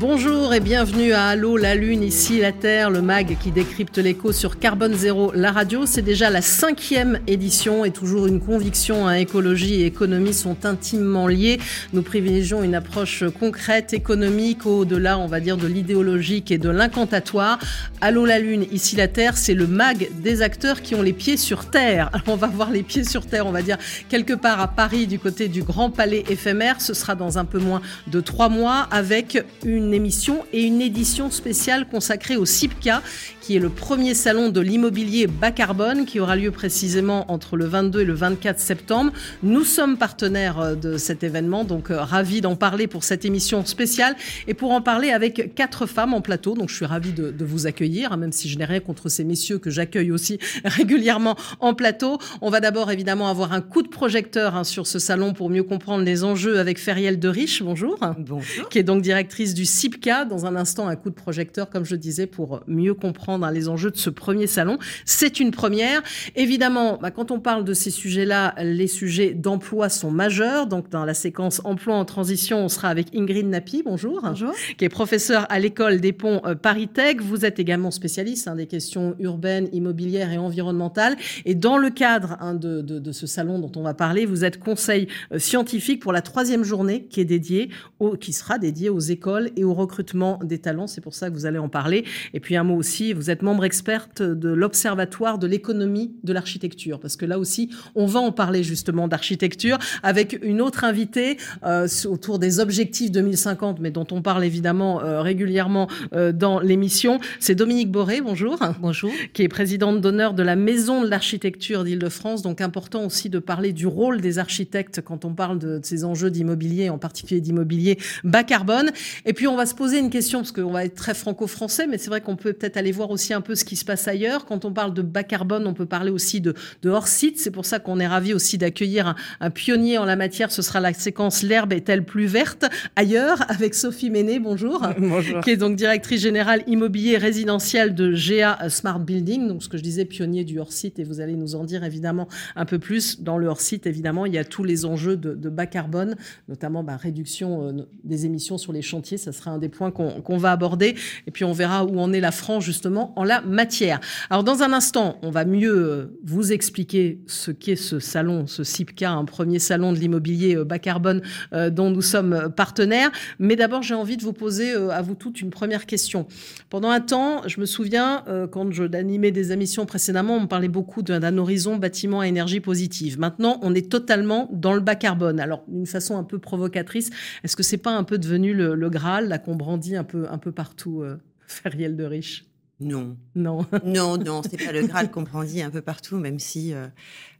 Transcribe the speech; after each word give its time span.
Bonjour 0.00 0.54
et 0.54 0.60
bienvenue 0.60 1.12
à 1.12 1.26
Allô 1.26 1.58
la 1.58 1.74
Lune, 1.74 2.02
ici 2.02 2.40
la 2.40 2.52
Terre, 2.52 2.88
le 2.88 3.02
mag 3.02 3.36
qui 3.38 3.50
décrypte 3.50 3.98
l'écho 3.98 4.32
sur 4.32 4.58
Carbone 4.58 4.94
Zéro, 4.94 5.30
la 5.34 5.52
radio. 5.52 5.84
C'est 5.84 6.00
déjà 6.00 6.30
la 6.30 6.40
cinquième 6.40 7.20
édition 7.26 7.84
et 7.84 7.90
toujours 7.90 8.26
une 8.26 8.40
conviction, 8.40 9.06
à 9.06 9.10
hein, 9.10 9.14
écologie 9.16 9.82
et 9.82 9.84
économie 9.84 10.32
sont 10.32 10.64
intimement 10.64 11.26
liées. 11.26 11.60
Nous 11.92 12.00
privilégions 12.00 12.62
une 12.62 12.74
approche 12.74 13.24
concrète, 13.38 13.92
économique, 13.92 14.64
au-delà, 14.64 15.18
on 15.18 15.26
va 15.26 15.38
dire, 15.38 15.58
de 15.58 15.66
l'idéologique 15.66 16.50
et 16.50 16.56
de 16.56 16.70
l'incantatoire. 16.70 17.58
Allô 18.00 18.24
la 18.24 18.38
Lune, 18.38 18.64
ici 18.72 18.96
la 18.96 19.06
Terre, 19.06 19.36
c'est 19.36 19.52
le 19.52 19.66
mag 19.66 20.08
des 20.22 20.40
acteurs 20.40 20.80
qui 20.80 20.94
ont 20.94 21.02
les 21.02 21.12
pieds 21.12 21.36
sur 21.36 21.66
Terre. 21.66 22.10
On 22.26 22.36
va 22.36 22.46
voir 22.46 22.70
les 22.70 22.82
pieds 22.82 23.04
sur 23.04 23.26
Terre, 23.26 23.46
on 23.46 23.52
va 23.52 23.60
dire, 23.60 23.76
quelque 24.08 24.32
part 24.32 24.60
à 24.60 24.68
Paris, 24.68 25.06
du 25.06 25.18
côté 25.18 25.48
du 25.48 25.62
Grand 25.62 25.90
Palais 25.90 26.24
éphémère. 26.30 26.80
Ce 26.80 26.94
sera 26.94 27.14
dans 27.14 27.36
un 27.36 27.44
peu 27.44 27.58
moins 27.58 27.82
de 28.06 28.20
trois 28.20 28.48
mois 28.48 28.88
avec 28.90 29.44
une 29.62 29.89
émission 29.92 30.44
et 30.52 30.62
une 30.62 30.80
édition 30.80 31.30
spéciale 31.30 31.88
consacrée 31.88 32.36
au 32.36 32.44
CIPCA, 32.44 33.02
qui 33.40 33.56
est 33.56 33.58
le 33.58 33.68
premier 33.68 34.14
salon 34.14 34.48
de 34.48 34.60
l'immobilier 34.60 35.26
bas 35.26 35.50
carbone 35.50 36.04
qui 36.04 36.20
aura 36.20 36.36
lieu 36.36 36.50
précisément 36.50 37.30
entre 37.30 37.56
le 37.56 37.64
22 37.64 38.00
et 38.00 38.04
le 38.04 38.12
24 38.12 38.58
septembre. 38.58 39.12
Nous 39.42 39.64
sommes 39.64 39.96
partenaires 39.96 40.60
euh, 40.60 40.74
de 40.74 40.96
cet 40.98 41.22
événement, 41.22 41.64
donc 41.64 41.90
euh, 41.90 42.00
ravis 42.02 42.40
d'en 42.40 42.56
parler 42.56 42.86
pour 42.86 43.04
cette 43.04 43.24
émission 43.24 43.64
spéciale 43.64 44.16
et 44.46 44.54
pour 44.54 44.72
en 44.72 44.80
parler 44.80 45.10
avec 45.10 45.54
quatre 45.54 45.86
femmes 45.86 46.14
en 46.14 46.20
plateau. 46.20 46.54
Donc 46.54 46.68
je 46.68 46.76
suis 46.76 46.86
ravie 46.86 47.12
de, 47.12 47.34
vous 47.44 47.66
accueillir, 47.66 48.12
hein, 48.12 48.16
même 48.16 48.32
si 48.32 48.48
je 48.48 48.58
n'ai 48.58 48.64
rien 48.64 48.80
contre 48.80 49.08
ces 49.08 49.24
messieurs 49.24 49.58
que 49.58 49.70
j'accueille 49.70 50.12
aussi 50.12 50.38
régulièrement 50.64 51.36
en 51.60 51.74
plateau. 51.74 52.18
On 52.40 52.50
va 52.50 52.60
d'abord 52.60 52.90
évidemment 52.90 53.28
avoir 53.28 53.52
un 53.52 53.60
coup 53.60 53.82
de 53.82 53.88
projecteur 53.88 54.54
hein, 54.54 54.64
sur 54.64 54.86
ce 54.86 54.98
salon 54.98 55.32
pour 55.32 55.50
mieux 55.50 55.64
comprendre 55.64 56.04
les 56.04 56.24
enjeux 56.24 56.58
avec 56.58 56.78
Feriel 56.78 57.18
de 57.18 57.28
Riche. 57.28 57.62
Bonjour. 57.62 57.98
Bonjour. 58.18 58.68
Qui 58.68 58.78
est 58.78 58.82
donc 58.82 59.02
directrice 59.02 59.54
du 59.54 59.64
CIPCA. 59.80 60.24
Dans 60.24 60.46
un 60.46 60.56
instant, 60.56 60.88
un 60.88 60.96
coup 60.96 61.10
de 61.10 61.14
projecteur, 61.14 61.70
comme 61.70 61.84
je 61.84 61.96
disais, 61.96 62.26
pour 62.26 62.60
mieux 62.66 62.94
comprendre 62.94 63.46
hein, 63.46 63.52
les 63.52 63.68
enjeux 63.68 63.90
de 63.90 63.96
ce 63.96 64.10
premier 64.10 64.46
salon. 64.46 64.78
C'est 65.04 65.40
une 65.40 65.50
première. 65.50 66.02
Évidemment, 66.36 66.98
bah, 67.00 67.10
quand 67.10 67.30
on 67.30 67.40
parle 67.40 67.64
de 67.64 67.74
ces 67.74 67.90
sujets-là, 67.90 68.54
les 68.62 68.86
sujets 68.86 69.32
d'emploi 69.32 69.88
sont 69.88 70.10
majeurs. 70.10 70.66
Donc, 70.66 70.90
dans 70.90 71.04
la 71.04 71.14
séquence 71.14 71.60
emploi 71.64 71.94
en 71.94 72.04
transition, 72.04 72.64
on 72.64 72.68
sera 72.68 72.88
avec 72.88 73.14
Ingrid 73.14 73.46
Napi. 73.46 73.82
Bonjour. 73.84 74.20
Bonjour. 74.22 74.52
Qui 74.76 74.84
est 74.84 74.90
professeure 74.90 75.46
à 75.48 75.58
l'école 75.58 76.00
des 76.00 76.12
ponts 76.12 76.42
euh, 76.44 76.54
Paris 76.54 76.88
Tech. 76.88 77.16
Vous 77.20 77.44
êtes 77.44 77.58
également 77.58 77.90
spécialiste 77.90 78.48
hein, 78.48 78.56
des 78.56 78.66
questions 78.66 79.14
urbaines, 79.18 79.68
immobilières 79.72 80.32
et 80.32 80.38
environnementales. 80.38 81.16
Et 81.44 81.54
dans 81.54 81.78
le 81.78 81.90
cadre 81.90 82.36
hein, 82.40 82.54
de, 82.54 82.82
de, 82.82 83.12
ce 83.12 83.26
salon 83.26 83.58
dont 83.58 83.72
on 83.76 83.82
va 83.82 83.94
parler, 83.94 84.26
vous 84.26 84.44
êtes 84.44 84.58
conseil 84.58 85.08
euh, 85.32 85.38
scientifique 85.38 86.00
pour 86.00 86.12
la 86.12 86.22
troisième 86.22 86.64
journée 86.64 87.06
qui 87.06 87.20
est 87.20 87.24
dédiée, 87.24 87.70
au, 87.98 88.16
qui 88.16 88.32
sera 88.32 88.58
dédiée 88.58 88.90
aux 88.90 89.00
écoles 89.00 89.50
et 89.56 89.64
au 89.70 89.74
recrutement 89.74 90.38
des 90.42 90.58
talents. 90.58 90.86
C'est 90.86 91.00
pour 91.00 91.14
ça 91.14 91.30
que 91.30 91.34
vous 91.34 91.46
allez 91.46 91.58
en 91.58 91.68
parler. 91.68 92.04
Et 92.34 92.40
puis 92.40 92.56
un 92.56 92.64
mot 92.64 92.76
aussi, 92.76 93.12
vous 93.12 93.30
êtes 93.30 93.42
membre 93.42 93.64
experte 93.64 94.22
de 94.22 94.48
l'Observatoire 94.48 95.38
de 95.38 95.46
l'économie 95.46 96.14
de 96.24 96.32
l'architecture, 96.32 97.00
parce 97.00 97.16
que 97.16 97.24
là 97.24 97.38
aussi, 97.38 97.70
on 97.94 98.06
va 98.06 98.20
en 98.20 98.32
parler 98.32 98.62
justement 98.62 99.08
d'architecture 99.08 99.78
avec 100.02 100.38
une 100.42 100.60
autre 100.60 100.84
invitée 100.84 101.36
euh, 101.64 101.86
autour 102.06 102.38
des 102.38 102.60
objectifs 102.60 103.10
2050, 103.10 103.80
mais 103.80 103.90
dont 103.90 104.06
on 104.10 104.22
parle 104.22 104.44
évidemment 104.44 105.02
euh, 105.02 105.22
régulièrement 105.22 105.88
euh, 106.12 106.32
dans 106.32 106.60
l'émission. 106.60 107.20
C'est 107.38 107.54
Dominique 107.54 107.90
Boré, 107.90 108.20
bonjour. 108.20 108.58
Bonjour. 108.80 109.10
Qui 109.32 109.42
est 109.42 109.48
présidente 109.48 110.00
d'honneur 110.00 110.34
de 110.34 110.42
la 110.42 110.56
Maison 110.56 111.02
de 111.02 111.08
l'architecture 111.08 111.84
d'Île-de-France. 111.84 112.42
Donc 112.42 112.60
important 112.60 113.04
aussi 113.04 113.28
de 113.30 113.38
parler 113.38 113.72
du 113.72 113.86
rôle 113.86 114.20
des 114.20 114.38
architectes 114.38 115.00
quand 115.00 115.24
on 115.24 115.34
parle 115.34 115.58
de, 115.58 115.78
de 115.78 115.84
ces 115.84 116.04
enjeux 116.04 116.30
d'immobilier, 116.30 116.90
en 116.90 116.98
particulier 116.98 117.40
d'immobilier 117.40 117.98
bas 118.24 118.44
carbone. 118.44 118.90
Et 119.26 119.32
puis 119.32 119.46
on 119.46 119.56
va 119.56 119.59
se 119.66 119.74
poser 119.74 119.98
une 119.98 120.10
question, 120.10 120.40
parce 120.40 120.52
qu'on 120.52 120.72
va 120.72 120.84
être 120.84 120.94
très 120.94 121.14
franco-français, 121.14 121.86
mais 121.86 121.98
c'est 121.98 122.10
vrai 122.10 122.20
qu'on 122.20 122.36
peut 122.36 122.52
peut-être 122.52 122.76
aller 122.76 122.92
voir 122.92 123.10
aussi 123.10 123.34
un 123.34 123.40
peu 123.40 123.54
ce 123.54 123.64
qui 123.64 123.76
se 123.76 123.84
passe 123.84 124.08
ailleurs. 124.08 124.44
Quand 124.46 124.64
on 124.64 124.72
parle 124.72 124.94
de 124.94 125.02
bas 125.02 125.22
carbone, 125.22 125.66
on 125.66 125.74
peut 125.74 125.86
parler 125.86 126.10
aussi 126.10 126.40
de, 126.40 126.54
de 126.82 126.90
hors-site. 126.90 127.38
C'est 127.38 127.50
pour 127.50 127.64
ça 127.64 127.78
qu'on 127.78 128.00
est 128.00 128.06
ravi 128.06 128.34
aussi 128.34 128.58
d'accueillir 128.58 129.14
un, 129.40 129.50
pionnier 129.50 129.98
en 129.98 130.04
la 130.04 130.16
matière. 130.16 130.50
Ce 130.52 130.62
sera 130.62 130.80
la 130.80 130.92
séquence 130.92 131.42
L'herbe 131.42 131.72
est-elle 131.72 132.04
plus 132.04 132.26
verte 132.26 132.64
ailleurs 132.96 133.44
avec 133.50 133.74
Sophie 133.74 134.10
Méné, 134.10 134.38
bonjour, 134.38 134.86
bonjour. 134.98 135.40
qui 135.40 135.50
est 135.50 135.56
donc 135.56 135.76
directrice 135.76 136.20
générale 136.20 136.62
immobilier 136.66 137.16
résidentiel 137.16 137.94
de 137.94 138.12
GA 138.12 138.68
Smart 138.68 139.00
Building. 139.00 139.48
Donc 139.48 139.62
ce 139.62 139.68
que 139.68 139.78
je 139.78 139.82
disais, 139.82 140.04
pionnier 140.04 140.44
du 140.44 140.58
hors-site, 140.58 140.98
et 140.98 141.04
vous 141.04 141.20
allez 141.20 141.36
nous 141.36 141.54
en 141.54 141.64
dire 141.64 141.84
évidemment 141.84 142.28
un 142.56 142.64
peu 142.64 142.78
plus. 142.78 143.20
Dans 143.20 143.38
le 143.38 143.46
hors-site, 143.46 143.86
évidemment, 143.86 144.26
il 144.26 144.34
y 144.34 144.38
a 144.38 144.44
tous 144.44 144.64
les 144.64 144.84
enjeux 144.84 145.16
de, 145.16 145.48
bas 145.50 145.66
carbone, 145.66 146.16
notamment 146.48 146.82
bah, 146.84 146.96
réduction 146.96 147.68
euh, 147.68 147.72
des 148.04 148.26
émissions 148.26 148.58
sur 148.58 148.72
les 148.72 148.82
chantiers. 148.82 149.18
Ça 149.18 149.32
sera 149.40 149.50
un 149.52 149.58
des 149.58 149.68
points 149.68 149.90
qu'on 149.90 150.36
va 150.36 150.52
aborder. 150.52 150.94
Et 151.26 151.30
puis 151.30 151.44
on 151.44 151.52
verra 151.52 151.84
où 151.84 151.98
en 151.98 152.12
est 152.12 152.20
la 152.20 152.32
France 152.32 152.64
justement 152.64 153.12
en 153.16 153.24
la 153.24 153.40
matière. 153.40 154.00
Alors 154.28 154.44
dans 154.44 154.62
un 154.62 154.72
instant, 154.72 155.18
on 155.22 155.30
va 155.30 155.44
mieux 155.44 155.74
euh, 155.74 156.18
vous 156.24 156.52
expliquer 156.52 157.20
ce 157.26 157.50
qu'est 157.50 157.76
ce 157.76 157.98
salon, 157.98 158.46
ce 158.46 158.64
CIPCA, 158.64 159.10
un 159.10 159.24
premier 159.24 159.58
salon 159.58 159.92
de 159.92 159.98
l'immobilier 159.98 160.56
euh, 160.56 160.64
bas 160.64 160.78
carbone 160.78 161.22
euh, 161.52 161.70
dont 161.70 161.90
nous 161.90 162.02
sommes 162.02 162.52
partenaires. 162.54 163.10
Mais 163.38 163.56
d'abord, 163.56 163.82
j'ai 163.82 163.94
envie 163.94 164.16
de 164.16 164.22
vous 164.22 164.32
poser 164.32 164.72
à 164.72 165.02
vous 165.02 165.14
toutes 165.14 165.40
une 165.40 165.50
première 165.50 165.86
question. 165.86 166.26
Pendant 166.68 166.90
un 166.90 167.00
temps, 167.00 167.42
je 167.46 167.60
me 167.60 167.66
souviens, 167.66 168.24
quand 168.50 168.70
je 168.72 168.84
d'animer 168.84 169.30
des 169.30 169.52
émissions 169.52 169.86
précédemment, 169.86 170.36
on 170.36 170.46
parlait 170.46 170.68
beaucoup 170.68 171.02
d'un 171.02 171.38
horizon 171.38 171.76
bâtiment 171.76 172.20
à 172.20 172.26
énergie 172.26 172.60
positive. 172.60 173.18
Maintenant, 173.18 173.58
on 173.62 173.74
est 173.74 173.90
totalement 173.90 174.48
dans 174.52 174.74
le 174.74 174.80
bas 174.80 174.94
carbone. 174.94 175.40
Alors, 175.40 175.64
d'une 175.68 175.86
façon 175.86 176.16
un 176.16 176.24
peu 176.24 176.38
provocatrice, 176.38 177.10
est-ce 177.44 177.56
que 177.56 177.62
c'est 177.62 177.78
pas 177.78 177.92
un 177.92 178.04
peu 178.04 178.18
devenu 178.18 178.52
le 178.52 178.90
Graal, 178.90 179.28
là, 179.30 179.38
qu'on 179.38 179.56
brandit 179.56 179.96
un 179.96 180.04
peu, 180.04 180.28
un 180.30 180.38
peu 180.38 180.52
partout, 180.52 181.04
Feriel 181.46 181.96
de 181.96 182.04
Riche 182.04 182.49
non. 182.80 183.16
Non. 183.34 183.66
non, 183.84 184.16
non, 184.16 184.42
c'est 184.42 184.56
pas 184.56 184.72
le 184.72 184.86
Graal 184.86 185.10
qu'on 185.12 185.22
brandit 185.22 185.62
un 185.62 185.70
peu 185.70 185.82
partout, 185.82 186.16
même 186.16 186.38
si, 186.38 186.72
euh, 186.72 186.86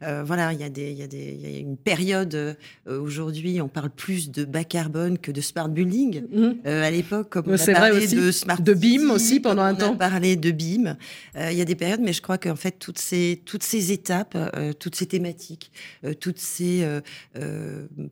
euh, 0.03 0.23
voilà, 0.23 0.53
il 0.53 0.59
y, 0.59 0.63
a 0.63 0.69
des, 0.69 0.91
y, 0.91 1.01
a 1.01 1.07
des, 1.07 1.33
y 1.33 1.45
a 1.55 1.59
une 1.59 1.77
période, 1.77 2.35
euh, 2.35 2.53
aujourd'hui, 2.87 3.59
on 3.59 3.67
parle 3.67 3.89
plus 3.89 4.29
de 4.29 4.45
bas 4.45 4.63
carbone 4.63 5.17
que 5.17 5.31
de 5.31 5.41
smart 5.41 5.69
building. 5.69 6.23
Mmh. 6.31 6.67
à 6.67 6.91
l'époque, 6.91 7.29
comme 7.29 7.45
on 7.47 7.53
a 7.53 7.73
parlé 7.73 8.07
de 8.07 8.31
smart 8.31 8.61
De 8.61 8.73
BIM 8.73 9.09
aussi 9.09 9.39
pendant 9.39 9.63
un 9.63 9.73
temps. 9.73 9.91
On 9.91 9.95
a 9.95 9.97
parlé 9.97 10.35
de 10.35 10.51
BIM. 10.51 10.97
Il 11.35 11.53
y 11.53 11.61
a 11.61 11.65
des 11.65 11.75
périodes, 11.75 12.01
mais 12.01 12.13
je 12.13 12.21
crois 12.21 12.37
qu'en 12.37 12.55
fait, 12.55 12.77
toutes 12.77 12.99
ces, 12.99 13.41
toutes 13.45 13.63
ces 13.63 13.91
étapes, 13.91 14.37
toutes 14.79 14.95
ces 14.95 15.07
thématiques, 15.07 15.71
toutes 16.19 16.39
ces, 16.39 16.85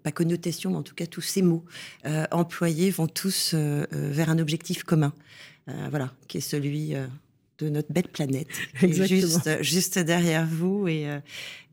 pas 0.03 0.11
connotations, 0.11 0.71
mais 0.71 0.77
en 0.77 0.83
tout 0.83 0.95
cas, 0.95 1.05
tous 1.05 1.21
ces 1.21 1.41
mots 1.41 1.63
employés 2.31 2.89
vont 2.89 3.07
tous 3.07 3.53
vers 3.53 4.29
un 4.29 4.39
objectif 4.39 4.83
commun. 4.83 5.13
Euh, 5.69 5.87
voilà, 5.89 6.11
qui 6.27 6.37
est 6.37 6.41
celui 6.41 6.95
euh, 6.95 7.05
de 7.59 7.69
notre 7.69 7.91
belle 7.91 8.07
planète, 8.07 8.47
juste, 8.81 9.61
juste 9.61 9.99
derrière 9.99 10.47
vous. 10.47 10.87
Euh, 10.87 11.19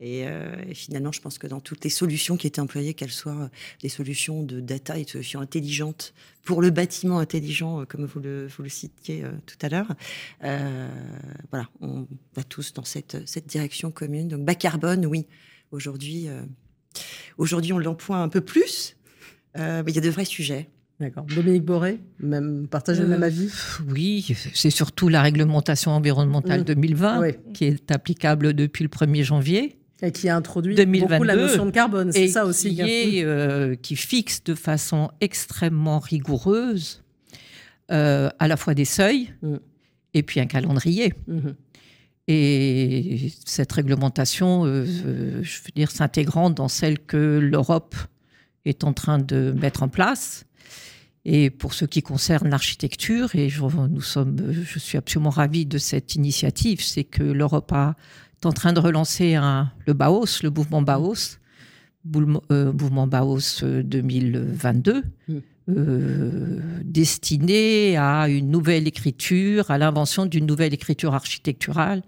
et, 0.01 0.19
et, 0.21 0.73
finalement, 0.73 1.11
je 1.11 1.21
pense 1.21 1.37
que 1.37 1.47
dans 1.47 1.61
toutes 1.61 1.83
les 1.83 1.89
solutions 1.89 2.37
qui 2.37 2.47
étaient 2.47 2.59
employées, 2.59 2.93
qu'elles 2.93 3.11
soient 3.11 3.49
des 3.81 3.89
solutions 3.89 4.43
de 4.43 4.59
data 4.59 4.97
et 4.97 5.05
de 5.05 5.09
solutions 5.09 5.39
intelligentes 5.39 6.13
pour 6.43 6.61
le 6.61 6.69
bâtiment 6.69 7.19
intelligent, 7.19 7.85
comme 7.85 8.05
vous 8.05 8.19
le, 8.19 8.47
vous 8.47 8.63
le 8.63 8.69
citiez 8.69 9.23
tout 9.45 9.57
à 9.61 9.69
l'heure, 9.69 9.93
voilà, 10.41 11.69
on 11.81 12.07
va 12.35 12.43
tous 12.43 12.73
dans 12.73 12.85
cette, 12.85 13.27
cette 13.27 13.47
direction 13.47 13.91
commune. 13.91 14.27
Donc, 14.27 14.45
bas 14.45 14.55
carbone, 14.55 15.05
oui. 15.05 15.25
Aujourd'hui, 15.71 16.27
aujourd'hui 17.37 17.73
on 17.73 17.79
l'emploie 17.79 18.17
un 18.17 18.29
peu 18.29 18.39
plus, 18.39 18.95
mais 19.55 19.83
il 19.87 19.95
y 19.95 19.99
a 19.99 20.01
de 20.01 20.09
vrais 20.09 20.25
sujets. 20.25 20.69
D'accord. 20.99 21.25
Dominique 21.25 21.63
Boré, 21.63 21.99
même 22.19 22.67
partager 22.67 23.03
le 23.03 23.07
même 23.07 23.21
euh, 23.21 23.27
avis 23.27 23.51
Oui, 23.87 24.35
c'est 24.53 24.71
surtout 24.71 25.09
la 25.09 25.21
réglementation 25.21 25.91
environnementale 25.91 26.63
2020 26.63 27.21
mmh. 27.21 27.33
qui 27.53 27.65
est 27.65 27.91
applicable 27.91 28.53
depuis 28.53 28.83
le 28.83 28.89
1er 28.89 29.23
janvier. 29.23 29.77
Et 30.01 30.11
qui 30.11 30.27
a 30.27 30.35
introduit 30.35 30.75
beaucoup 30.75 31.23
la 31.23 31.35
notion 31.35 31.67
de 31.67 31.71
carbone, 31.71 32.11
c'est 32.11 32.27
ça 32.27 32.45
aussi. 32.45 32.75
Qui, 32.75 33.23
euh, 33.23 33.75
qui 33.75 33.95
fixe 33.95 34.43
de 34.43 34.55
façon 34.55 35.11
extrêmement 35.21 35.99
rigoureuse 35.99 37.03
euh, 37.91 38.29
à 38.39 38.47
la 38.47 38.57
fois 38.57 38.73
des 38.73 38.85
seuils 38.85 39.29
mmh. 39.43 39.55
et 40.15 40.23
puis 40.23 40.39
un 40.39 40.47
calendrier. 40.47 41.13
Mmh. 41.27 41.49
Et 42.27 43.31
cette 43.45 43.71
réglementation, 43.71 44.65
je 44.65 44.91
veux 44.91 45.71
dire, 45.75 45.91
s'intégrant 45.91 46.49
dans 46.49 46.67
celle 46.67 46.99
que 46.99 47.39
l'Europe 47.39 47.95
est 48.65 48.83
en 48.83 48.93
train 48.93 49.17
de 49.17 49.53
mettre 49.57 49.83
en 49.83 49.87
place, 49.87 50.46
et 51.29 51.49
pour 51.49 51.73
ce 51.73 51.83
qui 51.83 52.01
concerne 52.01 52.47
l'architecture, 52.47 53.35
et 53.35 53.49
je, 53.49 53.61
nous 53.61 54.01
sommes, 54.01 54.37
je 54.53 54.79
suis 54.79 54.97
absolument 54.97 55.29
ravie 55.29 55.65
de 55.65 55.77
cette 55.77 56.15
initiative, 56.15 56.81
c'est 56.81 57.03
que 57.03 57.21
l'Europe 57.21 57.73
est 57.73 58.45
en 58.45 58.53
train 58.53 58.71
de 58.71 58.79
relancer 58.79 59.35
un, 59.35 59.69
le 59.85 59.91
BAOS, 59.91 60.41
le 60.41 60.51
mouvement 60.51 60.81
BAOS, 60.81 61.37
euh, 62.15 62.71
mouvement 62.71 63.07
BAOS 63.07 63.61
2022, 63.83 65.03
mm. 65.27 65.39
destinée 66.85 67.97
à 67.97 68.29
une 68.29 68.49
nouvelle 68.49 68.87
écriture, 68.87 69.69
à 69.69 69.77
l'invention 69.77 70.27
d'une 70.27 70.45
nouvelle 70.45 70.73
écriture 70.73 71.13
architecturale 71.13 72.03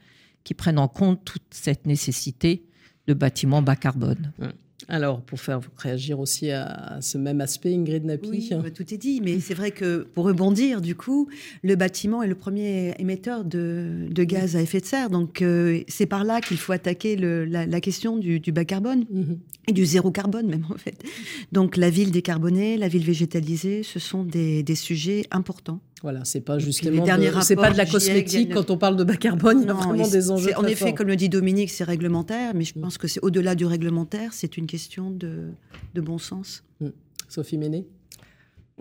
qui 0.46 0.54
prenne 0.54 0.80
en 0.80 0.88
compte 0.88 1.26
toute 1.26 1.44
cette 1.52 1.86
nécessité 1.86 2.64
de 3.08 3.14
bâtiments 3.14 3.62
bas 3.62 3.76
carbone. 3.76 4.32
Mmh. 4.40 4.46
Alors, 4.92 5.22
pour 5.22 5.40
faire 5.40 5.62
réagir 5.78 6.20
aussi 6.20 6.50
à 6.50 6.98
ce 7.00 7.20
même 7.20 7.42
aspect, 7.42 7.76
Ingrid 7.76 8.04
Napi. 8.06 8.30
Oui, 8.30 8.50
bah, 8.52 8.72
tout 8.72 8.92
est 8.92 8.98
dit, 8.98 9.22
mais 9.24 9.40
c'est 9.40 9.54
vrai 9.54 9.70
que 9.70 10.08
pour 10.16 10.26
rebondir, 10.26 10.82
du 10.82 10.96
coup, 10.96 11.30
le 11.62 11.76
bâtiment 11.76 12.24
est 12.24 12.28
le 12.28 12.34
premier 12.34 12.96
émetteur 12.98 13.46
de, 13.46 14.08
gaz 14.12 14.56
à 14.56 14.62
effet 14.62 14.80
de 14.82 14.86
serre. 14.86 15.12
Donc, 15.12 15.44
euh, 15.44 15.82
c'est 15.88 16.08
par 16.08 16.24
là 16.24 16.42
qu'il 16.42 16.58
faut 16.58 16.74
attaquer 16.74 17.16
la, 17.16 17.82
question 17.82 18.18
du, 18.18 18.40
bas 18.52 18.66
carbone 18.66 19.06
mhm. 19.12 19.38
et 19.68 19.74
du 19.74 19.86
zéro 19.86 20.10
carbone, 20.10 20.48
même 20.48 20.66
en 20.72 20.78
fait. 20.78 21.04
Donc, 21.52 21.78
la 21.78 21.92
ville 21.92 22.10
décarbonée, 22.10 22.76
la 22.76 22.88
ville 22.88 23.06
végétalisée, 23.06 23.84
ce 23.84 24.00
sont 24.00 24.24
des 24.24 24.76
sujets 24.76 25.28
importants. 25.30 25.82
Voilà, 26.02 26.24
c'est 26.24 26.42
pas 26.42 26.60
justement, 26.60 27.06
c'est 27.42 27.56
pas 27.56 27.72
de 27.72 27.78
la 27.78 27.86
cosmétique 27.86 28.54
quand 28.54 28.70
on 28.72 28.78
parle 28.78 28.96
de 28.96 29.04
bas 29.04 29.18
carbone, 29.18 29.62
il 29.62 29.68
y 29.68 29.70
a 29.70 29.74
vraiment 29.74 30.08
des 30.08 30.32
enjeux. 30.32 30.52
En 30.58 30.66
effet, 30.66 30.94
comme 30.94 31.08
le 31.08 31.16
dit 31.16 31.30
Dominique, 31.30 31.70
c'est 31.70 31.84
réglementaire, 31.84 32.54
mais 32.56 32.64
je 32.64 32.78
mm. 32.78 32.82
pense 32.82 32.98
que 32.98 33.08
c'est 33.08 33.20
au-delà 33.22 33.56
du 33.56 33.66
réglementaire, 33.66 34.34
c'est 34.34 34.58
une 34.58 34.68
question 34.68 35.12
de, 35.12 35.50
de 35.94 36.02
bon 36.02 36.18
sens. 36.18 36.64
Mm. 36.80 36.88
Sophie 37.28 37.58
Méné 37.58 37.86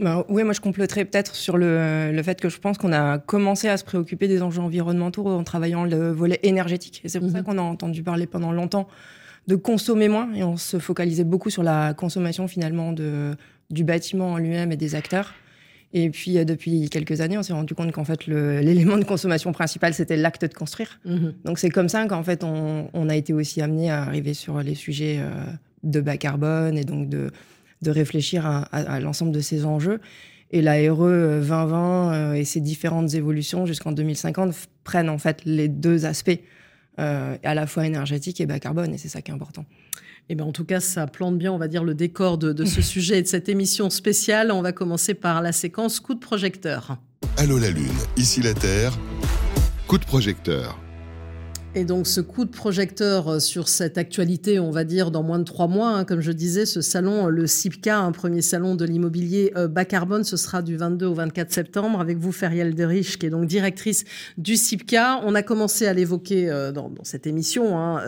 bah, 0.01 0.25
oui, 0.29 0.45
moi 0.45 0.53
je 0.53 0.61
compléterais 0.61 1.05
peut-être 1.05 1.35
sur 1.35 1.59
le, 1.59 2.13
le, 2.13 2.23
fait 2.23 2.41
que 2.41 2.49
je 2.49 2.61
pense 2.61 2.79
qu'on 2.79 2.93
a 2.93 3.19
commencé 3.19 3.69
à 3.69 3.77
se 3.77 3.83
préoccuper 3.83 4.29
des 4.29 4.43
enjeux 4.43 4.63
environnementaux 4.63 5.27
en 5.27 5.43
travaillant 5.43 5.85
le 5.85 6.13
volet 6.13 6.39
énergétique. 6.45 7.01
Et 7.03 7.09
c'est 7.09 7.19
pour 7.19 7.31
ça 7.31 7.41
mm-hmm. 7.41 7.43
qu'on 7.43 7.59
a 7.59 7.63
entendu 7.63 8.05
parler 8.05 8.29
pendant 8.29 8.53
longtemps 8.53 8.87
de 9.49 9.57
consommer 9.57 10.09
moins 10.09 10.33
et 10.35 10.45
on 10.45 10.57
se 10.57 10.79
focalisait 10.79 11.25
beaucoup 11.25 11.51
sur 11.51 11.65
la 11.65 11.95
consommation 11.95 12.47
finalement 12.47 12.93
de, 12.93 13.35
du 13.71 13.83
bâtiment 13.83 14.35
en 14.35 14.39
lui-même 14.39 14.71
et 14.71 14.77
des 14.77 14.95
acteurs. 14.95 15.35
Et 15.93 16.11
puis, 16.11 16.37
euh, 16.37 16.45
depuis 16.45 16.91
quelques 16.91 17.21
années, 17.21 17.39
on 17.39 17.43
s'est 17.43 17.53
rendu 17.53 17.75
compte 17.75 17.93
qu'en 17.93 18.05
fait, 18.05 18.27
l'élément 18.27 18.99
de 18.99 19.05
consommation 19.05 19.53
principal, 19.53 19.95
c'était 19.95 20.17
l'acte 20.17 20.45
de 20.45 20.55
construire. 20.55 21.01
Mhm. 21.05 21.35
Donc, 21.45 21.59
c'est 21.59 21.71
comme 21.71 21.89
ça 21.89 22.07
qu'en 22.07 22.23
fait, 22.23 22.45
on, 22.45 23.09
a 23.09 23.17
été 23.17 23.33
aussi 23.33 23.63
amené 23.63 23.91
à 23.91 24.03
arriver 24.03 24.35
sur 24.35 24.61
les 24.61 24.75
sujets 24.75 25.19
euh, 25.21 25.31
de 25.83 26.01
bas 26.01 26.17
carbone 26.17 26.77
et 26.77 26.85
donc 26.85 27.09
de, 27.09 27.31
de 27.83 27.91
réfléchir 27.91 28.45
à, 28.47 29.01
l'ensemble 29.01 29.33
de 29.33 29.41
ces 29.41 29.65
enjeux. 29.65 30.01
Et 30.51 30.63
la 30.63 30.75
RE 30.93 31.41
2020 31.41 32.13
euh, 32.13 32.33
et 32.35 32.45
ses 32.45 32.61
différentes 32.61 33.15
évolutions 33.15 33.67
jusqu'en 33.67 33.93
2050 33.93 34.55
prennent 34.83 35.11
en 35.11 35.19
fait 35.19 35.43
les 35.45 35.69
deux 35.69 36.07
aspects, 36.07 36.41
à 36.99 37.55
la 37.55 37.67
fois 37.67 37.87
énergétique 37.87 38.41
et 38.41 38.47
bas 38.47 38.59
carbone, 38.59 38.93
et 38.93 38.99
c'est 38.99 39.09
ça 39.09 39.23
qui 39.23 39.31
est 39.31 39.35
important. 39.35 39.65
Eh 40.31 40.35
ben, 40.35 40.45
en 40.45 40.53
tout 40.53 40.65
cas, 40.65 40.81
ça 40.81 41.07
plante 41.07 41.39
bien, 41.39 41.53
on 41.53 41.59
va 41.59 41.69
dire, 41.69 41.85
le 41.85 41.95
décor 41.95 42.37
de, 42.37 42.65
ce 42.65 42.83
sujet 42.83 43.19
et 43.19 43.23
de 43.23 43.27
cette 43.27 43.49
émission 43.49 43.89
spéciale. 43.89 44.53
On 44.53 44.63
va 44.63 44.73
commencer 44.73 45.15
par 45.15 45.41
la 45.41 45.53
séquence 45.53 46.01
coup 46.01 46.15
de 46.15 46.21
projecteur. 46.21 46.99
Allô 47.37 47.59
la 47.59 47.71
Lune, 47.71 47.89
ici 48.17 48.43
la 48.43 48.55
Terre. 48.55 48.99
Coup 49.87 49.99
de 49.99 50.05
projecteur. 50.05 50.79
Et 51.79 51.85
donc 51.85 52.09
ce 52.09 52.21
coup 52.21 52.45
de 52.45 52.51
projecteur 52.51 53.29
euh, 53.29 53.39
sur 53.39 53.69
cette 53.69 53.99
actualité, 53.99 54.59
on 54.59 54.73
va 54.73 54.83
dire 54.83 55.13
dans 55.13 55.23
moins 55.23 55.39
de 55.39 55.45
trois 55.45 55.69
mois, 55.69 55.91
hein, 55.91 56.05
comme 56.05 56.21
je 56.21 56.33
disais, 56.33 56.67
ce 56.67 56.81
salon, 56.81 57.29
le 57.29 57.47
CIPCA, 57.47 58.01
un 58.01 58.11
premier 58.11 58.43
salon 58.43 58.75
de 58.75 58.85
l'immobilier 58.85 59.53
euh, 59.55 59.69
bas 59.69 59.85
carbone, 59.85 60.25
ce 60.25 60.37
sera 60.37 60.61
du 60.61 60.77
22 60.77 61.07
au 61.07 61.15
24 61.15 61.53
septembre 61.53 62.01
avec 62.01 62.19
vous, 62.19 62.33
Feriel 62.33 62.75
Derich, 62.75 63.17
qui 63.17 63.27
est 63.27 63.31
donc 63.31 63.47
directrice 63.47 64.05
du 64.39 64.57
CIPCA. 64.57 65.21
On 65.23 65.37
a 65.37 65.45
commencé 65.45 65.87
à 65.87 65.93
l'évoquer 65.93 66.51
euh, 66.51 66.73
dans, 66.73 66.93
cette 67.05 67.29
émission. 67.29 67.79
Hein, 67.79 68.03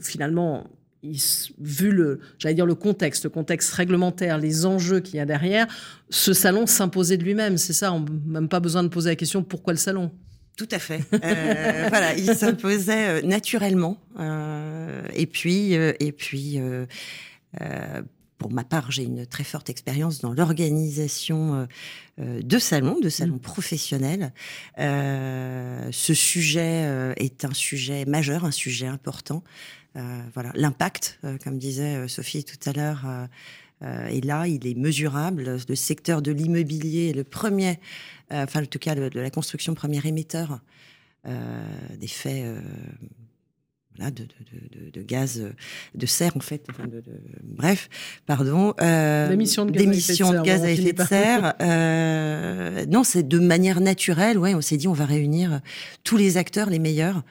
finalement, 0.00 0.68
vu 1.02 1.90
le, 1.90 2.20
j'allais 2.38 2.54
dire 2.54 2.66
le 2.66 2.76
contexte, 2.76 3.24
le 3.24 3.30
contexte 3.30 3.72
réglementaire, 3.72 4.38
les 4.38 4.66
enjeux 4.66 5.00
qu'il 5.00 5.16
y 5.16 5.20
a 5.20 5.26
derrière, 5.26 5.66
ce 6.10 6.32
salon 6.32 6.68
s'imposait 6.68 7.16
de 7.16 7.24
lui-même. 7.24 7.58
C'est 7.58 7.72
ça, 7.72 7.92
on 7.92 8.02
n'a 8.02 8.40
même 8.40 8.48
pas 8.48 8.60
besoin 8.60 8.84
de 8.84 8.88
poser 8.88 9.10
la 9.10 9.16
question 9.16 9.42
pourquoi 9.42 9.72
le 9.72 9.80
salon? 9.80 10.12
Tout 10.56 10.68
à 10.70 10.78
fait. 10.78 11.00
Euh, 11.14 11.86
voilà, 11.88 12.14
il 12.14 12.34
s'imposait 12.34 13.08
euh, 13.08 13.22
naturellement. 13.22 13.98
Euh, 14.18 15.02
et 15.14 15.26
puis, 15.26 15.72
et 15.72 16.12
puis 16.12 16.58
pour 18.38 18.50
ma 18.50 18.64
part, 18.64 18.90
j'ai 18.90 19.02
une 19.02 19.26
très 19.26 19.44
forte 19.44 19.68
expérience 19.68 20.20
dans 20.20 20.32
l'organisation 20.32 21.66
de 22.18 22.58
salons, 22.58 22.98
de 23.00 23.08
salons 23.08 23.36
mmh. 23.36 23.40
professionnels. 23.40 24.32
ce 24.78 26.14
sujet 26.14 27.14
est 27.16 27.44
un 27.44 27.52
sujet 27.52 28.04
majeur, 28.04 28.44
un 28.44 28.50
sujet 28.50 28.86
important. 28.86 29.42
Voilà, 29.94 30.52
l'impact, 30.54 31.18
comme 31.42 31.58
disait 31.58 32.08
Sophie 32.08 32.44
tout 32.44 32.68
à 32.68 32.72
l'heure, 32.72 33.28
est 33.82 34.24
là, 34.24 34.46
il 34.46 34.66
est 34.66 34.76
mesurable. 34.76 35.58
Le 35.68 35.74
secteur 35.74 36.22
de 36.22 36.32
l'immobilier 36.32 37.10
est 37.10 37.14
le 37.14 37.24
premier, 37.24 37.78
enfin 38.30 38.62
en 38.62 38.66
tout 38.66 38.78
cas 38.78 38.94
de, 38.94 39.18
la 39.18 39.30
construction 39.30 39.74
premier 39.74 40.00
émetteur 40.04 40.60
des 41.24 42.08
faits 42.08 42.44
de, 44.08 45.02
gaz 45.02 45.42
de 45.94 46.06
serre 46.06 46.36
en 46.36 46.40
fait. 46.40 46.66
bref, 47.42 47.88
pardon. 48.26 48.74
d'émissions 48.78 49.66
de 50.32 50.42
gaz 50.42 50.62
à 50.62 50.70
effet 50.70 50.92
de 50.92 51.02
serre. 51.02 51.54
non, 52.88 53.04
c'est 53.04 53.26
de 53.26 53.38
manière 53.38 53.80
naturelle. 53.80 54.38
Ouais, 54.38 54.54
on 54.54 54.60
s'est 54.60 54.76
dit 54.76 54.88
on 54.88 54.92
va 54.92 55.06
réunir 55.06 55.60
tous 56.04 56.16
les 56.16 56.36
acteurs, 56.36 56.70
les 56.70 56.78
meilleurs. 56.78 57.22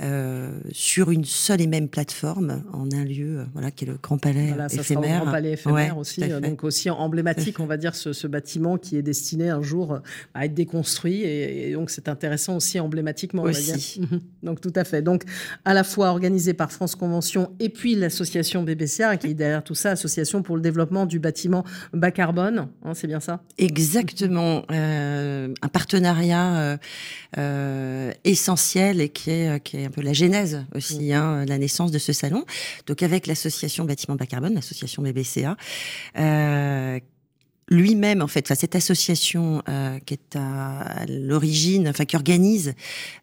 Euh, 0.00 0.58
sur 0.72 1.10
une 1.10 1.24
seule 1.24 1.60
et 1.60 1.66
même 1.66 1.88
plateforme, 1.88 2.64
en 2.72 2.90
un 2.92 3.04
lieu, 3.04 3.40
euh, 3.40 3.44
voilà, 3.52 3.70
qui 3.70 3.84
est 3.84 3.88
le 3.88 3.98
Grand 4.02 4.18
Palais 4.18 4.48
voilà, 4.48 4.68
ça 4.68 4.80
éphémère. 4.80 5.18
le 5.18 5.24
Grand 5.24 5.32
Palais 5.32 5.52
éphémère 5.52 5.96
aussi, 5.96 6.22
euh, 6.24 6.40
donc 6.40 6.64
aussi 6.64 6.90
emblématique, 6.90 7.60
on 7.60 7.66
va 7.66 7.76
dire, 7.76 7.94
ce, 7.94 8.26
bâtiment 8.26 8.78
qui 8.78 8.96
est 8.96 9.02
destiné 9.02 9.50
un 9.50 9.62
jour 9.62 10.00
à 10.34 10.46
être 10.46 10.54
déconstruit, 10.54 11.22
et, 11.22 11.72
donc 11.72 11.90
c'est 11.90 12.08
intéressant 12.08 12.56
aussi 12.56 12.80
emblématiquement, 12.80 13.42
on 13.42 13.46
va 13.46 13.52
dire. 13.52 13.76
Mhm. 13.98 14.20
donc 14.42 14.60
tout 14.60 14.72
à 14.74 14.84
fait. 14.84 15.02
Donc 15.02 15.24
à 15.64 15.74
la 15.74 15.84
fois 15.84 16.08
organisé 16.08 16.54
par 16.54 16.72
France 16.72 16.94
Convention 16.94 17.52
et 17.60 17.68
puis 17.68 17.94
l'association 17.94 18.62
BBCA, 18.62 19.18
qui 19.18 19.28
est 19.28 19.34
derrière 19.34 19.62
tout 19.62 19.74
ça, 19.74 19.90
Association 19.90 20.42
pour 20.42 20.56
le 20.56 20.62
développement 20.62 21.04
du 21.06 21.18
bâtiment 21.18 21.64
bas 21.92 22.10
carbone, 22.10 22.68
hein, 22.84 22.94
c'est 22.94 23.06
bien 23.06 23.20
ça? 23.20 23.42
Exactement, 23.58 24.64
un 24.70 25.68
partenariat 25.72 26.78
essentiel 28.24 29.00
et 29.00 29.10
qui 29.10 29.30
est, 29.30 29.62
qui 29.62 29.76
est 29.76 29.84
un 29.84 29.91
peu 29.92 30.02
la 30.02 30.12
genèse 30.12 30.64
aussi, 30.74 31.10
mm. 31.10 31.12
hein, 31.12 31.44
la 31.46 31.58
naissance 31.58 31.90
de 31.90 31.98
ce 31.98 32.12
salon. 32.12 32.44
Donc 32.86 33.02
avec 33.02 33.26
l'association 33.26 33.84
Bâtiment 33.84 34.16
Bas 34.16 34.26
Carbone, 34.26 34.54
l'association 34.54 35.02
BBCA, 35.02 35.56
euh, 36.18 36.98
lui-même, 37.68 38.20
en 38.20 38.26
fait, 38.26 38.48
cette 38.54 38.74
association 38.74 39.62
euh, 39.68 39.98
qui 40.00 40.14
est 40.14 40.36
à, 40.36 41.06
l'origine, 41.08 41.88
enfin 41.88 42.04
qui 42.04 42.16
organise 42.16 42.74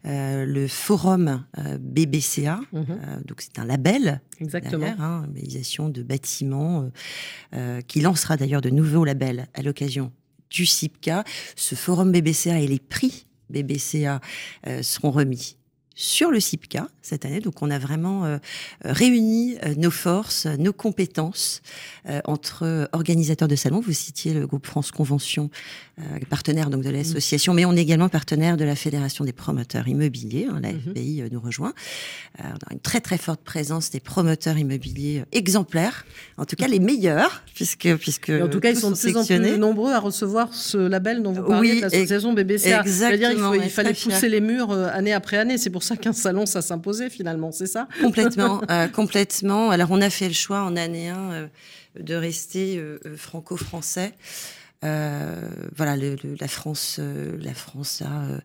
euh, 0.06 0.44
le 0.44 0.66
forum 0.66 1.44
BBCA, 1.78 2.60
mm-hmm. 2.72 3.26
donc 3.26 3.42
c'est 3.42 3.58
un 3.58 3.64
label, 3.64 4.20
exactement, 4.40 4.94
hein, 4.98 5.26
de 5.28 6.02
bâtiments, 6.02 6.90
qui 7.86 8.00
lancera 8.00 8.36
d'ailleurs 8.36 8.62
de 8.62 8.70
nouveaux 8.70 9.04
labels 9.04 9.46
à 9.54 9.62
l'occasion 9.62 10.10
du 10.48 10.66
CIPCA. 10.66 11.22
Ce 11.54 11.74
forum 11.74 12.10
BBCA 12.10 12.58
et 12.60 12.66
les 12.66 12.80
prix 12.80 13.26
BBCA 13.50 14.20
seront 14.82 15.10
remis 15.10 15.56
sur 16.00 16.30
le 16.30 16.40
CIPCA 16.40 16.88
cette 17.02 17.26
année. 17.26 17.40
Donc 17.40 17.60
on 17.60 17.70
a 17.70 17.78
vraiment 17.78 18.24
euh, 18.24 18.38
réuni 18.84 19.56
euh, 19.64 19.74
nos 19.76 19.90
forces, 19.90 20.46
nos 20.46 20.72
compétences 20.72 21.60
euh, 22.08 22.20
entre 22.24 22.88
organisateurs 22.92 23.48
de 23.48 23.56
salons. 23.56 23.80
Vous 23.80 23.92
citiez 23.92 24.32
le 24.32 24.46
groupe 24.46 24.66
France 24.66 24.92
Convention, 24.92 25.50
partenaire 26.30 26.70
donc 26.70 26.82
de 26.82 26.88
l'association, 26.88 27.52
mais 27.52 27.66
on 27.66 27.76
est 27.76 27.82
également 27.82 28.08
partenaire 28.08 28.56
de 28.56 28.64
la 28.64 28.74
Fédération 28.74 29.26
des 29.26 29.34
promoteurs 29.34 29.86
immobiliers. 29.88 30.46
Hein, 30.50 30.60
la. 30.62 30.70
FBI 30.70 31.24
nous 31.30 31.40
rejoint. 31.40 31.74
on 32.38 32.44
a 32.44 32.72
une 32.72 32.80
très 32.80 33.02
très 33.02 33.18
forte 33.18 33.42
présence 33.42 33.90
des 33.90 34.00
promoteurs 34.00 34.56
immobiliers 34.56 35.24
exemplaires, 35.32 36.06
en 36.38 36.46
tout 36.46 36.56
cas 36.56 36.68
les 36.68 36.78
meilleurs, 36.78 37.42
puisque 37.54 37.94
puisque 37.96 38.30
en 38.30 38.48
tout 38.48 38.60
cas 38.60 38.70
ils 38.70 38.76
sont 38.76 38.92
de 38.92 38.96
plus 38.96 39.16
en 39.16 39.24
plus 39.26 39.58
nombreux 39.58 39.92
à 39.92 39.98
recevoir 39.98 40.54
ce 40.54 40.78
label 40.78 41.22
dont 41.22 41.32
vous 41.32 41.42
parlez, 41.42 41.72
oui, 41.72 41.80
l'association 41.80 42.32
BBCA. 42.32 42.80
Exactement. 42.80 43.52
il, 43.52 43.64
il 43.64 43.70
fallait 43.70 43.92
pousser 43.92 44.30
les 44.30 44.40
murs 44.40 44.72
année 44.72 45.12
après 45.12 45.36
année. 45.36 45.58
C'est 45.58 45.68
pour 45.68 45.82
ça 45.82 45.89
qu'un 45.96 46.12
salon, 46.12 46.46
ça 46.46 46.62
s'imposait 46.62 47.10
finalement, 47.10 47.52
c'est 47.52 47.66
ça? 47.66 47.88
Complètement, 48.00 48.62
euh, 48.70 48.88
complètement. 48.88 49.70
Alors 49.70 49.88
on 49.90 50.00
a 50.00 50.10
fait 50.10 50.28
le 50.28 50.34
choix 50.34 50.62
en 50.62 50.76
année 50.76 51.08
1 51.08 51.16
euh, 51.16 51.46
de 51.98 52.14
rester 52.14 52.78
euh, 52.78 52.98
franco-français. 53.16 54.14
voilà, 54.82 55.96
la 55.96 56.48
France, 56.48 57.00
la 57.00 57.54
France 57.54 58.02
a 58.02 58.40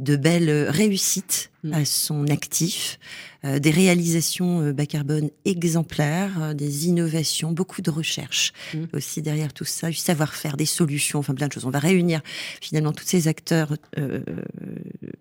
de 0.00 0.16
belles 0.16 0.68
réussites 0.68 1.50
mm. 1.64 1.72
à 1.74 1.84
son 1.84 2.26
actif, 2.26 2.98
des 3.44 3.70
réalisations 3.70 4.72
bas 4.72 4.86
carbone 4.86 5.30
exemplaires, 5.44 6.54
des 6.54 6.88
innovations, 6.88 7.52
beaucoup 7.52 7.82
de 7.82 7.90
recherches 7.90 8.52
mm. 8.74 8.84
aussi 8.92 9.22
derrière 9.22 9.52
tout 9.52 9.64
ça, 9.64 9.90
du 9.90 9.96
savoir-faire, 9.96 10.56
des 10.56 10.66
solutions, 10.66 11.20
enfin 11.20 11.34
plein 11.34 11.48
de 11.48 11.52
choses. 11.52 11.64
On 11.64 11.70
va 11.70 11.78
réunir 11.78 12.20
finalement 12.60 12.92
tous 12.92 13.06
ces 13.06 13.28
acteurs 13.28 13.76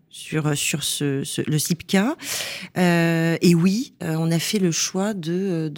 sur 0.09 0.57
sur 0.57 0.83
ce, 0.83 1.23
le 1.49 1.59
CIPCA. 1.59 2.15
Euh, 2.77 3.37
et 3.41 3.55
oui, 3.55 3.93
euh, 4.03 4.15
on 4.17 4.31
a 4.31 4.39
fait 4.39 4.59
le 4.59 4.71
choix 4.71 5.13
de 5.13 5.71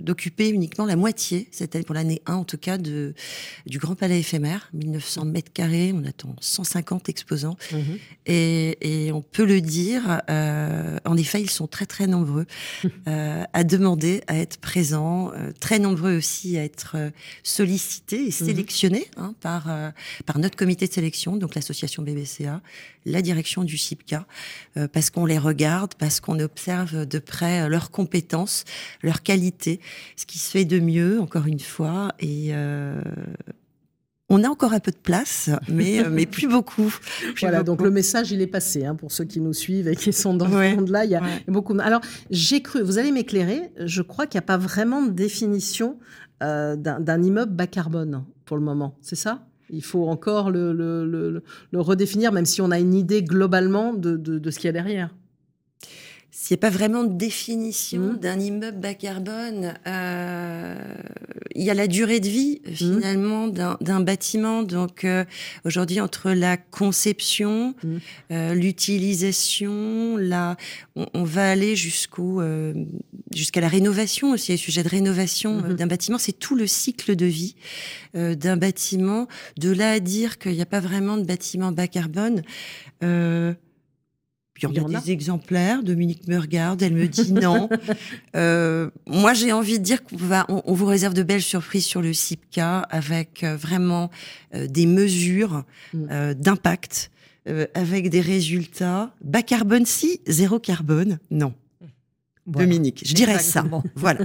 d'occuper 0.00 0.50
uniquement 0.50 0.84
la 0.84 0.96
moitié, 0.96 1.48
cette 1.50 1.74
année 1.74 1.84
pour 1.84 1.94
l'année 1.94 2.22
1 2.26 2.34
en 2.34 2.44
tout 2.44 2.58
cas, 2.58 2.78
de 2.78 3.14
du 3.66 3.78
Grand 3.78 3.94
Palais 3.94 4.20
éphémère, 4.20 4.68
1900 4.74 5.24
mètres 5.26 5.52
carrés. 5.52 5.92
On 5.94 6.04
attend 6.04 6.34
150 6.40 7.08
exposants. 7.08 7.56
Mhm. 7.72 7.98
Et, 8.26 9.06
et, 9.06 9.12
on 9.12 9.22
peut 9.22 9.44
le 9.44 9.60
dire, 9.60 10.20
euh, 10.30 10.98
en 11.04 11.16
effet, 11.16 11.40
ils 11.40 11.50
sont 11.50 11.66
très 11.66 11.79
très 11.86 12.06
nombreux 12.06 12.46
euh, 13.08 13.44
à 13.52 13.64
demander 13.64 14.22
à 14.26 14.36
être 14.36 14.58
présents, 14.58 15.32
euh, 15.34 15.52
très 15.58 15.78
nombreux 15.78 16.16
aussi 16.16 16.58
à 16.58 16.64
être 16.64 16.96
sollicités 17.42 18.22
et 18.22 18.26
mhm. 18.26 18.30
sélectionnés 18.30 19.06
hein, 19.16 19.34
par 19.40 19.68
par 20.26 20.38
notre 20.38 20.56
comité 20.56 20.86
de 20.86 20.92
sélection, 20.92 21.36
donc 21.36 21.54
l'association 21.54 22.02
BBCA, 22.02 22.60
la 23.06 23.22
direction 23.22 23.64
du 23.64 23.78
CIPCA, 23.78 24.26
euh, 24.76 24.88
parce 24.88 25.10
qu'on 25.10 25.26
les 25.26 25.38
regarde, 25.38 25.94
parce 25.94 26.20
qu'on 26.20 26.38
observe 26.38 27.06
de 27.06 27.18
près 27.18 27.62
euh, 27.62 27.68
leurs 27.68 27.90
compétences, 27.90 28.64
leurs 29.02 29.22
qualités, 29.22 29.80
ce 30.16 30.26
qui 30.26 30.38
se 30.38 30.50
fait 30.50 30.64
de 30.64 30.80
mieux, 30.80 31.20
encore 31.20 31.46
une 31.46 31.60
fois, 31.60 32.12
et 32.18 32.48
euh, 32.50 33.00
on 34.30 34.44
a 34.44 34.48
encore 34.48 34.72
un 34.72 34.80
peu 34.80 34.92
de 34.92 34.96
place, 34.96 35.50
mais, 35.68 36.02
mais 36.08 36.24
plus 36.24 36.48
beaucoup. 36.48 36.94
voilà, 37.40 37.62
donc 37.62 37.82
le 37.82 37.90
message, 37.90 38.30
il 38.30 38.40
est 38.40 38.46
passé 38.46 38.86
hein, 38.86 38.94
pour 38.94 39.10
ceux 39.10 39.24
qui 39.24 39.40
nous 39.40 39.52
suivent 39.52 39.88
et 39.88 39.96
qui 39.96 40.12
sont 40.12 40.34
dans 40.34 40.46
ce 40.46 40.74
monde-là. 40.76 41.04
Il 41.04 41.10
y 41.10 41.16
a 41.16 41.22
beaucoup. 41.48 41.76
Alors, 41.80 42.00
j'ai 42.30 42.62
cru, 42.62 42.80
vous 42.82 42.98
allez 42.98 43.10
m'éclairer, 43.10 43.72
je 43.84 44.02
crois 44.02 44.26
qu'il 44.26 44.38
n'y 44.38 44.44
a 44.44 44.46
pas 44.46 44.56
vraiment 44.56 45.02
de 45.02 45.10
définition 45.10 45.98
d'un 46.40 47.22
immeuble 47.22 47.52
bas 47.52 47.66
carbone 47.66 48.24
pour 48.46 48.56
le 48.56 48.62
moment, 48.62 48.96
c'est 49.02 49.16
ça? 49.16 49.46
Il 49.68 49.84
faut 49.84 50.08
encore 50.08 50.50
le, 50.50 50.72
le, 50.72 51.80
redéfinir, 51.80 52.32
même 52.32 52.46
si 52.46 52.62
on 52.62 52.70
a 52.70 52.78
une 52.78 52.94
idée 52.94 53.22
globalement 53.22 53.92
de, 53.94 54.16
de 54.16 54.50
ce 54.50 54.58
qu'il 54.58 54.66
y 54.66 54.70
a 54.70 54.72
derrière. 54.72 55.10
S'il 56.42 56.54
n'y 56.54 56.60
a 56.60 56.62
pas 56.62 56.70
vraiment 56.70 57.04
de 57.04 57.12
définition 57.12 58.14
mmh. 58.14 58.16
d'un 58.16 58.40
immeuble 58.40 58.80
bas 58.80 58.94
carbone, 58.94 59.74
euh, 59.86 60.74
il 61.54 61.62
y 61.62 61.68
a 61.68 61.74
la 61.74 61.86
durée 61.86 62.18
de 62.18 62.28
vie 62.28 62.62
mmh. 62.64 62.72
finalement 62.72 63.46
d'un 63.46 64.00
bâtiment. 64.00 64.62
Donc 64.62 65.04
euh, 65.04 65.26
aujourd'hui, 65.66 66.00
entre 66.00 66.30
la 66.30 66.56
conception, 66.56 67.74
mmh. 67.84 67.96
euh, 68.32 68.54
l'utilisation, 68.54 70.16
la, 70.16 70.56
on, 70.96 71.24
va 71.24 71.50
aller 71.50 71.76
jusqu'au 71.76 72.42
jusqu'à 73.34 73.60
la 73.60 73.68
rénovation 73.68 74.30
aussi. 74.30 74.52
Le 74.52 74.58
sujet 74.58 74.82
de 74.82 74.88
rénovation 74.88 75.60
d'un 75.60 75.86
bâtiment, 75.86 76.16
c'est 76.16 76.32
tout 76.32 76.56
le 76.56 76.66
cycle 76.66 77.16
de 77.16 77.26
vie 77.26 77.54
d'un 78.14 78.56
bâtiment. 78.56 79.28
De 79.58 79.70
là 79.70 79.92
à 79.92 80.00
dire 80.00 80.38
qu'il 80.38 80.52
n'y 80.52 80.62
a 80.62 80.66
pas 80.66 80.80
vraiment 80.80 81.18
de 81.18 81.24
bâtiment 81.24 81.70
bas 81.70 81.86
carbone. 81.86 82.40
Il 84.62 84.76
y 84.76 84.80
en 84.80 84.94
a 84.94 85.00
des 85.00 85.10
exemplaires. 85.10 85.82
Dominique 85.82 86.28
me 86.28 86.38
regarde, 86.38 86.82
elle 86.82 86.94
me 86.94 87.06
dit 87.06 87.32
non. 87.32 87.68
euh, 88.36 88.90
moi, 89.06 89.34
j'ai 89.34 89.52
envie 89.52 89.78
de 89.78 89.84
dire 89.84 90.04
qu'on 90.04 90.16
va, 90.16 90.46
on, 90.48 90.74
vous 90.74 90.86
réserve 90.86 91.14
de 91.14 91.22
belles 91.22 91.42
surprises 91.42 91.86
sur 91.86 92.02
le 92.02 92.12
CIPCA 92.12 92.80
avec 92.90 93.44
euh, 93.44 93.56
vraiment 93.56 94.10
euh, 94.54 94.66
des 94.66 94.86
mesures 94.86 95.64
mm. 95.94 96.06
euh, 96.10 96.34
d'impact, 96.34 97.10
avec 97.74 98.10
des 98.10 98.20
résultats 98.20 99.12
bas 99.24 99.42
carbone 99.42 99.84
si, 99.84 100.20
zéro 100.26 100.60
carbone 100.60 101.18
non. 101.32 101.52
Dominique. 102.50 103.02
Je 103.04 103.14
dirais 103.14 103.38
ça. 103.38 103.64
Voilà. 103.94 104.20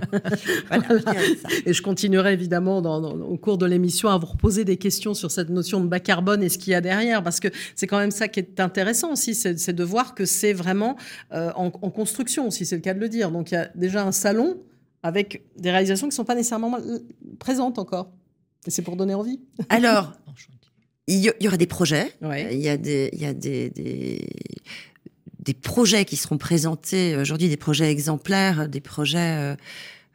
Et 1.66 1.74
je 1.74 1.82
continuerai 1.82 2.34
évidemment 2.34 2.78
au 2.78 3.38
cours 3.38 3.58
de 3.58 3.66
l'émission 3.66 4.10
à 4.10 4.18
vous 4.18 4.28
reposer 4.28 4.66
des 4.66 4.78
questions 4.78 5.14
sur 5.14 5.32
cette 5.32 5.50
notion 5.50 5.80
de 5.82 5.88
bas 5.88 6.00
carbone 6.00 6.44
et 6.44 6.50
ce 6.50 6.58
qu'il 6.58 6.72
y 6.72 6.76
a 6.76 6.82
derrière, 6.82 7.24
parce 7.24 7.40
que 7.40 7.48
c'est 7.76 7.88
quand 7.88 8.00
même 8.00 8.12
ça 8.12 8.28
qui 8.28 8.40
est 8.40 8.60
intéressant 8.60 9.14
aussi, 9.14 9.36
c'est 9.36 9.74
de 9.74 9.84
voir 9.84 10.16
que 10.16 10.26
c'est 10.26 10.54
vraiment 10.54 10.96
euh, 11.34 11.52
en, 11.56 11.70
construction, 11.70 12.52
si 12.52 12.66
c'est 12.66 12.76
le 12.76 12.82
cas 12.82 12.94
de 12.94 13.00
le 13.00 13.10
dire. 13.10 13.32
Donc 13.32 13.52
il 13.52 13.56
y 13.56 13.58
a 13.58 13.70
déjà 13.76 14.06
un 14.06 14.12
salon 14.12 14.58
avec 15.04 15.44
des 15.58 15.72
réalisations 15.72 16.08
qui 16.08 16.14
ne 16.14 16.16
sont 16.16 16.26
pas 16.26 16.36
nécessairement 16.36 16.78
présentes 17.40 17.80
encore. 17.80 18.12
Et 18.66 18.72
c'est 18.72 18.82
pour 18.82 18.96
donner 18.96 19.14
envie. 19.14 19.40
Alors, 19.70 20.14
il 21.08 21.20
y, 21.20 21.48
aura 21.48 21.58
des 21.58 21.68
projets. 21.68 22.12
Il 22.22 22.60
y 22.60 22.70
a 22.70 22.78
des, 22.78 23.10
il 23.14 23.22
y 23.22 23.26
a 23.26 23.34
des 23.34 23.70
des 23.70 24.28
projets 25.54 26.06
qui 26.06 26.16
seront 26.16 26.38
présentés 26.38 27.16
aujourd'hui, 27.16 27.50
des 27.50 27.58
projets 27.58 27.92
exemplaires, 27.92 28.68
des 28.68 28.82
projets 28.82 29.20
euh, 29.20 29.56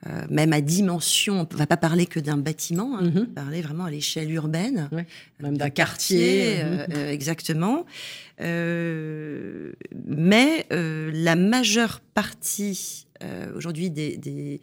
euh, 0.07 0.27
même 0.31 0.53
à 0.53 0.61
dimension. 0.61 1.41
On 1.41 1.55
ne 1.55 1.59
va 1.59 1.67
pas 1.67 1.77
parler 1.77 2.07
que 2.07 2.21
d'un 2.21 2.37
bâtiment, 2.37 2.99
hein, 2.99 3.11
on 3.15 3.21
va 3.21 3.27
parler 3.27 3.61
vraiment 3.61 3.85
à 3.85 3.91
l'échelle 3.91 4.31
urbaine, 4.33 4.89
même 5.41 5.57
d'un 5.57 5.71
quartier, 5.71 6.61
euh, 6.61 7.11
exactement. 7.11 7.87
mais 8.39 9.67
la 10.71 11.37
majeure 11.37 12.01
partie 12.15 13.07
aujourd'hui 13.55 13.91
des, 13.91 14.17
des, 14.17 14.61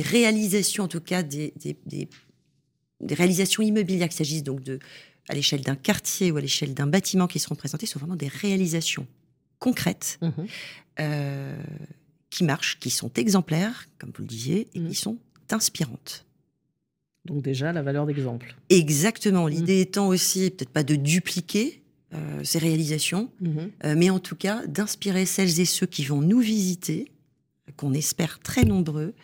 réalisations, 0.00 0.84
en 0.84 0.88
tout 0.88 1.00
cas 1.00 1.22
des, 1.22 1.52
des 1.56 3.14
réalisations 3.14 3.62
immobilières, 3.62 4.08
qu'il 4.08 4.16
s'agisse 4.16 4.42
donc 4.42 4.62
de 4.62 4.78
à 5.28 5.34
l'échelle 5.34 5.60
d'un 5.60 5.76
quartier 5.76 6.32
ou 6.32 6.36
à 6.36 6.40
l'échelle 6.40 6.74
d'un 6.74 6.86
bâtiment 6.86 7.26
qui 7.26 7.38
seront 7.38 7.54
présentées, 7.54 7.86
sont 7.86 8.00
vraiment 8.00 8.16
des 8.16 8.28
réalisations 8.28 9.06
concrètes, 9.62 10.18
mhm. 10.20 10.46
euh, 10.98 11.56
qui 12.30 12.42
marchent, 12.42 12.80
qui 12.80 12.90
sont 12.90 13.12
exemplaires, 13.14 13.86
comme 13.98 14.10
vous 14.14 14.22
le 14.22 14.28
disiez, 14.28 14.62
et 14.74 14.80
qui 14.80 14.80
mhm. 14.80 14.94
sont 14.94 15.18
inspirantes. 15.50 16.26
Donc 17.24 17.42
déjà, 17.42 17.72
la 17.72 17.82
valeur 17.82 18.04
d'exemple. 18.04 18.56
Exactement. 18.70 19.44
Mhm. 19.44 19.50
L'idée 19.50 19.80
étant 19.80 20.08
aussi, 20.08 20.50
peut-être 20.50 20.70
pas 20.70 20.82
de 20.82 20.96
dupliquer 20.96 21.80
euh, 22.12 22.42
ces 22.42 22.58
réalisations, 22.58 23.30
euh, 23.84 23.94
mais 23.96 24.10
en 24.10 24.18
tout 24.18 24.34
cas 24.34 24.66
d'inspirer 24.66 25.26
celles 25.26 25.60
et 25.60 25.64
ceux 25.64 25.86
qui 25.86 26.04
vont 26.04 26.20
nous 26.20 26.40
visiter, 26.40 27.12
qu'on 27.76 27.94
espère 27.94 28.40
très 28.40 28.64
nombreux, 28.64 29.14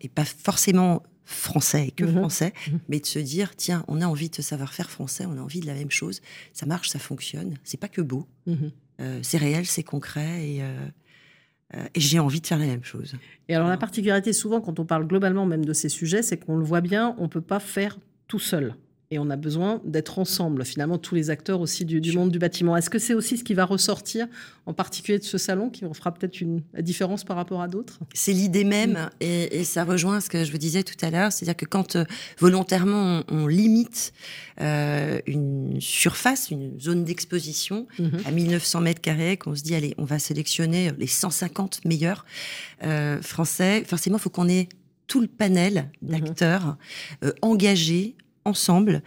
et 0.00 0.08
pas 0.08 0.24
forcément 0.24 1.02
français 1.30 1.88
et 1.88 1.90
que 1.90 2.04
mhm. 2.04 2.16
français, 2.16 2.52
mhm. 2.68 2.80
mais 2.88 3.00
de 3.00 3.06
se 3.06 3.18
dire 3.18 3.56
tiens, 3.56 3.84
on 3.88 4.00
a 4.00 4.06
envie 4.06 4.28
de 4.28 4.42
savoir-faire 4.42 4.90
français, 4.90 5.26
on 5.26 5.36
a 5.38 5.40
envie 5.40 5.60
de 5.60 5.66
la 5.66 5.74
même 5.74 5.90
chose, 5.90 6.20
ça 6.52 6.66
marche, 6.66 6.88
ça 6.88 6.98
fonctionne, 6.98 7.56
c'est 7.64 7.78
pas 7.78 7.88
que 7.88 8.00
beau, 8.00 8.26
mhm. 8.46 8.70
euh, 9.00 9.20
c'est 9.22 9.38
réel, 9.38 9.66
c'est 9.66 9.82
concret 9.82 10.48
et, 10.48 10.62
euh, 10.62 10.86
euh, 11.74 11.86
et 11.94 12.00
j'ai 12.00 12.18
envie 12.18 12.40
de 12.40 12.46
faire 12.46 12.58
la 12.58 12.66
même 12.66 12.84
chose. 12.84 13.14
Et 13.48 13.54
alors 13.54 13.68
la 13.68 13.76
particularité 13.76 14.32
souvent 14.32 14.60
quand 14.60 14.78
on 14.78 14.84
parle 14.84 15.06
globalement 15.06 15.46
même 15.46 15.64
de 15.64 15.72
ces 15.72 15.88
sujets, 15.88 16.22
c'est 16.22 16.38
qu'on 16.38 16.56
le 16.56 16.64
voit 16.64 16.80
bien, 16.80 17.14
on 17.18 17.28
peut 17.28 17.40
pas 17.40 17.60
faire 17.60 17.98
tout 18.26 18.40
seul. 18.40 18.74
Et 19.12 19.18
on 19.18 19.28
a 19.28 19.34
besoin 19.34 19.80
d'être 19.84 20.20
ensemble, 20.20 20.64
finalement, 20.64 20.96
tous 20.96 21.16
les 21.16 21.30
acteurs 21.30 21.60
aussi 21.60 21.84
du, 21.84 22.12
monde 22.12 22.30
du 22.30 22.38
bâtiment. 22.38 22.76
Est-ce 22.76 22.88
que 22.88 23.00
c'est 23.00 23.12
aussi 23.12 23.36
ce 23.36 23.42
qui 23.42 23.54
va 23.54 23.64
ressortir, 23.64 24.28
en 24.66 24.72
particulier 24.72 25.18
de 25.18 25.24
ce 25.24 25.36
salon, 25.36 25.68
qui 25.68 25.84
fera 25.94 26.14
peut-être 26.14 26.40
une 26.40 26.62
la 26.74 26.82
différence 26.82 27.24
par 27.24 27.36
rapport 27.36 27.60
à 27.60 27.66
d'autres? 27.66 27.98
C'est 28.14 28.32
l'idée 28.32 28.62
même, 28.62 28.92
mm. 28.92 29.10
et, 29.20 29.64
ça 29.64 29.82
rejoint 29.82 30.20
ce 30.20 30.30
que 30.30 30.44
je 30.44 30.52
vous 30.52 30.58
disais 30.58 30.84
tout 30.84 30.94
à 31.04 31.10
l'heure, 31.10 31.32
c'est-à-dire 31.32 31.56
que 31.56 31.64
quand 31.64 31.96
euh, 31.96 32.04
volontairement 32.38 33.24
on, 33.28 33.48
limite 33.48 34.12
euh, 34.60 35.18
une 35.26 35.80
surface, 35.80 36.52
une 36.52 36.78
zone 36.78 37.02
d'exposition 37.02 37.88
mm-hmm. 37.98 38.28
à 38.28 38.30
1900 38.30 38.80
mètres 38.80 39.00
carrés, 39.00 39.36
qu'on 39.36 39.56
se 39.56 39.64
dit, 39.64 39.74
allez, 39.74 39.92
on 39.98 40.04
va 40.04 40.20
sélectionner 40.20 40.92
les 40.98 41.08
150 41.08 41.84
meilleurs 41.84 42.24
euh, 42.84 43.20
français, 43.22 43.82
forcément, 43.84 44.18
il 44.18 44.20
faut 44.20 44.30
qu'on 44.30 44.48
ait 44.48 44.68
tout 45.08 45.20
le 45.20 45.26
panel 45.26 45.90
mm-hmm. 46.04 46.10
d'acteurs 46.10 46.76
engagés, 47.42 48.14
ensemble 48.44 49.02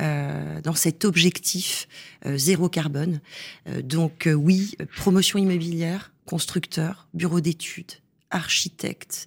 euh, 0.00 0.60
dans 0.60 0.74
cet 0.74 1.04
objectif 1.04 1.88
euh, 2.26 2.36
zéro 2.36 2.68
carbone. 2.68 3.20
Euh, 3.68 3.82
donc 3.82 4.28
oui, 4.32 4.76
promotion 4.96 5.38
immobilière, 5.38 6.12
constructeur, 6.26 7.08
bureau 7.14 7.40
d'études, 7.40 7.92
architecte, 8.30 9.26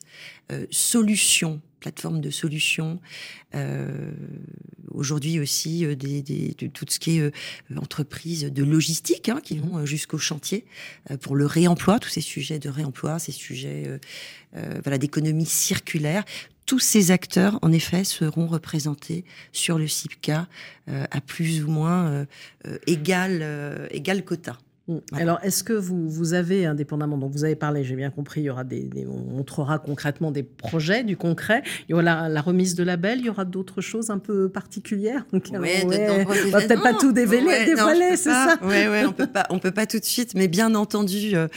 solutions, 0.72 1.62
plateforme 1.80 2.20
de 2.20 2.30
solutions. 2.32 3.00
Aujourd'hui 4.92 5.40
aussi 5.40 5.86
des, 5.96 6.22
de 6.22 6.68
tout 6.68 6.86
ce 6.90 7.00
qui 7.00 7.20
est 7.20 7.32
entreprise 7.78 8.44
de 8.44 8.64
logistique 8.64 9.30
hein, 9.30 9.40
qui 9.42 9.60
vont 9.60 9.86
jusqu'au 9.86 10.18
chantier 10.18 10.66
pour 11.22 11.38
le 11.38 11.46
réemploi, 11.46 12.00
tous 12.00 12.10
ces 12.10 12.22
sujets 12.22 12.60
de 12.60 12.68
réemploi, 12.68 13.20
ces 13.20 13.32
sujets 13.32 14.00
voilà 14.54 14.98
d'économie 14.98 15.46
circulaire 15.46 16.26
tous 16.70 16.78
ces 16.78 17.10
acteurs, 17.10 17.58
en 17.64 17.72
effet, 17.72 18.04
seront 18.04 18.46
représentés 18.46 19.26
sur 19.52 19.80
le 19.80 19.88
CIPCA 19.88 20.48
euh, 20.88 21.04
à 21.10 21.20
plus 21.20 21.64
ou 21.64 21.72
moins 21.72 22.06
euh, 22.06 22.26
euh, 22.68 22.78
égal, 22.86 23.88
égal 23.90 24.24
quota. 24.24 24.56
Mm. 24.90 24.98
Alors, 25.14 25.40
est-ce 25.44 25.64
que 25.64 25.74
vous, 25.74 26.10
vous 26.10 26.34
avez, 26.34 26.66
indépendamment, 26.66 27.18
donc 27.18 27.32
vous 27.32 27.44
avez 27.44 27.56
parlé, 27.56 27.84
j'ai 27.84 27.96
bien 27.96 28.10
compris, 28.10 28.42
il 28.42 28.46
y 28.46 28.50
aura 28.50 28.64
des, 28.64 28.90
on 29.08 29.36
montrera 29.36 29.78
concrètement 29.78 30.32
des 30.32 30.44
projets, 30.44 31.04
du 31.04 31.16
concret. 31.16 31.62
Il 31.88 31.92
y 31.92 31.94
aura 31.94 32.28
la, 32.28 32.42
remise 32.42 32.74
de 32.74 32.84
label, 32.84 33.20
il 33.20 33.26
y 33.26 33.30
aura 33.30 33.46
d'autres 33.46 33.82
choses 33.82 34.10
un 34.10 34.18
peu 34.18 34.50
particulières. 34.50 35.26
Oui, 35.34 35.42
ouais, 35.58 36.26
on 36.46 36.50
va 36.50 36.62
peut-être 36.62 36.82
pas 36.82 36.94
tout 36.94 37.12
dévoiler, 37.12 37.66
dévoiler 37.66 38.18
c'est 38.18 38.30
ça 38.30 38.58
Oui, 38.62 38.88
ouais, 38.88 39.06
on 39.06 39.12
peut 39.12 39.28
pas, 39.28 39.46
on 39.50 39.60
peut 39.60 39.72
pas 39.72 39.86
tout 39.86 40.00
de 40.00 40.06
suite, 40.06 40.34
mais 40.36 40.48
bien 40.48 40.74
entendu, 40.74 41.36
euh, 41.36 41.48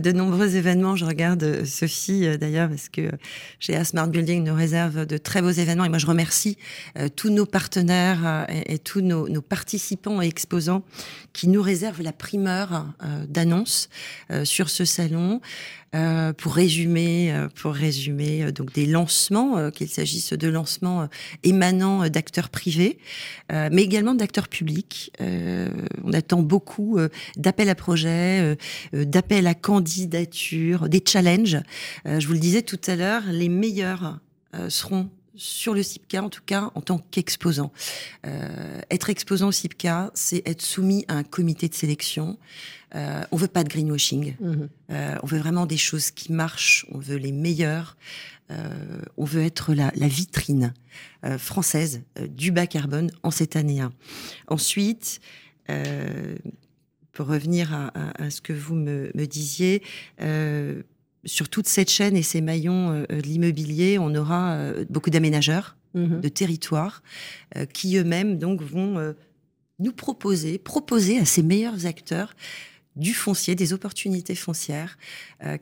de 0.00 0.12
nombreux 0.12 0.56
événements. 0.56 0.96
Je 0.96 1.04
regarde 1.04 1.42
euh, 1.42 1.64
Sophie 1.64 2.26
euh, 2.26 2.36
d'ailleurs 2.36 2.68
parce 2.68 2.88
que 2.88 3.10
chez 3.58 3.82
Smart 3.84 4.08
Building 4.08 4.44
nous 4.44 4.54
réserve 4.54 5.06
de 5.06 5.16
très 5.16 5.40
beaux 5.40 5.50
événements 5.50 5.84
et 5.84 5.88
moi 5.88 5.98
je 5.98 6.06
remercie 6.06 6.58
tous 7.16 7.30
nos 7.30 7.46
partenaires 7.46 8.46
et, 8.66 8.78
tous 8.78 9.00
nos, 9.00 9.28
nos 9.28 9.40
participants 9.40 10.20
et 10.20 10.26
exposants 10.26 10.82
qui 11.32 11.48
nous 11.48 11.62
réservent 11.62 12.02
la 12.02 12.12
primeur 12.12 12.81
euh, 13.04 13.26
d'annonces 13.28 13.88
euh, 14.30 14.44
sur 14.44 14.70
ce 14.70 14.84
salon. 14.84 15.40
Euh, 15.94 16.32
pour 16.32 16.54
résumer, 16.54 17.34
pour 17.54 17.74
résumer 17.74 18.50
donc 18.50 18.72
des 18.72 18.86
lancements, 18.86 19.70
qu'il 19.70 19.90
s'agisse 19.90 20.32
de 20.32 20.48
lancements 20.48 21.06
émanant 21.42 22.08
d'acteurs 22.08 22.48
privés, 22.48 22.98
mais 23.50 23.82
également 23.82 24.14
d'acteurs 24.14 24.48
publics. 24.48 25.12
on 25.20 26.12
attend 26.14 26.40
beaucoup 26.40 26.98
d'appels 27.36 27.68
à 27.68 27.74
projets, 27.74 28.56
d'appels 28.94 29.46
à 29.46 29.52
candidature, 29.52 30.88
des 30.88 31.04
challenges. 31.06 31.58
je 32.06 32.26
vous 32.26 32.32
le 32.32 32.38
disais 32.38 32.62
tout 32.62 32.80
à 32.86 32.96
l'heure, 32.96 33.24
les 33.30 33.50
meilleurs 33.50 34.18
seront 34.70 35.10
sur 35.34 35.74
le 35.74 35.82
CIPCA, 35.82 36.22
en 36.22 36.28
tout 36.28 36.42
cas 36.44 36.70
en 36.74 36.80
tant 36.80 36.98
qu'exposant. 36.98 37.72
Euh, 38.26 38.80
être 38.90 39.10
exposant 39.10 39.48
au 39.48 39.52
CIPCA, 39.52 40.10
c'est 40.14 40.42
être 40.46 40.62
soumis 40.62 41.04
à 41.08 41.14
un 41.14 41.24
comité 41.24 41.68
de 41.68 41.74
sélection. 41.74 42.38
Euh, 42.94 43.22
on 43.30 43.36
veut 43.36 43.48
pas 43.48 43.64
de 43.64 43.68
greenwashing. 43.68 44.36
Mhm. 44.38 44.68
Euh, 44.90 45.16
on 45.22 45.26
veut 45.26 45.38
vraiment 45.38 45.66
des 45.66 45.76
choses 45.76 46.10
qui 46.10 46.32
marchent. 46.32 46.86
On 46.90 46.98
veut 46.98 47.16
les 47.16 47.32
meilleures. 47.32 47.96
Euh, 48.50 49.00
on 49.16 49.24
veut 49.24 49.42
être 49.42 49.72
la, 49.72 49.90
vitrine 49.94 50.74
française 51.38 52.02
du 52.28 52.50
bas 52.50 52.66
carbone 52.66 53.10
en 53.22 53.30
cette 53.30 53.56
année 53.56 53.80
1. 53.80 53.92
Ensuite, 54.48 55.20
pour 57.12 57.26
revenir 57.26 57.72
à, 57.72 58.30
ce 58.30 58.40
que 58.42 58.52
vous 58.52 58.74
me, 58.74 59.10
me 59.14 59.26
disiez, 59.26 59.82
sur 61.24 61.48
toute 61.48 61.68
cette 61.68 61.90
chaîne 61.90 62.16
et 62.16 62.22
ces 62.22 62.40
maillons 62.40 62.90
euh, 62.92 63.06
de 63.06 63.22
l'immobilier, 63.22 63.98
on 63.98 64.14
aura 64.14 64.54
euh, 64.54 64.84
beaucoup 64.90 65.10
d'aménageurs 65.10 65.76
mhm. 65.94 66.20
de 66.20 66.28
territoires 66.28 67.02
euh, 67.56 67.66
qui 67.66 67.96
eux-mêmes 67.96 68.38
donc 68.38 68.62
vont 68.62 69.14
nous 69.78 69.92
proposer, 69.92 70.58
proposer 70.58 71.18
à 71.18 71.24
ces 71.24 71.42
meilleurs 71.42 71.86
acteurs 71.86 72.34
du 72.94 73.14
foncier, 73.14 73.54
des 73.54 73.72
opportunités 73.72 74.34
foncières, 74.34 74.98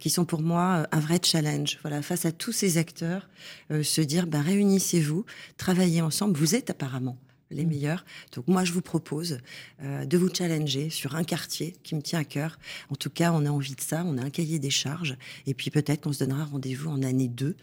qui 0.00 0.10
sont 0.10 0.24
pour 0.24 0.42
moi 0.42 0.88
un 0.90 0.98
vrai 0.98 1.20
challenge. 1.22 1.78
Voilà, 1.82 2.02
face 2.02 2.26
à 2.26 2.32
tous 2.32 2.50
ces 2.50 2.76
acteurs, 2.76 3.28
se 3.70 4.00
dire, 4.00 4.26
ben, 4.26 4.42
réunissez-vous, 4.42 5.24
travaillez 5.56 6.02
ensemble. 6.02 6.36
Vous 6.36 6.56
êtes 6.56 6.70
apparemment 6.70 7.16
les 7.50 7.64
mm. 7.64 7.68
meilleurs. 7.68 8.04
Donc 8.34 8.48
moi, 8.48 8.64
je 8.64 8.72
vous 8.72 8.80
propose 8.80 9.38
euh, 9.82 10.04
de 10.04 10.18
vous 10.18 10.28
challenger 10.32 10.90
sur 10.90 11.16
un 11.16 11.24
quartier 11.24 11.74
qui 11.82 11.94
me 11.94 12.02
tient 12.02 12.20
à 12.20 12.24
cœur. 12.24 12.58
En 12.90 12.94
tout 12.94 13.10
cas, 13.10 13.32
on 13.32 13.44
a 13.46 13.50
envie 13.50 13.74
de 13.74 13.80
ça, 13.80 14.04
on 14.06 14.18
a 14.18 14.22
un 14.22 14.30
cahier 14.30 14.58
des 14.58 14.70
charges, 14.70 15.16
et 15.46 15.54
puis 15.54 15.70
peut-être 15.70 16.02
qu'on 16.02 16.12
se 16.12 16.20
donnera 16.20 16.44
rendez-vous 16.44 16.90
en 16.90 17.02
année 17.02 17.28
2 17.28 17.56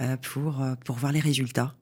euh, 0.00 0.16
pour, 0.18 0.62
euh, 0.62 0.74
pour 0.84 0.96
voir 0.96 1.12
les 1.12 1.20
résultats. 1.20 1.74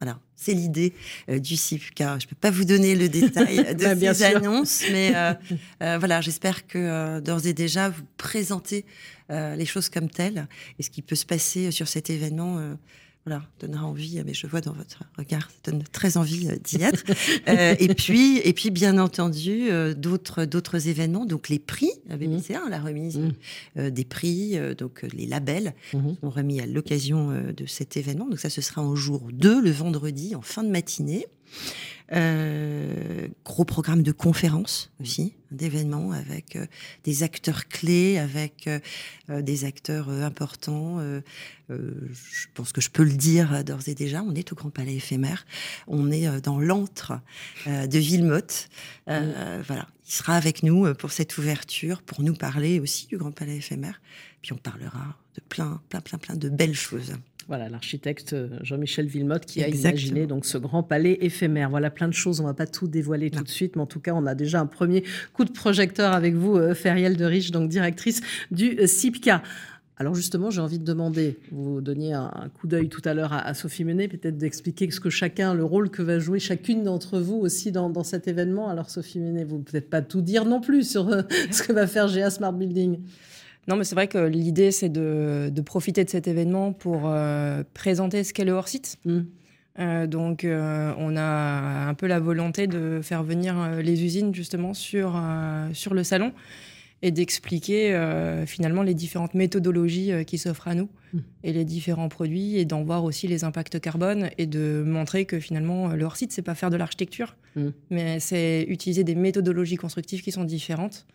Voilà, 0.00 0.18
c'est 0.34 0.54
l'idée 0.54 0.94
du 1.28 1.54
CIPCA. 1.54 2.18
Je 2.18 2.26
ne 2.26 2.30
peux 2.30 2.34
pas 2.34 2.50
vous 2.50 2.64
donner 2.64 2.96
le 2.96 3.08
détail 3.08 3.58
de 3.76 3.94
bah, 3.94 4.14
ces 4.14 4.24
annonces, 4.24 4.82
mais 4.90 5.12
voilà, 5.78 6.20
j'espère 6.20 6.66
que 6.66 7.20
d'ores 7.20 7.46
et 7.46 7.52
déjà 7.52 7.88
vous 7.88 8.02
présentez 8.16 8.84
les 9.30 9.64
choses 9.64 9.88
comme 9.88 10.10
telles 10.10 10.48
et 10.80 10.82
ce 10.82 10.90
qui 10.90 11.02
peut 11.02 11.14
se 11.14 11.24
passer 11.24 11.70
sur 11.70 11.86
cet 11.86 12.10
événement 12.10 12.76
voilà, 13.24 13.42
donnera 13.60 13.86
envie, 13.86 14.20
mais 14.26 14.34
je 14.34 14.48
vois 14.48 14.60
dans 14.60 14.72
votre 14.72 15.04
regard, 15.16 15.48
ça 15.48 15.70
donne 15.70 15.84
très 15.92 16.16
envie 16.16 16.48
euh, 16.48 16.56
d'y 16.56 16.82
être. 16.82 17.04
Euh, 17.48 17.74
et 17.78 17.88
puis, 17.94 18.38
et 18.38 18.52
puis, 18.52 18.70
bien 18.70 18.98
entendu, 18.98 19.70
euh, 19.70 19.94
d'autres, 19.94 20.44
d'autres 20.44 20.88
événements, 20.88 21.26
donc 21.26 21.48
les 21.48 21.58
prix 21.58 21.90
à 22.08 22.16
BBC1, 22.16 22.66
mmh. 22.66 22.70
la 22.70 22.80
remise 22.80 23.18
mmh. 23.18 23.90
des 23.90 24.04
prix, 24.04 24.56
donc 24.76 25.02
les 25.12 25.26
labels 25.26 25.74
mmh. 25.92 25.98
sont 26.20 26.30
remis 26.30 26.60
à 26.60 26.66
l'occasion 26.66 27.30
de 27.30 27.66
cet 27.66 27.96
événement. 27.96 28.26
Donc 28.26 28.38
ça, 28.38 28.50
ce 28.50 28.60
sera 28.60 28.82
en 28.82 28.94
jour 28.94 29.28
2, 29.32 29.60
le 29.60 29.70
vendredi, 29.70 30.34
en 30.34 30.42
fin 30.42 30.62
de 30.62 30.70
matinée. 30.70 31.26
Euh, 32.12 33.28
gros 33.42 33.64
programme 33.64 34.02
de 34.02 34.12
conférences 34.12 34.90
aussi, 35.00 35.34
d'événements 35.50 36.12
avec 36.12 36.56
euh, 36.56 36.66
des 37.04 37.22
acteurs 37.22 37.68
clés, 37.68 38.18
avec 38.18 38.68
euh, 38.68 39.40
des 39.40 39.64
acteurs 39.64 40.10
importants. 40.10 40.98
je 41.70 42.46
pense 42.52 42.72
que 42.72 42.82
je 42.82 42.90
peux 42.90 43.04
le 43.04 43.12
dire 43.12 43.64
d'ores 43.64 43.88
et 43.88 43.94
déjà. 43.94 44.22
On 44.22 44.34
est 44.34 44.52
au 44.52 44.54
Grand 44.54 44.68
Palais 44.68 44.94
éphémère. 44.94 45.46
On 45.86 46.10
est 46.10 46.40
dans 46.42 46.58
l'antre 46.58 47.14
de 47.66 47.98
Villemotte. 47.98 48.68
Voilà, 49.06 49.88
il 50.06 50.12
sera 50.12 50.36
avec 50.36 50.62
nous 50.62 50.92
pour 50.94 51.12
cette 51.12 51.38
ouverture, 51.38 52.02
pour 52.02 52.22
nous 52.22 52.34
parler 52.34 52.78
aussi 52.78 53.06
du 53.06 53.16
Grand 53.16 53.32
Palais 53.32 53.56
éphémère. 53.56 54.02
Puis 54.42 54.52
on 54.52 54.56
parlera 54.56 55.16
de 55.36 55.40
plein, 55.48 55.80
plein, 55.88 56.00
plein, 56.00 56.18
plein 56.18 56.36
de 56.36 56.48
belles 56.48 56.74
choses. 56.74 57.12
Voilà, 57.48 57.68
l'architecte 57.68 58.34
euh, 58.34 58.48
Jean-Michel 58.62 59.06
Villemotte 59.06 59.46
qui 59.46 59.62
a 59.62 59.68
imaginé 59.68 60.26
donc 60.26 60.44
ce 60.44 60.58
grand 60.58 60.82
palais 60.82 61.18
éphémère. 61.20 61.70
Voilà 61.70 61.90
plein 61.90 62.08
de 62.08 62.14
choses, 62.14 62.40
on 62.40 62.44
va 62.44 62.54
pas 62.54 62.66
tout 62.66 62.86
dévoiler 62.86 63.30
tout 63.30 63.42
de 63.42 63.48
suite, 63.48 63.76
mais 63.76 63.82
en 63.82 63.86
tout 63.86 64.00
cas, 64.00 64.12
on 64.14 64.26
a 64.26 64.34
déjà 64.34 64.60
un 64.60 64.66
premier 64.66 65.02
coup 65.32 65.44
de 65.44 65.50
projecteur 65.50 66.12
avec 66.12 66.34
vous, 66.34 66.56
euh, 66.56 66.74
Feriel 66.74 67.16
de 67.16 67.24
Riche, 67.24 67.50
donc 67.50 67.68
directrice 67.68 68.20
du 68.50 68.78
euh, 68.78 68.86
CIPCA. 68.86 69.42
Alors 69.98 70.14
justement, 70.14 70.50
j'ai 70.50 70.60
envie 70.60 70.78
de 70.78 70.84
demander, 70.84 71.38
vous 71.50 71.80
donniez 71.80 72.12
un, 72.12 72.50
coup 72.54 72.66
d'œil 72.66 72.88
tout 72.88 73.02
à 73.04 73.14
l'heure 73.14 73.32
à, 73.32 73.54
Sophie 73.54 73.84
Menet, 73.84 74.08
peut-être 74.08 74.36
d'expliquer 74.36 74.90
ce 74.90 74.98
que 74.98 75.10
chacun, 75.10 75.54
le 75.54 75.64
rôle 75.64 75.90
que 75.90 76.02
va 76.02 76.18
jouer 76.18 76.40
chacune 76.40 76.82
d'entre 76.82 77.20
vous 77.20 77.36
aussi 77.36 77.70
dans, 77.70 78.02
cet 78.02 78.26
événement. 78.26 78.68
Alors 78.68 78.90
Sophie 78.90 79.20
Menet, 79.20 79.44
vous 79.44 79.58
ne 79.58 79.62
peut-être 79.62 79.90
pas 79.90 80.02
tout 80.02 80.22
dire 80.22 80.44
non 80.44 80.60
plus 80.60 80.88
sur 80.88 81.08
ce 81.50 81.62
que 81.62 81.72
va 81.72 81.86
faire 81.86 82.08
GA 82.08 82.30
Smart 82.30 82.52
Building. 82.52 82.98
Non, 83.68 83.76
mais 83.76 83.84
c'est 83.84 83.94
vrai 83.94 84.08
que 84.08 84.18
l'idée, 84.18 84.72
c'est 84.72 84.88
de, 84.88 85.52
profiter 85.64 86.04
de 86.04 86.10
cet 86.10 86.26
événement 86.26 86.72
pour 86.72 87.02
euh, 87.06 87.62
présenter 87.74 88.24
ce 88.24 88.32
qu'est 88.32 88.44
le 88.44 88.52
hors-site. 88.52 88.98
Mm. 89.04 89.20
Euh, 89.78 90.06
donc, 90.06 90.44
euh, 90.44 90.92
on 90.98 91.16
a 91.16 91.88
un 91.88 91.94
peu 91.94 92.06
la 92.06 92.20
volonté 92.20 92.66
de 92.66 93.00
faire 93.02 93.22
venir 93.22 93.76
les 93.82 94.04
usines 94.04 94.34
justement 94.34 94.74
sur, 94.74 95.20
sur 95.72 95.94
le 95.94 96.04
salon 96.04 96.32
et 97.04 97.10
d'expliquer 97.10 97.98
finalement 98.46 98.82
les 98.82 98.94
différentes 98.94 99.34
méthodologies 99.34 100.24
qui 100.24 100.38
s'offrent 100.38 100.68
à 100.68 100.74
nous 100.74 100.88
mm. 101.12 101.18
et 101.44 101.52
les 101.52 101.64
différents 101.64 102.08
produits 102.08 102.58
et 102.58 102.64
d'en 102.64 102.82
voir 102.82 103.04
aussi 103.04 103.28
les 103.28 103.44
impacts 103.44 103.80
carbone 103.80 104.30
et 104.38 104.46
de 104.46 104.84
montrer 104.84 105.24
que 105.24 105.38
finalement 105.40 105.88
le 105.88 106.04
hors-site, 106.04 106.32
c'est 106.32 106.42
pas 106.42 106.54
faire 106.54 106.70
de 106.70 106.76
l'architecture, 106.76 107.36
mm. 107.54 107.68
mais 107.90 108.20
c'est 108.20 108.64
utiliser 108.68 109.04
des 109.04 109.14
méthodologies 109.14 109.76
constructives 109.76 110.22
qui 110.22 110.32
sont 110.32 110.44
différentes 110.44 111.06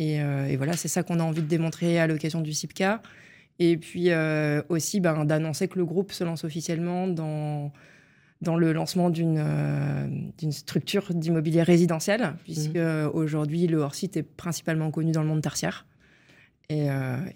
euh, 0.00 0.46
et, 0.46 0.56
voilà, 0.56 0.74
c'est 0.74 0.88
ça 0.88 1.02
qu'on 1.02 1.20
a 1.20 1.22
envie 1.22 1.42
de 1.42 1.46
démontrer 1.46 1.98
à 1.98 2.06
l'occasion 2.06 2.40
du 2.40 2.52
CIPCA. 2.52 3.02
Et 3.58 3.76
puis 3.76 4.10
euh, 4.10 4.62
aussi 4.70 5.00
ben, 5.00 5.24
d'annoncer 5.24 5.68
que 5.68 5.78
le 5.78 5.84
groupe 5.84 6.12
se 6.12 6.24
lance 6.24 6.42
officiellement 6.42 7.06
dans, 7.06 7.70
dans 8.40 8.56
le 8.56 8.72
lancement 8.72 9.10
d'une 9.10 9.38
euh, 9.38 10.08
d'une 10.38 10.52
structure 10.52 11.12
d'immobilier 11.14 11.62
résidentiel, 11.62 12.34
puisque 12.44 12.76
mmh. 12.76 13.10
aujourd'hui 13.12 13.66
le 13.66 13.78
hors-site 13.78 14.16
est 14.16 14.22
principalement 14.22 14.90
connu 14.90 15.12
dans 15.12 15.22
le 15.22 15.28
monde 15.28 15.42
tertiaire. 15.42 15.86
Et, 16.70 16.86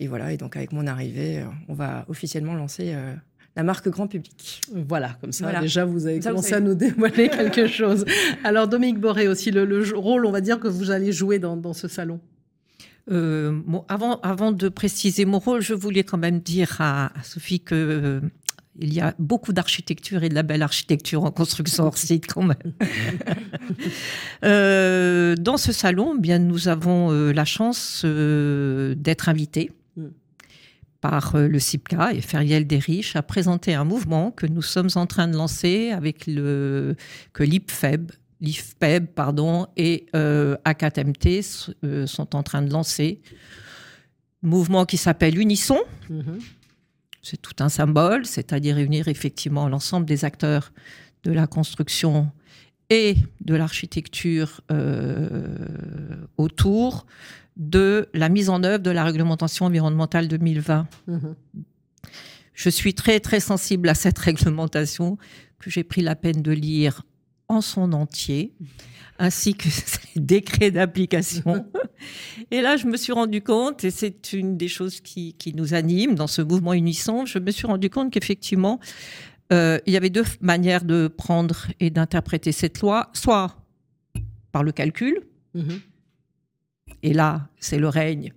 et, 0.01 0.07
voilà, 0.07 0.33
et 0.33 0.39
donc 0.39 0.57
avec 0.57 0.73
mon 0.73 0.87
arrivée, 0.87 1.45
on 1.69 1.75
va 1.75 2.07
officiellement 2.09 2.55
lancer 2.55 2.95
la 3.55 3.63
marque 3.65 3.87
grand 3.91 4.07
public. 4.07 4.63
Voilà, 4.73 5.19
comme 5.21 5.33
ça, 5.33 5.61
déjà, 5.61 5.85
vous 5.85 6.07
avez 6.07 6.21
commencé 6.21 6.55
à 6.55 6.61
nous 6.61 6.75
dévoiler 6.75 7.29
quelque 7.53 7.67
chose. 7.67 8.07
Alors, 8.45 8.67
Dominique 8.67 8.99
Boré 8.99 9.29
aussi, 9.29 9.51
le, 9.51 9.85
rôle, 9.95 10.25
on 10.25 10.31
va 10.31 10.41
dire, 10.41 10.59
que 10.59 10.69
vous 10.69 10.91
allez 10.91 11.13
jouer 11.13 11.39
dans, 11.39 11.59
dans 11.59 11.75
ce 11.75 11.87
salon 11.87 12.19
euh, 13.09 13.61
avant, 13.89 14.53
de 14.53 14.69
préciser 14.69 15.25
mon 15.25 15.39
rôle, 15.39 15.61
je 15.61 15.75
voulais 15.75 16.03
quand 16.03 16.19
même 16.19 16.41
dire 16.41 16.77
à, 16.81 17.13
Sophie 17.23 17.61
que 17.61 17.75
euh, 17.75 18.21
il 18.79 18.93
y 18.93 19.01
a 19.01 19.15
beaucoup 19.19 19.53
d'architecture 19.53 20.25
et 20.25 20.29
de 20.29 20.35
la 20.35 20.43
belle 20.43 20.63
architecture 20.63 21.25
en 21.25 21.31
construction 21.31 21.85
hors 21.85 21.99
site 21.99 22.27
quand 22.27 22.43
même. 22.43 22.75
Euh, 24.45 25.35
dans 25.35 25.57
ce 25.57 25.73
salon, 25.73 26.15
eh 26.17 26.21
bien 26.21 26.39
nous 26.39 26.69
avons 26.69 27.11
la 27.11 27.45
chance 27.45 28.05
d'être 28.05 29.29
invités 29.29 29.73
par 31.01 31.37
le 31.37 31.59
CIPCA 31.59 32.13
et 32.13 32.21
Feriel 32.21 32.67
Desriches 32.67 33.17
à 33.17 33.23
présenter 33.23 33.75
un 33.75 33.85
mouvement 33.85 34.31
que 34.31 34.47
nous 34.47 34.63
sommes 34.63 34.91
en 34.95 35.07
train 35.07 35.27
de 35.27 35.37
lancer 35.37 35.91
avec 35.91 36.27
le 36.27 36.95
que 37.33 37.43
l'IPFEB 37.43 38.13
l'IFPEB 38.41 39.07
pardon, 39.07 39.67
et 39.77 40.07
euh, 40.15 40.57
ACATMT 40.65 41.41
euh, 41.85 42.07
sont 42.07 42.35
en 42.37 42.43
train 42.43 42.63
de 42.63 42.71
lancer. 42.71 43.21
Mouvement 44.43 44.85
qui 44.85 44.97
s'appelle 44.97 45.39
Unisson. 45.39 45.79
Mm-hmm. 46.11 46.43
C'est 47.23 47.41
tout 47.43 47.57
un 47.61 47.69
symbole, 47.69 48.27
c'est-à-dire 48.27 48.77
réunir 48.77 49.09
effectivement 49.09 49.69
l'ensemble 49.69 50.07
des 50.07 50.25
acteurs 50.25 50.73
de 51.25 51.33
la 51.33 51.47
construction 51.47 52.31
et 52.89 53.17
de 53.41 53.55
l'architecture 53.57 54.61
euh, 54.71 55.57
autour 56.37 57.07
de 57.57 58.09
la 58.15 58.29
mise 58.29 58.49
en 58.49 58.63
œuvre 58.63 58.83
de 58.83 58.91
la 58.91 59.03
réglementation 59.03 59.67
environnementale 59.67 60.29
2020. 60.29 60.87
Mhm. 61.09 61.35
Je 62.53 62.71
suis 62.71 62.95
très 62.95 63.19
très 63.21 63.41
sensible 63.41 63.89
à 63.89 63.95
cette 63.95 64.19
réglementation 64.31 65.19
que 65.59 65.71
j'ai 65.71 65.85
pris 65.85 66.03
la 66.03 66.15
peine 66.15 66.43
de 66.43 66.53
lire 66.53 67.03
en 67.49 67.61
son 67.61 67.93
entier, 67.93 68.53
ainsi 69.19 69.55
que 69.55 69.69
les 70.15 70.21
décrets 70.21 70.71
d'application. 70.71 71.67
Et 72.51 72.61
là, 72.61 72.77
je 72.77 72.87
me 72.87 72.97
suis 72.97 73.13
rendu 73.13 73.43
compte, 73.43 73.85
et 73.85 73.91
c'est 73.91 74.33
une 74.33 74.57
des 74.57 74.69
choses 74.69 75.01
qui, 75.01 75.35
qui, 75.35 75.55
nous 75.55 75.75
anime 75.75 76.15
dans 76.15 76.27
ce 76.27 76.43
mouvement 76.43 76.73
unissant, 76.73 77.27
je 77.27 77.39
me 77.39 77.51
suis 77.51 77.67
rendu 77.67 77.91
compte 77.91 78.13
qu'effectivement, 78.13 78.81
euh, 79.53 79.79
il 79.87 79.93
y 79.93 79.97
avait 79.97 80.11
deux 80.11 80.25
manières 80.41 80.85
de 80.85 81.09
prendre 81.09 81.67
et 81.81 81.91
d'interpréter 81.91 82.53
cette 82.53 82.81
loi, 82.81 83.11
soit 83.13 83.57
par 84.53 84.63
le 84.63 84.73
calcul, 84.73 85.21
mhm. 85.55 85.81
et 87.03 87.13
là, 87.13 87.49
c'est 87.61 87.79
le 87.79 87.89
règne 87.89 88.33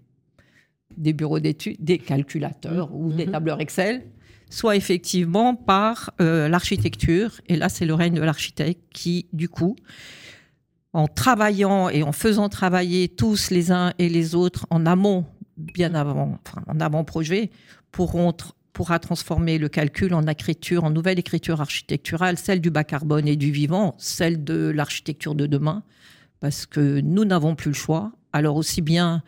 des 0.98 1.14
bureaux 1.14 1.40
d'études, 1.40 1.78
des 1.80 1.98
calculateurs 1.98 2.94
ou 2.94 3.12
des 3.12 3.26
mhm. 3.26 3.32
tableurs 3.32 3.62
Excel, 3.62 4.04
soit 4.50 4.76
effectivement 4.76 5.56
par 5.56 6.12
euh, 6.22 6.48
l'architecture, 6.48 7.40
et 7.48 7.56
là, 7.56 7.70
c'est 7.70 7.86
le 7.86 7.94
règne 7.94 8.16
de 8.16 8.22
l'architecte 8.22 8.82
qui, 8.92 9.28
du 9.32 9.48
coup, 9.48 9.76
en 10.94 11.08
travaillant 11.08 11.90
et 11.90 12.04
en 12.04 12.12
faisant 12.12 12.50
travailler 12.50 13.08
tous 13.10 13.52
les 13.52 13.72
uns 13.72 13.94
et 14.00 14.10
les 14.10 14.34
autres 14.34 14.66
en 14.72 14.86
amont, 14.86 15.26
bien 15.58 15.94
avant, 15.94 16.40
en 16.68 16.80
avant-projet, 16.80 17.52
pourront 17.92 18.34
pourra 18.80 18.98
transformer 18.98 19.58
le 19.58 19.68
calcul 19.68 20.14
en 20.14 20.26
écriture, 20.28 20.86
en 20.86 20.90
nouvelle 20.90 21.20
écriture 21.20 21.60
architecturale, 21.60 22.38
celle 22.38 22.62
du 22.62 22.70
bas 22.70 22.86
carbone 22.86 23.28
et 23.28 23.36
du 23.36 23.52
vivant, 23.52 23.94
celle 23.98 24.46
de 24.46 24.70
l'architecture 24.70 25.36
de 25.36 25.48
demain, 25.48 25.84
parce 26.40 26.66
que 26.66 27.02
nous 27.02 27.26
n'avons 27.26 27.56
plus 27.56 27.72
le 27.72 27.76
choix. 27.76 28.14
Alors 28.32 28.56
aussi 28.56 28.82
bien 28.82 29.22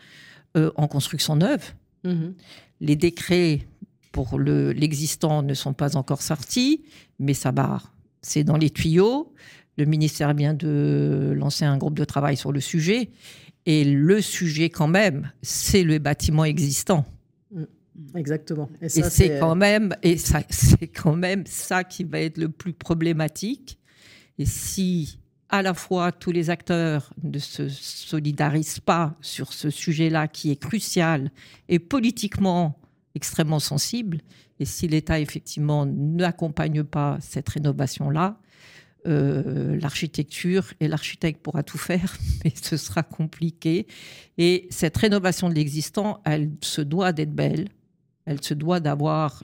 euh, 0.56 0.70
en 0.76 0.88
construction 0.88 1.36
neuve, 1.36 1.72
mhm. 2.04 2.34
les 2.80 2.96
décrets 2.96 3.66
pour 4.12 4.38
l'existant 4.38 5.42
ne 5.42 5.54
sont 5.54 5.72
pas 5.72 5.96
encore 5.96 6.22
sortis, 6.22 6.84
mais 7.18 7.34
ça 7.34 7.50
barre. 7.50 7.92
C'est 8.20 8.44
dans 8.44 8.56
les 8.56 8.70
tuyaux. 8.70 9.32
Le 9.78 9.86
ministère 9.86 10.34
vient 10.34 10.54
de 10.54 11.32
lancer 11.34 11.64
un 11.64 11.78
groupe 11.78 11.98
de 11.98 12.04
travail 12.04 12.36
sur 12.36 12.52
le 12.52 12.60
sujet. 12.60 13.10
Et 13.64 13.84
le 13.84 14.20
sujet, 14.20 14.70
quand 14.70 14.88
même, 14.88 15.32
c'est 15.40 15.82
le 15.82 15.98
bâtiment 15.98 16.44
existant. 16.44 17.04
Exactement. 18.14 18.68
Et, 18.80 18.88
c'est 18.88 19.38
quand 19.38 19.54
même, 19.54 19.94
et 20.02 20.16
ça, 20.16 20.42
c'est 20.50 20.88
quand 20.88 21.16
même 21.16 21.44
ça 21.46 21.84
qui 21.84 22.04
va 22.04 22.20
être 22.20 22.38
le 22.38 22.48
plus 22.48 22.72
problématique. 22.72 23.78
Et 24.38 24.46
si 24.46 25.18
à 25.52 25.60
la 25.60 25.74
fois 25.74 26.10
tous 26.12 26.32
les 26.32 26.48
acteurs 26.48 27.12
ne 27.22 27.38
se 27.38 27.68
solidarisent 27.68 28.80
pas 28.80 29.14
sur 29.20 29.52
ce 29.52 29.68
sujet-là 29.68 30.26
qui 30.26 30.50
est 30.50 30.56
crucial 30.56 31.30
et 31.68 31.78
politiquement 31.78 32.78
extrêmement 33.14 33.60
sensible, 33.60 34.20
et 34.58 34.64
si 34.64 34.88
l'État 34.88 35.20
effectivement 35.20 35.86
n'accompagne 35.86 36.84
pas 36.84 37.18
cette 37.20 37.48
rénovation-là, 37.48 38.38
euh, 39.08 39.76
l'architecture 39.80 40.72
et 40.78 40.86
l'architecte 40.86 41.42
pourra 41.42 41.64
tout 41.64 41.78
faire, 41.78 42.16
mais 42.44 42.52
ce 42.54 42.76
sera 42.76 43.02
compliqué. 43.02 43.86
Et 44.38 44.68
cette 44.70 44.96
rénovation 44.96 45.48
de 45.48 45.54
l'existant, 45.54 46.20
elle 46.24 46.52
se 46.60 46.80
doit 46.80 47.12
d'être 47.12 47.34
belle, 47.34 47.68
elle 48.24 48.42
se 48.42 48.54
doit 48.54 48.78
d'avoir 48.78 49.42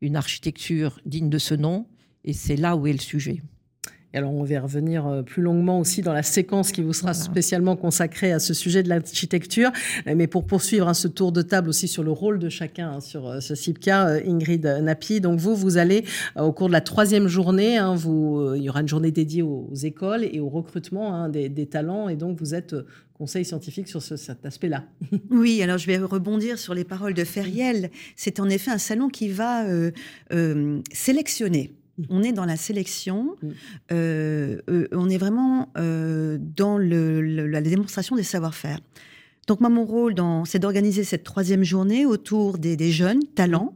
une, 0.00 0.16
architecture 0.16 1.00
digne 1.06 1.30
de 1.30 1.38
ce 1.38 1.54
nom, 1.54 1.86
et 2.24 2.32
c'est 2.32 2.56
là 2.56 2.76
où 2.76 2.88
est 2.88 2.92
le 2.92 2.98
sujet. 2.98 3.40
Et 4.14 4.18
alors, 4.18 4.32
on 4.32 4.42
va 4.42 4.60
revenir 4.60 5.06
euh, 5.06 5.22
plus 5.22 5.42
longuement 5.42 5.78
aussi 5.80 6.00
dans 6.00 6.12
la 6.12 6.22
séquence 6.22 6.72
qui 6.72 6.82
vous 6.82 6.92
sera 6.92 7.12
spécialement 7.12 7.76
consacrée 7.76 8.32
à 8.32 8.38
ce 8.38 8.54
sujet 8.54 8.82
de 8.82 8.88
l'architecture. 8.88 9.70
Euh, 10.06 10.14
mais 10.16 10.26
pour 10.26 10.46
poursuivre 10.46 10.88
hein, 10.88 10.94
ce 10.94 11.08
tour 11.08 11.30
de 11.30 11.42
table 11.42 11.68
aussi 11.68 11.88
sur 11.88 12.02
le 12.02 12.10
rôle 12.10 12.38
de 12.38 12.48
chacun 12.48 12.92
hein, 12.92 13.00
sur 13.00 13.28
euh, 13.28 13.40
ce 13.40 13.54
CIPCA, 13.54 14.20
Ingrid 14.26 14.64
Napi, 14.82 15.20
donc 15.20 15.38
vous, 15.38 15.54
vous 15.54 15.76
allez, 15.76 16.04
au 16.36 16.52
cours 16.52 16.68
de 16.68 16.72
la 16.72 16.80
troisième 16.80 17.28
journée, 17.28 17.76
hein, 17.76 17.94
vous, 17.94 18.54
il 18.56 18.62
y 18.62 18.70
aura 18.70 18.80
une 18.80 18.88
journée 18.88 19.10
dédiée 19.10 19.42
aux, 19.42 19.68
écoles 19.82 20.24
et 20.30 20.40
au 20.40 20.48
recrutement 20.48 21.28
des, 21.28 21.48
des, 21.48 21.66
talents. 21.66 22.08
Et 22.08 22.16
donc, 22.16 22.38
vous 22.38 22.54
êtes 22.54 22.74
conseil 23.18 23.44
scientifique 23.44 23.88
sur 23.88 24.00
cet 24.00 24.46
aspect-là. 24.46 24.84
Oui, 25.30 25.60
alors 25.62 25.78
je 25.78 25.86
vais 25.86 25.98
rebondir 25.98 26.58
sur 26.58 26.72
les 26.72 26.84
paroles 26.84 27.14
de 27.14 27.24
Feriel. 27.24 27.90
C'est 28.16 28.40
en 28.40 28.48
effet 28.48 28.70
un 28.70 28.78
salon 28.78 29.08
qui 29.08 29.28
va 29.28 29.66
euh, 29.66 29.90
euh, 30.32 30.80
sélectionner. 30.92 31.72
Mm. 31.98 32.04
On 32.10 32.22
est 32.22 32.32
dans 32.32 32.44
la 32.44 32.56
sélection, 32.56 33.36
mm. 33.42 33.48
euh, 33.92 34.88
on 34.92 35.08
est 35.10 35.18
vraiment 35.18 35.68
dans 35.74 36.78
la 36.78 37.60
démonstration 37.60 38.16
des 38.16 38.22
savoir-faire. 38.22 38.80
Donc 39.46 39.60
moi, 39.60 39.70
mon 39.70 39.84
rôle, 39.84 40.14
c'est 40.44 40.58
d'organiser 40.58 41.04
cette 41.04 41.24
troisième 41.24 41.64
journée 41.64 42.04
autour 42.06 42.58
des 42.58 42.92
jeunes 42.92 43.24
talents 43.34 43.74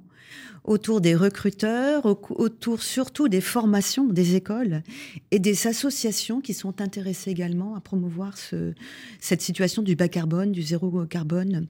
autour 0.65 1.01
des 1.01 1.15
recruteurs, 1.15 2.07
autour 2.07 2.83
surtout 2.83 3.29
des 3.29 3.41
formations 3.41 4.07
des 4.07 4.37
écoles 4.37 4.83
et 5.31 5.39
des 5.39 5.67
associations 5.67 6.41
qui 6.41 6.55
sont 6.55 6.81
intéressées 6.81 7.31
également 7.31 7.75
à 7.75 7.81
promouvoir 7.81 8.39
ce, 8.39 8.75
cette 9.19 9.43
situation 9.43 9.83
du 9.83 9.97
bas 9.97 10.09
carbone, 10.09 10.53
du 10.53 10.63
zéro 10.63 11.05
carbone 11.07 11.67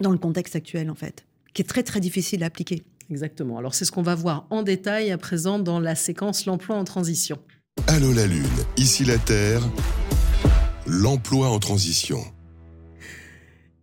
dans 0.00 0.12
le 0.12 0.18
contexte 0.18 0.56
actuel 0.56 0.90
en 0.90 0.94
fait, 0.94 1.26
qui 1.52 1.62
est 1.62 1.66
très 1.66 1.82
très 1.82 2.00
difficile 2.00 2.42
à 2.42 2.46
appliquer. 2.46 2.82
Exactement. 3.12 3.58
Alors 3.58 3.74
c'est 3.74 3.84
ce 3.84 3.92
qu'on 3.92 4.00
va 4.00 4.14
voir 4.14 4.46
en 4.48 4.62
détail 4.62 5.10
à 5.10 5.18
présent 5.18 5.58
dans 5.58 5.80
la 5.80 5.94
séquence 5.94 6.46
l'emploi 6.46 6.76
en 6.76 6.84
transition. 6.84 7.38
Allô 7.86 8.10
la 8.14 8.26
Lune, 8.26 8.46
ici 8.78 9.04
la 9.04 9.18
Terre, 9.18 9.60
l'emploi 10.86 11.48
en 11.50 11.58
transition. 11.58 12.24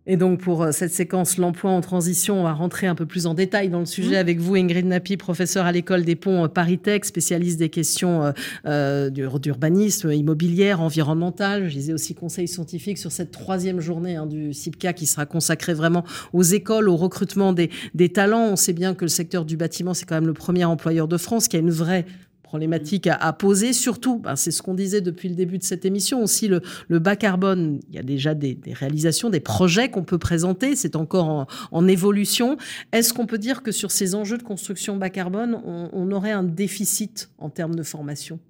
Et 0.06 0.16
donc 0.16 0.40
pour 0.40 0.62
euh, 0.62 0.72
cette 0.72 0.92
séquence 0.92 1.36
l'emploi 1.36 1.70
en 1.70 1.82
transition, 1.82 2.40
on 2.40 2.42
va 2.44 2.54
rentrer 2.54 2.86
un 2.86 2.94
peu 2.94 3.04
plus 3.04 3.26
en 3.26 3.34
détail 3.34 3.68
dans 3.68 3.80
le 3.80 3.86
sujet 3.86 4.16
mmh. 4.16 4.20
avec 4.20 4.40
vous, 4.40 4.56
Ingrid 4.56 4.86
Napi, 4.86 5.18
professeure 5.18 5.66
à 5.66 5.72
l'école 5.72 6.04
des 6.04 6.16
ponts 6.16 6.44
euh, 6.44 6.48
Paris-Tech, 6.48 7.04
spécialiste 7.04 7.58
des 7.58 7.68
questions 7.68 8.32
euh, 8.64 9.10
d'urbanisme, 9.10 10.10
immobilière, 10.10 10.80
environnemental. 10.80 11.68
Je 11.68 11.74
disais 11.74 11.92
aussi 11.92 12.14
conseil 12.14 12.48
scientifique 12.48 12.96
sur 12.96 13.12
cette 13.12 13.30
troisième 13.30 13.80
journée 13.80 14.16
hein, 14.16 14.26
du 14.26 14.54
CIPCA 14.54 14.94
qui 14.94 15.04
sera 15.04 15.26
consacrée 15.26 15.74
vraiment 15.74 16.04
aux 16.32 16.42
écoles, 16.42 16.88
au 16.88 16.96
recrutement 16.96 17.52
des, 17.52 17.70
des 17.94 18.08
talents. 18.08 18.48
On 18.52 18.56
sait 18.56 18.72
bien 18.72 18.94
que 18.94 19.04
le 19.04 19.10
secteur 19.10 19.44
du 19.44 19.58
bâtiment, 19.58 19.92
c'est 19.92 20.06
quand 20.06 20.14
même 20.14 20.26
le 20.26 20.34
premier 20.34 20.64
employeur 20.64 21.08
de 21.08 21.18
France 21.18 21.46
qui 21.46 21.56
a 21.56 21.60
une 21.60 21.70
vraie 21.70 22.06
problématique 22.50 23.06
à, 23.06 23.32
poser. 23.32 23.72
Surtout, 23.72 24.18
ben, 24.18 24.34
c'est 24.34 24.50
ce 24.50 24.60
qu'on 24.60 24.74
disait 24.74 25.00
depuis 25.00 25.28
le 25.28 25.36
début 25.36 25.56
de 25.56 25.62
cette 25.62 25.84
émission, 25.84 26.20
aussi 26.20 26.48
le, 26.48 26.98
bas 26.98 27.14
carbone. 27.14 27.78
Il 27.88 27.94
y 27.94 27.98
a 28.00 28.02
déjà 28.02 28.34
des, 28.34 28.58
réalisations, 28.72 29.30
des 29.30 29.38
projets 29.38 29.88
qu'on 29.88 30.02
peut 30.02 30.18
présenter. 30.18 30.74
C'est 30.74 30.96
encore 30.96 31.46
en, 31.70 31.86
évolution. 31.86 32.56
Est-ce 32.90 33.14
qu'on 33.14 33.26
peut 33.26 33.38
dire 33.38 33.62
que 33.62 33.70
sur 33.70 33.92
ces 33.92 34.16
enjeux 34.16 34.36
de 34.36 34.42
construction 34.42 34.96
bas 34.96 35.10
carbone, 35.10 35.60
on 35.64 36.10
aurait 36.10 36.32
un 36.32 36.42
déficit 36.42 37.30
en 37.38 37.50
termes 37.50 37.76
de 37.76 37.84
formation? 37.84 38.40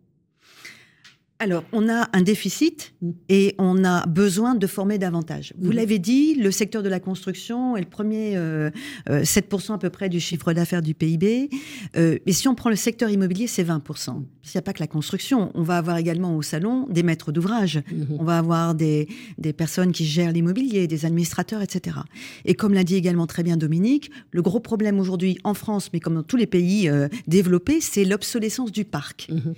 Alors, 1.41 1.65
on 1.73 1.89
a 1.89 2.07
un 2.13 2.21
déficit 2.21 2.93
mm. 3.01 3.11
et 3.31 3.55
on 3.59 3.83
a 3.83 4.07
besoin 4.07 4.55
de 4.55 4.67
former 4.67 4.99
davantage. 4.99 5.55
Vous 5.59 5.71
mm. 5.71 5.75
l'avez 5.75 5.99
dit, 5.99 6.35
le 6.35 6.51
secteur 6.51 6.83
de 6.83 6.89
la 6.91 7.01
construction 7.01 7.79
est 7.79 7.81
le 7.81 7.87
premier, 7.87 8.35
7% 8.35 8.37
euh, 8.39 8.71
euh, 9.09 9.75
à 9.75 9.79
peu 9.79 9.89
près 9.89 10.11
du 10.11 10.21
chiffre 10.21 10.53
d'affaires 10.53 10.83
du 10.83 10.95
PIB. 10.95 11.49
Euh, 11.97 12.19
mais 12.27 12.33
si 12.33 12.47
on 12.47 12.55
prend 12.55 12.69
le 12.69 12.77
secteur 12.77 13.09
immobilier, 13.09 13.47
c'est 13.47 13.65
20%. 13.65 14.23
Il 14.45 14.51
n'y 14.55 14.59
a 14.59 14.63
pas 14.63 14.75
que 14.75 14.81
la 14.81 14.87
construction. 14.87 15.51
On 15.55 15.63
va 15.63 15.79
avoir 15.79 15.97
également 15.97 16.37
au 16.37 16.43
salon 16.43 16.87
des 16.91 17.03
maîtres 17.03 17.33
d'ouvrage. 17.33 17.79
Mm-hmm. 17.79 18.17
On 18.19 18.25
va 18.25 18.37
avoir 18.37 18.75
des, 18.75 19.09
des 19.39 19.55
personnes 19.55 19.93
qui 19.93 20.05
gèrent 20.05 20.33
l'immobilier, 20.33 20.87
des 20.87 21.07
administrateurs, 21.07 21.63
etc. 21.63 21.97
Et 22.45 22.53
comme 22.53 22.75
l'a 22.75 22.85
dit 22.85 22.97
également 22.97 23.27
très 23.27 23.43
bien 23.43 23.57
Dominique, 23.57 24.11
le 24.31 24.43
gros 24.43 24.61
problème 24.61 25.01
aujourd'hui 25.01 25.39
en 25.45 25.55
France, 25.55 25.89
mais 25.95 26.01
comme 26.01 26.17
dans 26.17 26.23
tous 26.23 26.37
les 26.37 26.47
pays 26.47 26.91
développés, 27.27 27.81
c'est 27.81 28.05
l'obsolescence 28.05 28.73
du 28.73 28.85
parc. 28.85 29.29
Mm-hmm. 29.31 29.55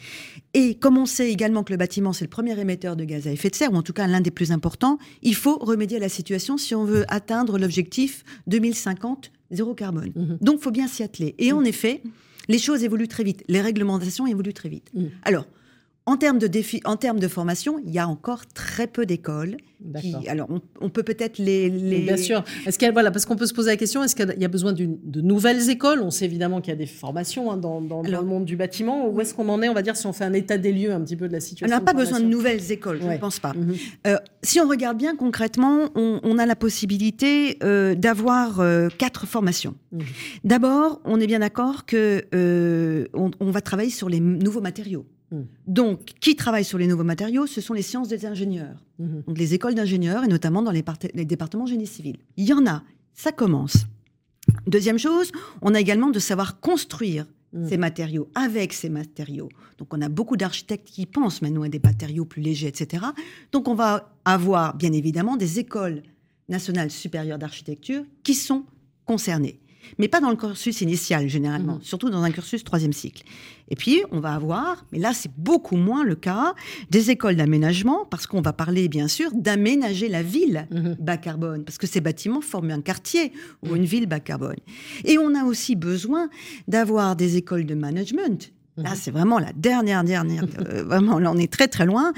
Et 0.54 0.74
comme 0.76 0.98
on 0.98 1.06
sait 1.06 1.32
également 1.32 1.64
que 1.64 1.71
le 1.72 1.76
bâtiment, 1.76 2.12
c'est 2.12 2.24
le 2.24 2.30
premier 2.30 2.58
émetteur 2.58 2.94
de 2.94 3.04
gaz 3.04 3.26
à 3.26 3.32
effet 3.32 3.50
de 3.50 3.56
serre, 3.56 3.72
ou 3.72 3.76
en 3.76 3.82
tout 3.82 3.92
cas 3.92 4.06
l'un 4.06 4.20
des 4.20 4.30
plus 4.30 4.52
importants, 4.52 4.98
il 5.22 5.34
faut 5.34 5.56
remédier 5.58 5.96
à 5.96 6.00
la 6.00 6.08
situation 6.08 6.56
si 6.56 6.74
on 6.74 6.84
veut 6.84 7.04
atteindre 7.08 7.58
l'objectif 7.58 8.24
2050 8.46 9.32
zéro 9.50 9.74
carbone. 9.74 10.12
Mhm. 10.14 10.38
Donc, 10.40 10.56
il 10.60 10.62
faut 10.62 10.70
bien 10.70 10.88
s'y 10.88 11.02
atteler. 11.02 11.34
Et 11.38 11.52
en 11.52 11.64
effet, 11.64 12.02
les 12.48 12.58
choses 12.58 12.84
évoluent 12.84 13.08
très 13.08 13.24
vite, 13.24 13.44
les 13.48 13.60
réglementations 13.60 14.26
évoluent 14.26 14.54
très 14.54 14.68
vite. 14.68 14.90
Mhm. 14.94 15.10
Alors, 15.24 15.46
en 16.04 16.16
termes 16.16 16.38
de 16.38 16.48
défi, 16.48 16.80
en 16.84 16.96
termes 16.96 17.20
de 17.20 17.28
formation, 17.28 17.80
il 17.86 17.92
y 17.92 17.98
a 17.98 18.08
encore 18.08 18.46
très 18.46 18.88
peu 18.88 19.06
d'écoles. 19.06 19.56
alors, 20.26 20.48
on, 20.80 20.88
peut 20.88 21.04
peut-être 21.04 21.38
les, 21.38 21.70
Bien 21.70 22.16
sûr. 22.16 22.44
Est-ce 22.66 22.78
qu'il 22.78 22.90
voilà, 22.92 23.12
parce 23.12 23.24
qu'on 23.24 23.36
peut 23.36 23.46
se 23.46 23.54
poser 23.54 23.70
la 23.70 23.76
question 23.76 24.02
est-ce 24.02 24.16
qu'il 24.16 24.34
y 24.36 24.44
a 24.44 24.48
besoin 24.48 24.72
de 24.72 25.20
nouvelles 25.20 25.70
écoles? 25.70 26.00
On 26.02 26.10
sait 26.10 26.24
évidemment 26.24 26.60
qu'il 26.60 26.72
y 26.72 26.74
a 26.74 26.78
des 26.78 26.86
formations 26.86 27.52
hein, 27.52 27.56
dans, 27.56 27.80
le 27.80 28.22
monde 28.22 28.44
du 28.44 28.56
bâtiment. 28.56 29.08
Où 29.08 29.20
est-ce 29.20 29.32
qu'on 29.32 29.48
en 29.48 29.62
est 29.62 29.68
On 29.68 29.74
va 29.74 29.82
dire 29.82 29.96
si 29.96 30.06
on 30.06 30.12
fait 30.12 30.24
un 30.24 30.32
état 30.32 30.58
des 30.58 30.72
lieux 30.72 30.92
un 30.92 31.00
petit 31.00 31.16
peu 31.16 31.28
de 31.28 31.32
la 31.32 31.40
situation. 31.40 31.76
On 31.76 31.78
n'a 31.78 31.84
pas 31.84 31.96
besoin 31.96 32.18
de 32.18 32.26
nouvelles 32.26 32.72
écoles, 32.72 33.00
je 33.00 33.08
ne 33.08 33.18
pense 33.18 33.38
pas. 33.38 33.52
Mhm. 33.54 33.74
Euh, 34.08 34.16
si 34.42 34.60
on 34.60 34.68
regarde 34.68 34.98
bien 34.98 35.14
concrètement, 35.14 35.90
on, 35.94 36.38
a 36.38 36.46
la 36.46 36.56
possibilité 36.56 37.58
euh, 37.62 37.94
d'avoir 37.94 38.60
euh, 38.60 38.88
quatre 38.98 39.26
formations. 39.26 39.74
Mhm. 39.92 40.00
D'abord, 40.44 41.00
on 41.04 41.20
est 41.20 41.26
bien 41.26 41.40
d'accord 41.40 41.86
que 41.86 42.26
on 43.14 43.50
va 43.50 43.60
travailler 43.60 43.90
sur 43.90 44.08
les 44.08 44.20
nouveaux 44.20 44.60
matériaux. 44.60 45.06
Hmm. 45.32 45.42
Donc, 45.66 46.12
qui 46.20 46.36
travaille 46.36 46.64
sur 46.64 46.78
les 46.78 46.86
nouveaux 46.86 47.02
matériaux 47.02 47.48
Ce 47.48 47.60
sont 47.60 47.74
les 47.74 47.82
sciences 47.82 48.08
des 48.08 48.24
ingénieurs. 48.26 48.76
Hmm. 49.00 49.22
Donc, 49.26 49.36
les 49.36 49.54
écoles 49.54 49.74
d'ingénieurs, 49.74 50.22
et 50.22 50.28
notamment 50.28 50.62
dans 50.62 50.70
les, 50.70 50.84
les 51.14 51.24
départements 51.24 51.66
génie 51.66 51.88
civil. 51.88 52.18
Il 52.36 52.44
y 52.44 52.52
en 52.52 52.66
a, 52.66 52.84
ça 53.14 53.32
commence. 53.32 53.86
Deuxième 54.66 54.98
chose, 54.98 55.32
on 55.62 55.74
a 55.74 55.80
également 55.80 56.10
de 56.10 56.18
savoir 56.20 56.60
construire 56.60 57.26
Mm. 57.52 57.68
ces 57.68 57.76
matériaux, 57.76 58.28
avec 58.34 58.72
ces 58.72 58.88
matériaux. 58.88 59.50
Donc 59.78 59.92
on 59.92 60.00
a 60.00 60.08
beaucoup 60.08 60.36
d'architectes 60.36 60.88
qui 60.88 61.06
pensent 61.06 61.42
maintenant 61.42 61.62
à 61.62 61.68
des 61.68 61.80
matériaux 61.80 62.24
plus 62.24 62.40
légers, 62.40 62.68
etc. 62.68 63.04
Donc 63.52 63.68
on 63.68 63.74
va 63.74 64.14
avoir 64.24 64.74
bien 64.74 64.92
évidemment 64.92 65.36
des 65.36 65.58
écoles 65.58 66.02
nationales 66.48 66.90
supérieures 66.90 67.38
d'architecture 67.38 68.04
qui 68.22 68.34
sont 68.34 68.64
concernées 69.04 69.58
mais 69.98 70.08
pas 70.08 70.20
dans 70.20 70.30
le 70.30 70.36
cursus 70.36 70.80
initial 70.80 71.28
généralement, 71.28 71.74
mhm. 71.74 71.82
surtout 71.82 72.10
dans 72.10 72.22
un 72.22 72.30
cursus 72.30 72.64
troisième 72.64 72.92
cycle. 72.92 73.22
Et 73.68 73.76
puis, 73.76 74.02
on 74.10 74.20
va 74.20 74.34
avoir, 74.34 74.84
mais 74.92 74.98
là 74.98 75.12
c'est 75.14 75.30
beaucoup 75.36 75.76
moins 75.76 76.04
le 76.04 76.14
cas, 76.14 76.54
des 76.90 77.10
écoles 77.10 77.36
d'aménagement, 77.36 78.04
parce 78.04 78.26
qu'on 78.26 78.42
va 78.42 78.52
parler 78.52 78.88
bien 78.88 79.08
sûr 79.08 79.30
d'aménager 79.32 80.08
la 80.08 80.22
ville 80.22 80.66
mhm. 80.70 80.96
bas 80.98 81.16
carbone, 81.16 81.64
parce 81.64 81.78
que 81.78 81.86
ces 81.86 82.00
bâtiments 82.00 82.40
forment 82.40 82.72
un 82.72 82.80
quartier 82.80 83.32
ou 83.62 83.70
mhm. 83.70 83.76
une 83.76 83.84
ville 83.84 84.06
bas 84.06 84.20
carbone. 84.20 84.56
Et 85.04 85.18
on 85.18 85.34
a 85.34 85.44
aussi 85.44 85.76
besoin 85.76 86.28
d'avoir 86.68 87.16
des 87.16 87.36
écoles 87.36 87.66
de 87.66 87.74
management 87.74 88.52
Là, 88.78 88.90
mhm. 88.90 88.96
c'est 88.96 89.10
vraiment 89.10 89.38
la 89.38 89.52
dernière, 89.52 90.02
dernière. 90.02 90.44
Euh, 90.60 90.82
vraiment, 90.86 91.18
là, 91.18 91.30
on 91.30 91.36
est 91.36 91.52
très, 91.52 91.68
très 91.68 91.84
loin. 91.84 92.12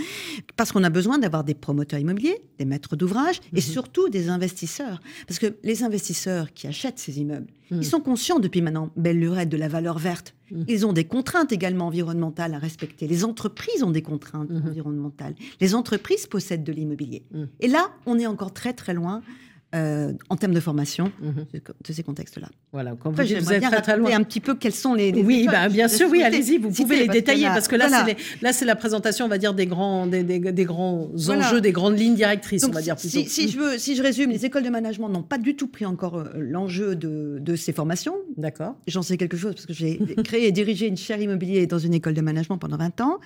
Parce 0.56 0.70
qu'on 0.70 0.84
a 0.84 0.90
besoin 0.90 1.18
d'avoir 1.18 1.42
des 1.42 1.54
promoteurs 1.54 1.98
immobiliers, 1.98 2.40
des 2.58 2.64
maîtres 2.64 2.94
d'ouvrage 2.94 3.40
et 3.52 3.56
mhm. 3.56 3.62
surtout 3.62 4.08
des 4.08 4.28
investisseurs. 4.28 5.00
Parce 5.26 5.40
que 5.40 5.56
les 5.64 5.82
investisseurs 5.82 6.52
qui 6.52 6.68
achètent 6.68 7.00
ces 7.00 7.18
immeubles, 7.18 7.48
mhm. 7.70 7.78
ils 7.80 7.86
sont 7.86 8.00
conscients 8.00 8.38
depuis 8.38 8.62
maintenant, 8.62 8.90
belle 8.96 9.18
lurette, 9.18 9.48
de 9.48 9.56
la 9.56 9.68
valeur 9.68 9.98
verte. 9.98 10.34
Ils 10.68 10.86
ont 10.86 10.92
des 10.92 11.04
contraintes 11.04 11.50
également 11.50 11.88
environnementales 11.88 12.54
à 12.54 12.58
respecter. 12.58 13.08
Les 13.08 13.24
entreprises 13.24 13.82
ont 13.82 13.90
des 13.90 14.02
contraintes 14.02 14.50
environnementales. 14.52 15.34
Les 15.60 15.74
entreprises 15.74 16.28
possèdent 16.28 16.62
de 16.62 16.70
l'immobilier. 16.70 17.24
Et 17.58 17.66
là, 17.66 17.90
on 18.06 18.20
est 18.20 18.26
encore 18.26 18.52
très, 18.52 18.72
très 18.72 18.94
loin 18.94 19.22
euh, 19.74 20.12
en 20.28 20.36
termes 20.36 20.54
de 20.54 20.60
formation 20.60 21.10
mhm. 21.20 21.46
de 21.52 21.92
ces 21.92 22.02
contextes-là. 22.02 22.48
Voilà, 22.72 22.92
quand 22.92 23.10
vous, 23.10 23.20
Après, 23.20 23.40
vous 23.40 23.52
êtes 23.52 23.62
très, 23.62 23.80
très 23.80 23.96
loin. 23.96 24.12
un 24.14 24.22
petit 24.22 24.40
peu 24.40 24.54
quels 24.54 24.74
sont 24.74 24.94
les. 24.94 25.12
oui, 25.12 25.48
bah, 25.50 25.68
bien 25.68 25.88
sûr, 25.88 26.08
oui, 26.10 26.22
allez-y, 26.22 26.58
vous 26.58 26.70
pouvez 26.70 26.96
les 26.98 27.08
détailler 27.08 27.46
parce 27.46 27.66
que 27.66 27.76
là, 27.76 27.88
c'est 28.06 28.16
là, 28.40 28.52
c'est 28.52 28.64
la 28.64 28.76
présentation, 28.76 29.24
on 29.24 29.28
va 29.28 29.38
dire, 29.38 29.52
des 29.52 29.66
grands, 29.66 30.06
des, 30.06 30.22
des, 30.22 30.64
grands 30.64 31.10
enjeux, 31.28 31.60
des 31.60 31.72
grandes 31.72 31.98
lignes 31.98 32.14
directrices, 32.14 32.64
on 32.64 32.70
va 32.70 32.82
dire 32.82 32.94
plutôt. 32.94 33.18
Si, 33.18 33.28
si, 33.28 33.48
je 33.48 33.58
veux, 33.58 33.78
si 33.78 33.96
je 33.96 34.02
résume, 34.02 34.30
les 34.30 34.46
écoles 34.46 34.62
de 34.62 34.70
management 34.70 35.08
n'ont 35.08 35.22
pas 35.22 35.38
du 35.38 35.56
tout 35.56 35.66
pris 35.66 35.86
encore 35.86 36.18
euh, 36.18 36.24
l'enjeu 36.36 36.94
de, 36.94 37.38
de, 37.40 37.56
ces 37.56 37.72
formations. 37.72 38.14
D'accord. 38.36 38.76
J'en 38.86 39.02
sais 39.02 39.16
quelque 39.16 39.36
chose 39.36 39.54
parce 39.54 39.66
que 39.66 39.72
j'ai 39.72 39.98
créé 40.24 40.46
et 40.46 40.52
dirigé 40.52 40.86
une 40.86 40.96
chaire 40.96 41.20
immobilier 41.20 41.66
dans 41.66 41.78
une 41.78 41.94
école 41.94 42.14
de 42.14 42.20
management 42.20 42.58
pendant 42.58 42.76
20 42.76 43.00
ans. 43.00 43.18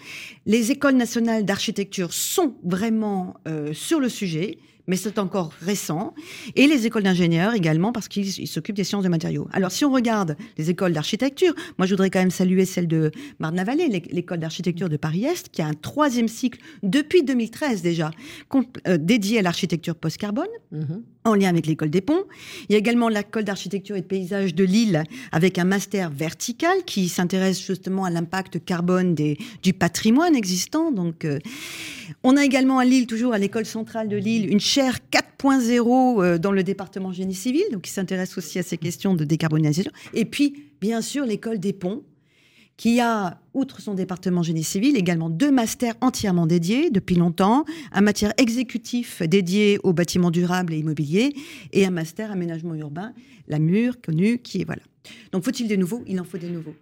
Les 0.47 0.71
écoles 0.71 0.97
nationales 0.97 1.45
d'architecture 1.45 2.13
sont 2.13 2.55
vraiment 2.65 3.35
euh, 3.47 3.73
sur 3.75 4.01
le 4.01 4.09
sujet 4.09 4.59
mais 4.89 4.97
c'est 4.97 5.19
encore 5.19 5.53
récent. 5.61 6.15
Et 6.57 6.67
les 6.67 6.87
écoles 6.87 7.05
d'ingénieurs 7.05 7.55
également, 7.55 7.93
parce 7.93 8.09
qu'ils 8.09 8.49
s'occupent 8.49 8.75
des 8.75 8.85
sciences 8.85 9.05
de 9.05 9.09
matériaux. 9.09 9.47
Alors, 9.53 9.71
si 9.71 9.85
on 9.85 9.93
regarde 9.93 10.37
les 10.57 10.71
écoles 10.71 10.93
d'architecture, 10.93 11.55
moi, 11.79 11.87
je 11.87 11.93
voudrais 11.93 12.11
quand 12.11 12.19
même 12.19 12.31
saluer 12.31 12.65
celle 12.65 12.89
de 12.89 13.13
Marne-la-Vallée, 13.39 13.89
l'école 14.11 14.39
d'architecture 14.39 14.89
de 14.89 14.97
Paris-Est, 14.97 15.51
qui 15.51 15.63
a 15.63 15.67
un 15.67 15.75
troisième 15.75 16.29
cycle 16.29 16.59
depuis 16.83 17.23
2013 17.23 17.83
déjà, 17.83 18.11
euh, 18.87 18.99
dédié 18.99 19.39
à 19.39 19.43
l'architecture 19.43 19.95
post-carbone. 19.95 20.49
Mm-hmm 20.75 21.03
en 21.25 21.35
lien 21.35 21.49
avec 21.49 21.67
l'école 21.67 21.91
des 21.91 22.01
ponts. 22.01 22.25
Il 22.69 22.73
y 22.73 22.75
a 22.77 22.79
également 22.79 23.09
l'école 23.09 23.45
d'architecture 23.45 23.97
et 23.97 24.01
de 24.01 24.07
paysage 24.07 24.55
de 24.55 24.65
Lille 24.65 25.05
avec 25.33 25.59
un 25.59 25.65
master 25.65 26.11
vertical 26.11 26.85
qui 26.87 27.09
s'intéresse 27.09 27.65
justement 27.65 28.05
à 28.05 28.11
l'impact 28.11 28.65
carbone 28.65 29.15
du 29.15 29.73
patrimoine 29.73 30.35
existant. 30.35 30.91
Donc, 30.91 31.25
euh, 31.25 31.39
on 32.23 32.37
a 32.37 32.45
également 32.45 32.79
à 32.79 32.85
Lille, 32.85 33.07
toujours 33.07 33.33
à 33.33 33.39
l'école 33.39 33.67
centrale 33.67 34.09
de 34.09 34.17
Lille, 34.17 34.51
une 34.51 34.61
chaire 34.61 34.99
4.0 35.13 36.23
euh, 36.23 36.39
dans 36.39 36.53
le 36.53 36.63
département 36.63 37.13
génie 37.13 37.35
civil, 37.35 37.65
donc 37.73 37.83
qui 37.83 37.91
s'intéresse 37.91 38.37
aussi 38.39 38.59
à 38.59 38.63
ces 38.63 38.79
questions 38.79 39.15
de 39.15 39.25
décarbonisation. 39.25 39.91
Et 40.15 40.25
puis, 40.25 40.65
bien 40.81 41.03
sûr, 41.03 41.25
l'école 41.25 41.59
des 41.59 41.73
ponts 41.73 42.03
qui 42.79 43.01
a, 43.01 43.41
outre 43.53 43.83
son 43.83 43.93
département 43.93 44.43
génie 44.43 44.65
civil, 44.65 44.97
également 44.97 45.29
deux 45.29 45.51
masters 45.51 45.95
entièrement 46.01 46.47
dédiés 46.47 46.91
depuis 46.91 47.17
longtemps, 47.17 47.65
un 47.93 48.01
matière 48.01 48.33
exécutif 48.39 49.21
dédié 49.23 49.79
aux 49.83 49.93
bâtiments 49.93 50.31
durables 50.31 50.73
et 50.73 50.79
immobiliers, 50.79 51.35
et 51.73 51.85
un 51.85 51.91
master 51.91 52.31
aménagement 52.31 52.75
urbain, 52.75 53.13
la 53.49 53.59
mur, 53.59 54.01
connu, 54.01 54.39
qui 54.39 54.63
est 54.63 54.65
voilà. 54.65 54.83
Donc 55.33 55.45
faut-il 55.45 55.67
des 55.67 55.77
nouveaux? 55.77 56.03
Il 56.07 56.21
en 56.21 56.25
faut 56.25 56.39
des 56.39 56.49
nouveaux. 56.49 56.75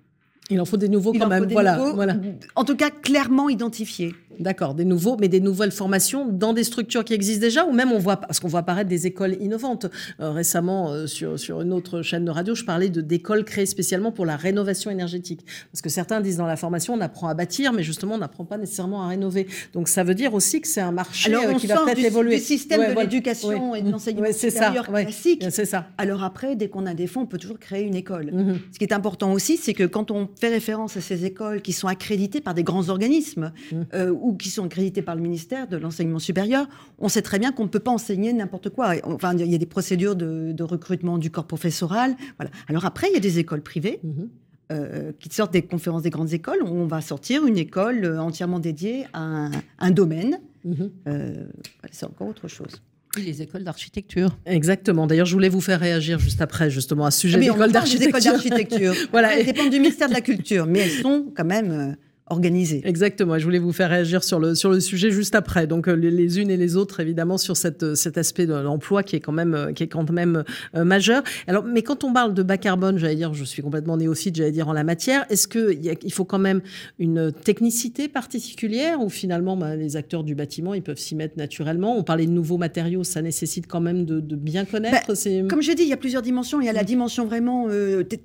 Il 0.51 0.61
en 0.61 0.65
faut 0.65 0.77
des 0.77 0.89
nouveaux 0.89 1.13
quand 1.13 1.29
même. 1.29 1.49
Voilà, 1.51 1.93
voilà. 1.95 2.17
En 2.55 2.65
tout 2.65 2.77
cas, 2.77 2.91
clairement 2.91 3.49
identifiés. 3.49 4.15
D'accord, 4.41 4.75
des 4.75 4.85
nouveaux, 4.85 5.17
mais 5.19 5.29
des 5.29 5.41
nouvelles 5.41 5.73
formations 5.73 6.27
dans 6.27 6.53
des 6.53 6.65
structures 6.65 7.05
qui 7.05 7.15
existent 7.15 7.41
déjà, 7.41 7.65
ou 7.65 7.73
même 7.73 7.93
on 7.93 7.99
voit, 7.99 8.17
parce 8.17 8.41
qu'on 8.41 8.49
voit 8.49 8.61
apparaître 8.61 8.89
des 8.89 9.07
écoles 9.07 9.37
innovantes. 9.41 9.87
Euh, 10.21 10.31
récemment, 10.31 10.91
euh, 10.91 11.07
sur, 11.07 11.39
sur 11.39 11.61
une 11.63 11.73
autre 11.73 12.03
chaîne 12.03 12.25
de 12.25 12.31
radio, 12.31 12.55
je 12.55 12.65
parlais 12.65 12.89
de 12.89 13.01
d'écoles 13.01 13.45
créées 13.45 13.67
spécialement 13.67 14.13
pour 14.13 14.27
la 14.27 14.37
rénovation 14.37 14.91
énergétique. 14.91 15.41
Parce 15.73 15.83
que 15.83 15.89
certains 15.89 16.21
disent 16.21 16.37
dans 16.37 16.47
la 16.47 16.57
formation, 16.57 16.95
on 16.95 17.01
apprend 17.01 17.29
à 17.29 17.35
bâtir, 17.35 17.73
mais 17.73 17.83
justement, 17.83 18.15
on 18.15 18.19
n'apprend 18.19 18.45
pas 18.45 18.59
nécessairement 18.59 19.03
à 19.03 19.09
rénover. 19.09 19.47
Donc 19.73 19.89
ça 19.89 20.05
veut 20.05 20.15
dire 20.15 20.35
aussi 20.35 20.61
que 20.61 20.69
c'est 20.69 20.81
un 20.81 20.93
marché 20.93 21.33
Alors, 21.33 21.45
euh, 21.45 21.55
qui 21.55 21.67
va 21.67 21.85
peut-être 21.85 21.99
évoluer. 21.99 22.37
Du 22.37 22.43
système 22.43 22.95
de 22.95 23.01
l'éducation 23.01 23.75
et 23.75 23.83
de 23.83 23.91
l'enseignement 23.91 24.33
supérieur 24.33 24.87
classique. 24.87 25.45
C'est 25.51 25.65
ça. 25.65 25.87
Alors 25.99 26.23
après, 26.23 26.57
dès 26.57 26.69
qu'on 26.69 26.87
a 26.87 26.95
des 26.95 27.07
fonds, 27.07 27.23
on 27.23 27.27
peut 27.27 27.39
toujours 27.39 27.59
créer 27.59 27.85
une 27.85 27.95
école. 27.95 28.33
Mhm. 28.33 28.59
Ce 28.73 28.79
qui 28.79 28.85
est 28.85 28.93
important 28.93 29.33
aussi, 29.33 29.57
c'est 29.57 29.75
que 29.75 29.85
quand 29.85 30.11
on 30.11 30.29
fait 30.39 30.49
référence 30.49 30.97
à 30.97 31.01
ces 31.01 31.25
écoles 31.25 31.63
qui 31.63 31.73
sont 31.73 31.89
accréditées 31.89 32.41
par 32.41 32.55
des 32.55 32.63
grands 32.63 32.89
organismes 32.89 33.53
mhm. 33.73 33.87
Ou 34.27 34.37
qui 34.37 34.51
sont 34.51 34.65
accréditées 34.65 35.03
par 35.03 35.15
le 35.15 35.23
ministère 35.23 35.69
de 35.69 35.77
l'enseignement 35.77 36.19
supérieur, 36.19 36.67
on 36.99 37.09
sait 37.09 37.23
très 37.23 37.39
bien 37.39 37.53
qu'on 37.53 37.63
ne 37.63 37.69
peut 37.69 37.79
pas 37.79 37.93
enseigner 37.93 38.33
n'importe 38.33 38.71
quoi. 38.71 38.95
Enfin, 39.05 39.37
il 39.37 39.47
y 39.47 39.55
a 39.55 39.59
des 39.59 39.67
procédures 39.67 40.17
de, 40.17 40.63
recrutement 40.63 41.17
du 41.17 41.31
corps 41.31 41.47
professoral. 41.47 42.17
Voilà. 42.39 42.51
Alors 42.67 42.85
après, 42.85 43.07
il 43.09 43.15
y 43.15 43.17
a 43.17 43.21
des 43.21 43.39
écoles 43.39 43.63
privées. 43.63 44.01
Mhm. 44.03 44.29
Euh, 44.73 45.13
qui 45.21 45.29
sortent 45.33 45.53
des 45.53 45.63
conférences 45.63 46.03
des 46.03 46.11
grandes 46.11 46.33
écoles, 46.33 46.61
où 46.65 46.67
on 46.67 46.89
va 46.89 47.01
sortir 47.01 47.47
une 47.47 47.57
école 47.57 48.05
euh, 48.05 48.21
entièrement 48.21 48.59
dédiée 48.59 49.07
à 49.13 49.49
un, 49.79 49.91
domaine. 49.93 50.41
Mhm. 50.65 50.91
Euh, 51.07 51.45
c'est 51.93 52.05
encore 52.05 52.27
autre 52.27 52.49
chose. 52.49 52.83
Les 53.17 53.43
écoles 53.43 53.63
d'architecture. 53.63 54.37
Exactement. 54.45 55.07
D'ailleurs, 55.07 55.27
je 55.27 55.35
voulais 55.35 55.51
vous 55.51 55.61
faire 55.61 55.79
réagir 55.79 56.19
juste 56.19 56.41
après, 56.41 56.69
justement, 56.69 57.07
à 57.07 57.13
ce 57.13 57.21
sujet 57.21 57.37
ah, 57.37 57.41
des 57.43 57.47
écoles 57.47 57.71
d'architecture. 57.71 58.93
voilà. 59.13 59.39
Elles 59.39 59.47
dépendent 59.47 59.71
du 59.71 59.79
ministère 59.79 60.09
de 60.09 60.15
la 60.15 60.21
Culture, 60.21 60.67
mais 60.67 60.81
elles 60.81 61.01
sont 61.01 61.27
quand 61.37 61.45
même 61.45 61.97
organisée. 62.29 62.81
Exactement. 62.85 63.39
Je 63.39 63.45
voulais 63.45 63.59
vous 63.59 63.73
faire 63.73 63.91
réagir 63.91 64.25
sur 64.25 64.41
le, 64.41 64.55
sur 64.55 64.71
le 64.71 64.81
sujet 64.81 65.11
juste 65.11 65.35
après. 65.35 65.67
Donc, 65.67 65.87
euh, 65.89 65.95
les, 65.95 66.41
unes 66.41 66.51
et 66.51 66.57
les 66.57 66.77
autres, 66.77 66.99
évidemment, 67.01 67.39
sur 67.39 67.57
cette, 67.57 67.85
euh, 67.85 67.95
cet 67.95 68.19
aspect 68.19 68.47
de 68.47 68.55
l'emploi 68.55 69.03
qui 69.03 69.15
est 69.15 69.21
quand 69.21 69.33
même, 69.33 69.55
euh, 69.55 69.73
qui 69.73 69.85
est 69.85 69.89
quand 69.89 70.11
même 70.11 70.43
majeur. 70.75 71.23
Alors, 71.47 71.65
mais 71.65 71.83
quand 71.83 72.05
on 72.05 72.13
parle 72.13 72.35
de 72.35 72.43
bas 72.43 72.59
carbone, 72.59 72.99
j'allais 72.99 73.15
dire, 73.15 73.33
je 73.33 73.45
suis 73.45 73.63
complètement 73.63 73.97
néophyte, 73.97 74.35
j'allais 74.35 74.51
dire, 74.51 74.69
en 74.69 74.73
la 74.73 74.83
matière, 74.83 75.25
est-ce 75.31 75.47
qu'il 75.47 75.97
il 76.03 76.13
faut 76.13 76.25
quand 76.25 76.39
même 76.39 76.61
une 76.99 77.33
technicité 77.33 78.09
particulière 78.09 79.01
ou 79.01 79.09
finalement, 79.09 79.57
bah, 79.57 79.77
les 79.77 79.97
acteurs 79.97 80.25
du 80.25 80.35
bâtiment, 80.35 80.75
ils 80.75 80.83
peuvent 80.83 80.99
s'y 80.99 81.15
mettre 81.15 81.39
naturellement? 81.39 81.97
On 81.97 82.03
parlait 82.03 82.27
de 82.27 82.33
nouveaux 82.33 82.59
matériaux, 82.59 83.05
ça 83.05 83.23
nécessite 83.23 83.67
quand 83.67 83.81
même 83.81 84.05
de, 84.05 84.21
bien 84.37 84.65
connaître. 84.65 85.07
Bah, 85.07 85.15
comme 85.49 85.63
j'ai 85.63 85.75
dit, 85.75 85.83
il 85.83 85.89
y 85.89 85.93
a 85.93 85.97
plusieurs 85.97 86.23
dimensions. 86.23 86.61
Il 86.61 86.67
y 86.67 86.69
a 86.69 86.73
la 86.73 86.83
mm. 86.83 86.87
dimension 86.87 87.27
vraiment 87.27 87.69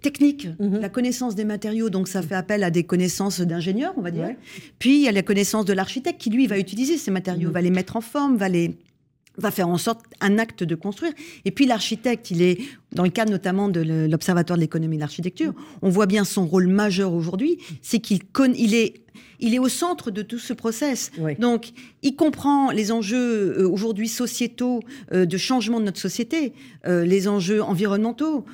technique, 0.01 0.47
mm-hmm. 0.59 0.79
la 0.79 0.89
connaissance 0.89 1.35
des 1.35 1.45
matériaux. 1.45 1.89
Donc, 1.89 2.07
ça 2.07 2.21
fait 2.21 2.35
appel 2.35 2.63
à 2.63 2.71
des 2.71 2.83
connaissances 2.83 3.41
d'ingénieurs 3.41 3.90
on 3.97 4.01
va 4.01 4.11
dire. 4.11 4.35
Puis 4.79 4.97
il 4.97 5.01
y 5.01 5.07
a 5.07 5.11
la 5.11 5.23
connaissance 5.23 5.65
de 5.65 5.73
l'architecte 5.73 6.19
qui, 6.19 6.29
lui, 6.29 6.47
va 6.47 6.57
utiliser 6.57 6.97
ces 6.97 7.11
matériaux, 7.11 7.49
mhm. 7.49 7.53
va 7.53 7.61
les 7.61 7.71
mettre 7.71 7.95
en 7.95 8.01
forme, 8.01 8.37
va 8.37 8.49
les 8.49 8.77
va 9.37 9.51
faire 9.51 9.69
en 9.69 9.77
sorte 9.77 10.01
un 10.19 10.37
acte 10.37 10.63
de 10.63 10.75
construire. 10.75 11.13
Et 11.45 11.51
puis 11.51 11.65
l'architecte, 11.65 12.31
il 12.31 12.41
est, 12.41 12.59
dans 12.91 13.03
le 13.03 13.09
cadre 13.09 13.31
notamment 13.31 13.69
de 13.69 13.81
l'Observatoire 14.09 14.57
de 14.57 14.61
l'économie 14.61 14.97
de 14.97 15.01
l'architecture, 15.01 15.53
on 15.81 15.89
voit 15.89 16.05
bien 16.05 16.23
son 16.25 16.45
rôle 16.45 16.67
majeur 16.67 17.13
aujourd'hui, 17.13 17.57
c'est 17.81 17.99
qu'il 17.99 18.19
il 18.55 18.75
est, 18.75 19.01
il 19.39 19.55
est 19.55 19.59
au 19.59 19.69
centre 19.69 20.11
de 20.11 20.21
tout 20.21 20.39
ce 20.39 20.53
process. 20.53 21.11
Donc, 21.39 21.71
il 22.01 22.15
comprend 22.15 22.71
les 22.71 22.91
enjeux 22.91 23.57
euh, 23.57 23.69
aujourd'hui 23.69 24.07
sociétaux 24.07 24.81
euh, 25.13 25.25
de 25.25 25.37
changement 25.37 25.79
de 25.79 25.85
notre 25.85 25.99
société, 25.99 26.53
euh, 26.85 27.05
les 27.05 27.27
enjeux 27.27 27.63
environnementaux 27.63 28.45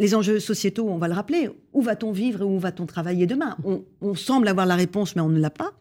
les 0.00 0.14
enjeux 0.14 0.40
sociétaux, 0.40 0.88
on 0.88 0.96
va 0.96 1.08
le 1.08 1.14
rappeler. 1.14 1.50
Où 1.74 1.82
va-t-on 1.82 2.10
vivre 2.10 2.40
et 2.40 2.44
où 2.44 2.58
va-t-on 2.58 2.86
travailler 2.86 3.26
demain? 3.26 3.56
On, 4.00 4.14
semble 4.14 4.48
avoir 4.48 4.64
la 4.66 4.74
réponse, 4.74 5.14
mais 5.14 5.22
on 5.22 5.28
ne 5.28 5.38
l'a 5.38 5.50
pas. 5.50 5.72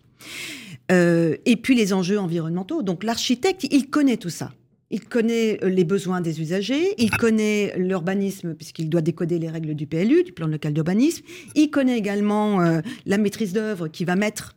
Euh, 0.91 1.38
et 1.45 1.55
puis 1.55 1.73
les 1.73 1.93
enjeux 1.93 2.19
environnementaux. 2.19 2.84
Donc 2.84 3.05
l'architecte, 3.05 3.65
il 3.71 3.89
connaît 3.89 4.17
tout 4.17 4.29
ça. 4.29 4.51
Il 4.91 5.05
connaît 5.05 5.63
euh, 5.63 5.69
les 5.69 5.86
besoins 5.86 6.19
des 6.19 6.41
usagers, 6.41 6.95
il 6.97 7.12
connaît 7.12 7.73
l'urbanisme 7.77 8.55
puisqu'il 8.55 8.89
doit 8.89 9.01
décoder 9.01 9.39
les 9.39 9.49
règles 9.49 9.75
du 9.75 9.88
PLU, 9.88 10.23
du 10.23 10.34
plan 10.34 10.47
local 10.47 10.73
d'urbanisme. 10.73 11.23
Il 11.55 11.69
connaît 11.69 11.97
également 11.97 12.62
euh, 12.62 12.82
la 13.05 13.17
maîtrise 13.17 13.53
d'œuvre 13.53 13.88
qui 13.88 14.03
va 14.03 14.15
mettre 14.15 14.55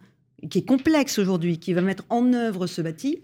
qui 0.49 0.59
est 0.59 0.67
complexe 0.67 1.19
aujourd'hui, 1.19 1.59
qui 1.59 1.73
va 1.73 1.83
mettre 1.83 2.05
en 2.11 2.33
œuvre 2.33 2.67
ce 2.67 2.83
bâti. 2.83 3.19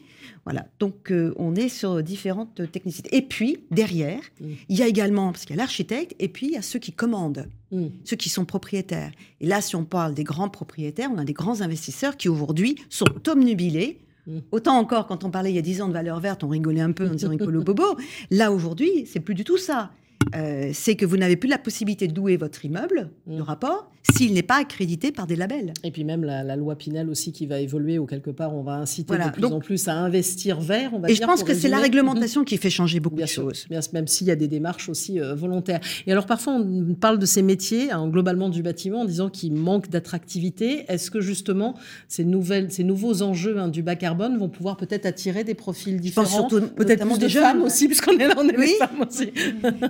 Voilà, 0.44 0.66
donc 0.78 1.10
euh, 1.10 1.34
on 1.36 1.54
est 1.54 1.68
sur 1.68 2.02
différentes 2.02 2.70
technicités. 2.70 3.14
Et 3.16 3.22
puis, 3.22 3.58
derrière, 3.70 4.20
mm. 4.40 4.46
il 4.68 4.78
y 4.78 4.82
a 4.82 4.86
également, 4.86 5.32
parce 5.32 5.44
qu'il 5.44 5.56
y 5.56 5.58
a 5.58 5.62
l'architecte, 5.62 6.14
et 6.18 6.28
puis 6.28 6.46
il 6.46 6.52
y 6.52 6.56
a 6.56 6.62
ceux 6.62 6.78
qui 6.78 6.92
commandent, 6.92 7.48
mm. 7.70 7.86
ceux 8.04 8.16
qui 8.16 8.28
sont 8.28 8.44
propriétaires. 8.44 9.12
Et 9.40 9.46
là, 9.46 9.60
si 9.60 9.76
on 9.76 9.84
parle 9.84 10.14
des 10.14 10.24
grands 10.24 10.48
propriétaires, 10.48 11.10
on 11.12 11.18
a 11.18 11.24
des 11.24 11.32
grands 11.32 11.60
investisseurs 11.60 12.16
qui 12.16 12.28
aujourd'hui 12.28 12.76
sont 12.88 13.06
omnubilés 13.28 13.98
mm. 14.26 14.38
Autant 14.52 14.78
encore, 14.78 15.06
quand 15.06 15.24
on 15.24 15.30
parlait 15.30 15.50
il 15.50 15.56
y 15.56 15.58
a 15.58 15.62
10 15.62 15.82
ans 15.82 15.88
de 15.88 15.92
valeur 15.92 16.20
verte, 16.20 16.44
on 16.44 16.48
rigolait 16.48 16.80
un 16.80 16.92
peu 16.92 17.08
en 17.08 17.14
disant 17.14 17.32
écolo 17.32 17.62
bobo. 17.62 17.96
Là, 18.30 18.52
aujourd'hui, 18.52 19.06
c'est 19.06 19.20
plus 19.20 19.34
du 19.34 19.44
tout 19.44 19.58
ça. 19.58 19.90
Euh, 20.34 20.70
c'est 20.72 20.96
que 20.96 21.06
vous 21.06 21.16
n'avez 21.16 21.36
plus 21.36 21.48
la 21.48 21.58
possibilité 21.58 22.08
de 22.08 22.14
louer 22.14 22.36
votre 22.36 22.64
immeuble, 22.64 23.10
le 23.26 23.42
rapport, 23.42 23.90
s'il 24.14 24.32
n'est 24.34 24.42
pas 24.42 24.56
accrédité 24.56 25.12
par 25.12 25.26
des 25.26 25.36
labels. 25.36 25.72
Et 25.84 25.90
puis 25.90 26.04
même 26.04 26.24
la, 26.24 26.56
loi 26.56 26.76
Pinel 26.76 27.08
aussi 27.08 27.32
qui 27.32 27.46
va 27.46 27.60
évoluer, 27.60 27.98
ou 27.98 28.06
quelque 28.06 28.30
part 28.30 28.54
on 28.54 28.62
va 28.62 28.74
inciter 28.74 29.16
de 29.16 29.30
plus 29.30 29.44
en 29.44 29.60
plus 29.60 29.88
à 29.88 29.94
investir 29.94 30.60
vert. 30.60 30.92
et 31.06 31.14
je 31.14 31.22
pense 31.22 31.42
que 31.42 31.54
c'est 31.54 31.68
la 31.68 31.78
réglementation 31.78 32.44
qui 32.44 32.56
fait 32.56 32.70
changer 32.70 33.00
beaucoup 33.00 33.16
de 33.16 33.26
choses. 33.26 33.66
même 33.92 34.06
s'il 34.06 34.26
y 34.26 34.30
a 34.30 34.36
des 34.36 34.48
démarches 34.48 34.88
aussi 34.88 35.20
euh, 35.20 35.34
volontaires. 35.34 35.80
Et 36.06 36.12
alors 36.12 36.26
parfois 36.26 36.54
on 36.54 36.94
parle 36.94 37.18
de 37.18 37.26
ces 37.26 37.42
métiers, 37.42 37.90
hein, 37.90 38.08
globalement 38.08 38.48
du 38.48 38.62
bâtiment, 38.62 39.02
en 39.02 39.04
disant 39.04 39.28
qu'il 39.28 39.54
manque 39.54 39.88
d'attractivité. 39.88 40.84
Est-ce 40.88 41.10
que 41.10 41.20
justement 41.20 41.74
ces, 42.08 42.24
nouvelles, 42.24 42.72
ces 42.72 42.84
nouveaux 42.84 43.22
enjeux 43.22 43.58
hein, 43.58 43.68
du 43.68 43.82
bas 43.82 43.96
carbone 43.96 44.38
vont 44.38 44.48
pouvoir 44.48 44.76
peut-être 44.76 45.06
attirer 45.06 45.44
des 45.44 45.54
profils 45.54 46.00
différents 46.00 46.48
Peut-être 46.48 47.06
plus 47.06 47.18
de 47.18 47.28
femmes 47.28 47.62
aussi, 47.62 47.86
puisqu'on 47.86 48.18
est 48.18 48.26
là, 48.26 48.34
on 48.36 48.48
est 48.48 48.58
oui. 48.58 48.74
femmes 48.78 49.06
aussi. 49.08 49.30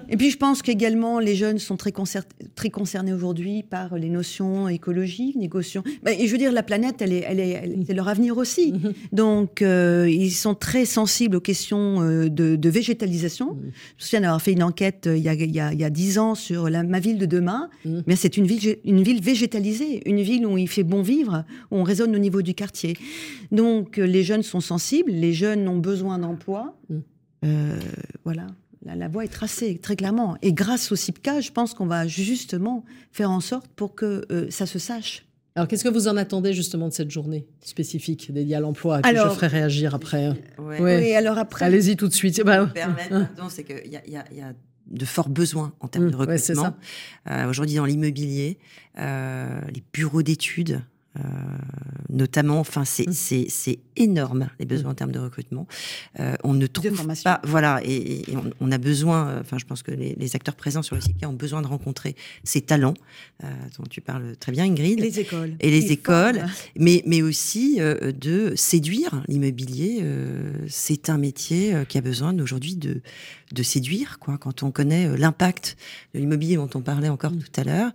et 0.08 0.16
puis 0.18 0.30
je 0.30 0.36
pense 0.36 0.62
qu'également 0.62 1.18
les 1.20 1.34
jeunes 1.34 1.58
sont 1.58 1.76
très, 1.76 1.92
très 2.54 2.70
concernés 2.70 3.12
aujourd'hui 3.12 3.62
par 3.62 3.96
les 3.96 4.10
notions 4.10 4.68
écologiques, 4.68 5.36
négociations. 5.36 5.84
Bah, 6.02 6.12
et 6.12 6.26
je 6.26 6.32
veux 6.32 6.38
dire, 6.38 6.52
la 6.52 6.62
planète, 6.62 7.00
elle 7.00 7.12
est, 7.12 7.24
elle 7.26 7.40
est, 7.40 7.62
c'est 7.86 7.94
leur 7.94 8.08
avenir 8.08 8.36
aussi. 8.36 8.72
Mhm. 8.72 8.92
Donc, 9.12 9.62
euh, 9.62 10.08
ils 10.10 10.32
sont 10.32 10.54
très 10.54 10.84
sensibles 10.84 11.36
aux 11.36 11.40
questions 11.40 12.02
euh, 12.02 12.28
de, 12.28 12.68
végétalisation. 12.68 13.54
Mhm. 13.54 13.60
Je 13.62 13.66
me 13.66 13.72
souviens 13.98 14.20
d'avoir 14.20 14.42
fait 14.42 14.52
une 14.52 14.62
enquête 14.62 15.06
euh, 15.06 15.16
il 15.16 15.22
y 15.22 15.28
a, 15.28 15.34
il 15.34 15.78
y 15.80 15.84
a, 15.84 15.90
10 15.90 16.18
ans 16.18 16.34
sur 16.34 16.68
la, 16.68 16.82
ma 16.82 17.00
ville 17.00 17.18
de 17.18 17.26
demain. 17.26 17.70
Mhm. 17.84 18.02
Mais 18.06 18.16
c'est 18.16 18.36
une 18.36 18.46
ville, 18.46 18.78
une 18.84 19.02
ville 19.02 19.22
végétalisée, 19.22 20.02
une 20.08 20.20
ville 20.20 20.46
où 20.46 20.58
il 20.58 20.68
fait 20.68 20.82
bon 20.84 21.02
vivre, 21.02 21.44
où 21.70 21.76
on 21.76 21.82
résonne 21.84 22.14
au 22.14 22.18
niveau 22.18 22.42
du 22.42 22.54
quartier. 22.54 22.96
Donc, 23.52 23.96
les 23.96 24.24
jeunes 24.24 24.42
sont 24.42 24.60
sensibles, 24.60 25.10
les 25.10 25.32
jeunes 25.32 25.68
ont 25.68 25.78
besoin 25.78 26.18
d'emploi. 26.18 26.74
voilà 28.24 28.46
la, 28.84 29.08
voie 29.08 29.24
est 29.24 29.32
tracée 29.32 29.78
très 29.78 29.96
clairement. 29.96 30.36
Et 30.42 30.52
grâce 30.52 30.92
au 30.92 30.96
CIPCA, 30.96 31.40
je 31.40 31.50
pense 31.50 31.74
qu'on 31.74 31.86
va 31.86 32.06
justement 32.06 32.84
faire 33.12 33.30
en 33.30 33.40
sorte 33.40 33.68
pour 33.68 33.94
que 33.94 34.24
euh, 34.30 34.46
ça 34.50 34.66
se 34.66 34.78
sache. 34.78 35.24
Alors, 35.56 35.66
qu'est-ce 35.66 35.82
que 35.82 35.88
vous 35.88 36.06
en 36.06 36.16
attendez 36.16 36.52
justement 36.52 36.86
de 36.86 36.92
cette 36.92 37.10
journée 37.10 37.46
spécifique 37.60 38.32
dédiée 38.32 38.54
à 38.54 38.60
l'emploi 38.60 39.02
que 39.02 39.08
je 39.08 39.28
ferai 39.30 39.48
réagir 39.48 39.94
après 39.94 40.30
Oui, 40.58 41.14
alors 41.14 41.36
après. 41.36 41.64
Allez-y 41.64 41.96
tout 41.96 42.06
de 42.06 42.14
suite. 42.14 42.40
Bah, 42.44 42.72
c'est 43.50 43.64
qu'il 43.64 43.92
y, 43.92 44.12
y, 44.12 44.40
a 44.40 44.52
de 44.90 45.04
forts 45.04 45.28
besoins 45.28 45.72
en 45.80 45.88
termes 45.88 46.06
mmh, 46.06 46.10
de 46.10 46.16
recrutement. 46.16 46.76
Euh, 47.28 47.48
aujourd'hui, 47.48 47.76
dans 47.76 47.84
l'immobilier, 47.84 48.58
euh, 48.98 49.60
les 49.74 49.82
bureaux 49.92 50.22
d'études, 50.22 50.80
euh, 51.16 51.22
notamment, 52.10 52.60
enfin, 52.60 52.82
mmh. 52.82 53.12
c'est 53.12 53.78
énorme 53.96 54.48
les 54.60 54.66
besoins 54.66 54.90
mmh. 54.90 54.92
en 54.92 54.94
termes 54.94 55.12
de 55.12 55.18
recrutement. 55.18 55.66
Euh, 56.20 56.36
on 56.44 56.54
ne 56.54 56.66
trouve 56.66 57.06
pas, 57.24 57.40
voilà, 57.44 57.80
et, 57.84 58.24
on, 58.60 58.70
a 58.70 58.78
besoin. 58.78 59.28
Euh, 59.28 59.40
enfin, 59.40 59.58
je 59.58 59.64
pense 59.64 59.82
que 59.82 59.90
les, 59.90 60.36
acteurs 60.36 60.54
présents 60.54 60.82
sur 60.82 60.94
le 60.94 61.00
site 61.00 61.24
ont 61.24 61.32
besoin 61.32 61.62
de 61.62 61.66
rencontrer 61.66 62.14
ces 62.44 62.60
talents 62.60 62.94
dont 63.42 63.84
tu 63.88 64.00
parles 64.00 64.36
très 64.36 64.52
bien, 64.52 64.64
Ingrid. 64.64 65.00
Les 65.00 65.20
écoles 65.20 65.56
et 65.60 65.70
les 65.70 65.90
écoles, 65.90 66.44
mais 66.76 67.02
mais 67.06 67.22
aussi 67.22 67.78
de 67.80 68.52
séduire 68.56 69.22
l'immobilier. 69.26 70.04
c'est 70.68 71.08
un 71.08 71.16
métier 71.16 71.74
qui 71.88 71.96
a 71.96 72.02
besoin 72.02 72.38
aujourd'hui 72.38 72.76
de 72.76 73.00
de 73.52 73.62
séduire, 73.62 74.18
quoi. 74.18 74.36
Quand 74.36 74.62
on 74.62 74.70
connaît 74.70 75.16
l'impact 75.16 75.78
de 76.14 76.20
l'immobilier 76.20 76.56
dont 76.56 76.68
on 76.74 76.82
parlait 76.82 77.08
encore 77.08 77.32
mmh. 77.32 77.38
tout 77.38 77.60
à 77.60 77.64
l'heure, 77.64 77.92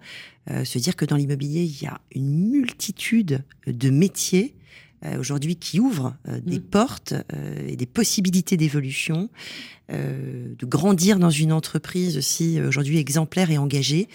euh, 0.51 0.65
se 0.65 0.77
dire 0.77 0.95
que 0.95 1.05
dans 1.05 1.15
l'immobilier, 1.15 1.63
il 1.63 1.81
y 1.81 1.87
a 1.87 2.01
une 2.13 2.49
multitude 2.49 3.43
de 3.65 3.89
métiers 3.89 4.55
euh, 5.05 5.17
aujourd'hui 5.17 5.55
qui 5.55 5.79
ouvrent 5.79 6.15
euh, 6.27 6.39
des 6.41 6.59
mmh. 6.59 6.63
portes 6.63 7.13
et 7.67 7.75
des 7.75 7.85
possibilités 7.85 8.57
d'évolution, 8.57 9.29
de 9.89 10.65
grandir 10.65 11.19
dans 11.19 11.29
une 11.29 11.51
entreprise 11.51 12.17
aussi 12.17 12.59
aujourd'hui 12.59 12.97
exemplaire 12.97 13.51
et 13.51 13.59
engagée. 13.59 14.07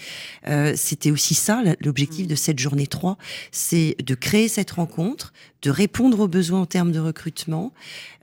C'était 0.75 1.11
aussi 1.11 1.35
ça 1.35 1.63
l'objectif 1.79 2.27
de 2.27 2.35
cette 2.35 2.59
journée 2.59 2.87
3, 2.87 3.17
c'est 3.51 3.95
de 4.03 4.15
créer 4.15 4.49
cette 4.49 4.71
rencontre, 4.71 5.31
de 5.61 5.69
répondre 5.69 6.19
aux 6.19 6.27
besoins 6.27 6.61
en 6.61 6.65
termes 6.65 6.91
de 6.91 6.99
recrutement, 6.99 7.71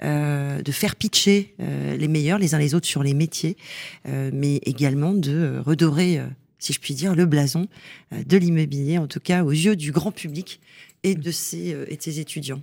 de 0.03 0.73
faire 0.73 0.97
pitcher 0.97 1.55
les 1.59 2.09
meilleurs 2.09 2.39
les 2.39 2.55
uns 2.55 2.59
les 2.59 2.75
autres 2.75 2.89
sur 2.89 3.03
les 3.03 3.15
métiers, 3.15 3.57
mais 4.05 4.57
également 4.65 5.15
de 5.15 5.63
redorer 5.65 6.21
si 6.67 6.73
je 6.73 6.81
puis 6.81 6.95
dire, 6.95 7.15
le 7.15 7.27
blason 7.27 7.67
euh, 8.13 8.23
de 8.25 8.37
l'immobilier, 8.37 8.99
en 8.99 9.07
tout 9.07 9.21
cas 9.21 9.45
aux 9.45 9.51
yeux 9.51 9.77
du 9.77 9.93
grand 9.93 10.13
public 10.13 10.61
et 11.03 11.15
de 11.15 11.31
ses, 11.31 11.73
euh, 11.73 11.85
et 11.89 11.97
ses 12.01 12.21
étudiants. 12.21 12.63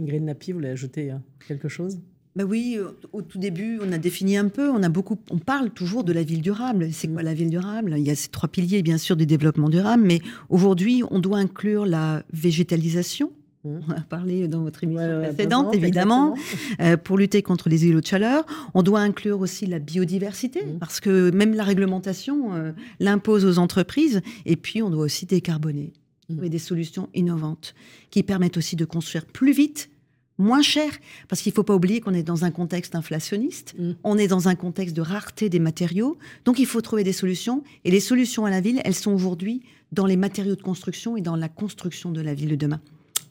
Ingrid 0.00 0.22
Napi, 0.22 0.52
vous 0.52 0.58
voulez 0.58 0.70
ajouter 0.70 1.10
hein, 1.10 1.22
quelque 1.46 1.68
chose? 1.68 2.00
Bah 2.36 2.44
oui, 2.44 2.78
au 3.12 3.22
tout 3.22 3.38
début, 3.38 3.80
on 3.82 3.90
a 3.90 3.98
défini 3.98 4.36
un 4.36 4.48
peu, 4.48 4.70
on 4.70 4.84
a 4.84 4.88
beaucoup, 4.88 5.18
on 5.30 5.38
parle 5.38 5.70
toujours 5.70 6.04
de 6.04 6.12
la 6.12 6.22
ville 6.22 6.42
durable. 6.42 6.92
C'est 6.92 7.08
quoi 7.08 7.24
la 7.24 7.34
ville 7.34 7.50
durable? 7.50 7.94
Il 7.98 8.04
y 8.04 8.10
a 8.10 8.14
ces 8.14 8.28
trois 8.28 8.48
piliers, 8.48 8.82
bien 8.82 8.98
sûr, 8.98 9.16
du 9.16 9.26
développement 9.26 9.68
durable, 9.68 10.04
mais 10.06 10.20
aujourd'hui, 10.48 11.02
on 11.10 11.18
doit 11.18 11.38
inclure 11.38 11.86
la 11.86 12.22
végétalisation. 12.32 13.32
On 13.62 13.90
a 13.90 14.00
parlé 14.00 14.48
dans 14.48 14.62
votre 14.62 14.84
émission 14.84 15.20
précédente, 15.22 15.74
évidemment, 15.74 16.34
euh, 16.80 16.96
pour 16.96 17.18
lutter 17.18 17.42
contre 17.42 17.68
les 17.68 17.84
îlots 17.84 18.00
de 18.00 18.06
chaleur. 18.06 18.46
On 18.72 18.82
doit 18.82 19.00
inclure 19.00 19.40
aussi 19.40 19.66
la 19.66 19.78
biodiversité, 19.78 20.64
mmh. 20.64 20.78
parce 20.78 20.98
que 20.98 21.30
même 21.30 21.54
la 21.54 21.64
réglementation 21.64 22.54
euh, 22.54 22.72
l'impose 23.00 23.44
aux 23.44 23.58
entreprises. 23.58 24.22
Et 24.46 24.56
puis, 24.56 24.82
on 24.82 24.88
doit 24.88 25.04
aussi 25.04 25.26
décarboner, 25.26 25.92
mmh. 26.28 26.34
trouver 26.34 26.48
des 26.48 26.58
solutions 26.58 27.10
innovantes 27.12 27.74
qui 28.10 28.22
permettent 28.22 28.56
aussi 28.56 28.76
de 28.76 28.86
construire 28.86 29.26
plus 29.26 29.52
vite, 29.52 29.90
moins 30.38 30.62
cher, 30.62 30.90
parce 31.28 31.42
qu'il 31.42 31.50
ne 31.50 31.56
faut 31.56 31.62
pas 31.62 31.74
oublier 31.74 32.00
qu'on 32.00 32.14
est 32.14 32.22
dans 32.22 32.46
un 32.46 32.50
contexte 32.50 32.94
inflationniste, 32.94 33.76
on 34.04 34.16
est 34.16 34.28
dans 34.28 34.48
un 34.48 34.54
contexte 34.54 34.96
de 34.96 35.02
rareté 35.02 35.50
des 35.50 35.58
matériaux, 35.58 36.16
donc 36.46 36.58
il 36.58 36.64
faut 36.64 36.80
trouver 36.80 37.04
des 37.04 37.12
solutions. 37.12 37.62
Et 37.84 37.90
les 37.90 38.00
solutions 38.00 38.46
à 38.46 38.50
la 38.50 38.62
ville, 38.62 38.80
elles 38.86 38.94
sont 38.94 39.12
aujourd'hui 39.12 39.62
dans 39.92 40.06
les 40.06 40.16
matériaux 40.16 40.56
de 40.56 40.62
construction 40.62 41.18
et 41.18 41.20
dans 41.20 41.36
la 41.36 41.50
construction 41.50 42.10
de 42.10 42.22
la 42.22 42.32
ville 42.32 42.48
de 42.48 42.56
demain. 42.56 42.80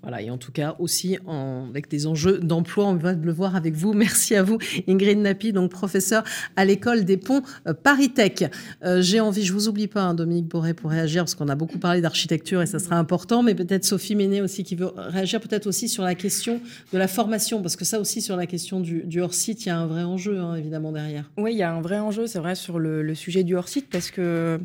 Voilà, 0.02 0.22
et 0.22 0.30
en 0.30 0.38
tout 0.38 0.54
cas 0.54 0.76
aussi 0.80 1.18
avec 1.28 1.90
des 1.90 2.08
enjeux 2.08 2.40
d'emploi, 2.40 2.86
on 2.86 2.96
va 2.96 3.14
le 3.14 3.32
voir 3.34 3.56
avec 3.56 3.76
vous. 3.76 3.94
Merci 4.00 4.36
à 4.36 4.44
vous, 4.44 4.58
Ingrid 4.88 5.18
Napi, 5.18 5.52
donc 5.52 5.72
professeur 5.72 6.24
à 6.56 6.64
l'école 6.64 7.04
des 7.04 7.18
ponts 7.18 7.42
euh, 7.68 7.74
Paris 7.74 8.10
Tech. 8.10 8.50
Euh, 8.84 9.02
j'ai 9.02 9.20
envie, 9.20 9.44
je 9.44 9.52
vous 9.52 9.68
oublie 9.68 9.88
pas, 9.88 10.02
hein, 10.02 10.14
Dominique 10.14 10.48
Boré, 10.48 10.74
pour 10.74 10.92
réagir, 10.92 11.24
parce 11.24 11.36
qu'on 11.36 11.50
a 11.50 11.56
beaucoup 11.56 11.80
parlé 11.80 12.00
d'architecture 12.00 12.62
et 12.62 12.66
ça 12.66 12.80
sera 12.80 12.96
important, 12.96 13.44
mais 13.44 13.56
peut-être 13.56 13.84
Sophie 13.84 14.16
Ménet 14.16 14.40
aussi 14.40 14.64
qui 14.64 14.76
veut 14.76 14.92
réagir 14.96 15.42
peut-être 15.42 15.68
aussi 15.68 15.90
sur 15.90 16.04
la 16.04 16.16
question 16.16 16.62
de 16.94 16.98
la 16.98 17.10
formation, 17.10 17.62
parce 17.62 17.76
que 17.76 17.84
ça 17.84 18.00
aussi 18.00 18.22
sur 18.22 18.38
la 18.38 18.46
question 18.46 18.80
du, 18.80 19.22
hors-site, 19.22 19.66
il 19.66 19.70
y 19.70 19.72
a 19.72 19.78
un 19.78 19.88
vrai 19.88 20.04
enjeu, 20.04 20.40
hein, 20.40 20.56
évidemment, 20.56 20.94
derrière. 20.94 21.30
Oui, 21.38 21.52
il 21.52 21.58
y 21.58 21.64
a 21.64 21.74
un 21.74 21.82
vrai 21.82 22.00
enjeu, 22.00 22.26
c'est 22.26 22.40
vrai, 22.40 22.56
sur 22.56 22.80
le 22.80 23.16
sujet 23.16 23.44
du 23.44 23.56
hors-site, 23.56 23.88
parce 23.90 24.12
que 24.12 24.60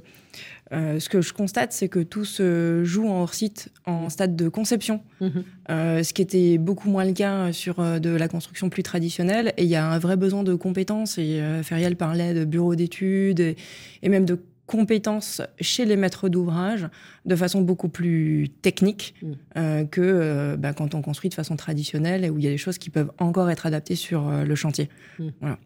euh, 0.75 0.99
ce 0.99 1.09
que 1.09 1.21
je 1.21 1.33
constate, 1.33 1.73
c'est 1.73 1.89
que 1.89 2.01
tout 2.01 2.25
se 2.25 2.83
joue 2.85 3.09
en 3.09 3.23
hors-site, 3.23 3.71
en 3.87 4.11
stade 4.11 4.37
de 4.37 4.49
conception, 4.49 5.03
mhm. 5.21 5.45
euh, 5.71 6.03
ce 6.03 6.13
qui 6.13 6.23
était 6.23 6.59
beaucoup 6.59 6.91
moins 6.91 7.05
le 7.05 7.13
cas 7.13 7.53
sur 7.53 7.81
euh, 7.81 7.99
de 7.99 8.11
la 8.11 8.29
construction 8.29 8.71
plus 8.71 8.83
traditionnelle. 8.83 9.53
Et 9.57 9.65
il 9.65 9.69
y 9.69 9.77
a 9.77 9.87
un 9.87 9.99
vrai 9.99 10.17
besoin 10.17 10.43
de 10.43 10.55
compétences. 10.55 11.19
Et 11.19 11.41
Feriel 11.63 11.97
parlait 11.97 12.35
de 12.35 12.45
bureaux 12.45 12.75
d'études 12.75 13.41
et, 13.41 14.09
même 14.09 14.25
de 14.25 14.39
compétences 14.67 15.43
chez 15.61 15.85
les 15.85 15.97
maîtres 15.97 16.31
d'ouvrage 16.31 16.89
de 17.27 17.37
façon 17.37 17.61
beaucoup 17.61 17.91
plus 17.91 18.49
technique 18.63 19.15
mhm. 19.23 19.89
que 19.89 20.57
bah, 20.57 20.73
quand 20.73 20.95
on 20.95 21.03
construit 21.03 21.29
de 21.29 21.35
façon 21.35 21.57
traditionnelle 21.57 22.25
et 22.25 22.31
où 22.31 22.39
il 22.39 22.45
y 22.45 22.49
a 22.49 22.51
des 22.51 22.59
choses 22.59 22.79
qui 22.79 22.91
peuvent 22.91 23.13
encore 23.19 23.51
être 23.51 23.67
adaptées 23.67 23.97
sur 23.97 24.31
le 24.31 24.55
chantier. 24.55 24.89
Mhm. 25.19 25.33
Voilà 25.41 25.59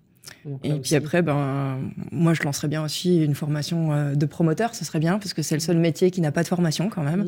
et 0.62 0.74
puis 0.74 0.94
après, 0.94 1.22
ben, 1.22 1.78
moi, 2.12 2.34
je 2.34 2.42
lancerais 2.42 2.68
bien 2.68 2.82
aussi 2.82 3.22
une 3.24 3.34
formation 3.34 3.92
euh, 3.92 4.14
de 4.14 4.26
promoteur, 4.26 4.74
ce 4.74 4.84
serait 4.84 4.98
bien, 4.98 5.18
parce 5.18 5.34
que 5.34 5.42
c'est 5.42 5.54
le 5.54 5.60
seul 5.60 5.78
métier 5.78 6.10
qui 6.10 6.20
n'a 6.20 6.32
pas 6.32 6.42
de 6.42 6.48
formation 6.48 6.88
quand 6.88 7.02
même. 7.02 7.24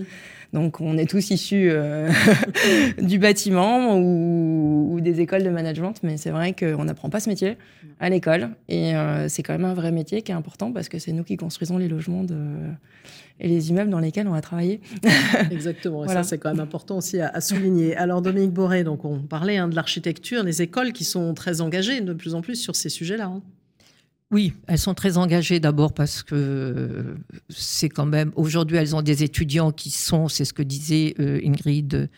Donc, 0.53 0.81
on 0.81 0.96
est 0.98 1.09
tous 1.09 1.31
issus 1.31 1.68
euh, 1.70 2.11
du 3.03 3.18
bâtiment 3.18 3.96
ou, 3.98 4.98
des 5.00 5.20
écoles 5.20 5.42
de 5.42 5.50
management, 5.50 5.94
mais 6.03 6.16
c'est 6.16 6.31
vrai 6.31 6.55
qu'on 6.55 6.85
n'apprend 6.85 7.09
pas 7.09 7.20
ce 7.20 7.29
métier 7.29 7.57
à 8.00 8.11
l'école. 8.11 8.50
Et 8.68 8.94
euh, 8.94 9.29
c'est 9.29 9.42
quand 9.42 9.53
même 9.53 9.64
un 9.64 9.74
vrai 9.74 9.92
métier 9.92 10.22
qui 10.22 10.33
est 10.33 10.35
important, 10.35 10.72
parce 10.72 10.88
que 10.88 10.98
c'est 10.98 11.12
nous 11.12 11.24
qui 11.24 11.37
construisons 11.37 11.79
les 11.79 11.88
logements 11.88 12.24
de 12.24 12.37
et 13.40 13.48
les 13.48 13.70
immeubles 13.70 13.90
dans 13.90 13.98
lesquels 13.98 14.29
on 14.29 14.33
va 14.33 14.40
travailler. 14.40 14.81
Exactement, 15.50 16.05
et 16.05 16.09
ça 16.09 16.22
c'est 16.22 16.38
quand 16.38 16.50
même 16.50 16.61
important 16.61 16.98
aussi 16.98 17.20
à, 17.20 17.40
souligner. 17.40 17.96
Alors 17.96 18.22
Dominique 18.22 18.53
Boré, 18.53 18.85
donc 18.85 19.05
on 19.05 19.18
parlait 19.20 19.57
hein, 19.57 19.68
de 19.68 19.74
l'architecture, 19.74 20.42
les 20.44 20.62
écoles 20.62 20.92
qui 20.92 21.05
sont 21.05 21.35
très 21.35 21.61
engagées 21.61 22.00
de 22.00 22.12
plus 22.12 22.35
en 22.35 22.42
plus 22.42 22.57
sur 22.57 22.76
ces 22.76 22.88
sujets-là. 22.88 23.26
Hein. 23.26 23.42
Oui, 24.31 24.53
elles 24.68 24.79
sont 24.79 24.94
très 24.94 25.16
engagées 25.16 25.59
d'abord 25.59 25.92
parce 25.92 26.22
que 26.22 27.16
c'est 27.48 27.88
quand 27.88 28.07
même 28.07 28.31
aujourd'hui 28.37 28.76
elles 28.76 28.94
ont 28.94 29.03
des 29.03 29.24
étudiants 29.24 29.72
qui 29.72 29.90
sont, 29.90 30.29
c'est 30.29 30.44
ce 30.44 30.53
que 30.53 30.62
disait 30.62 31.14
euh, 31.18 31.40
Ingrid 31.44 32.09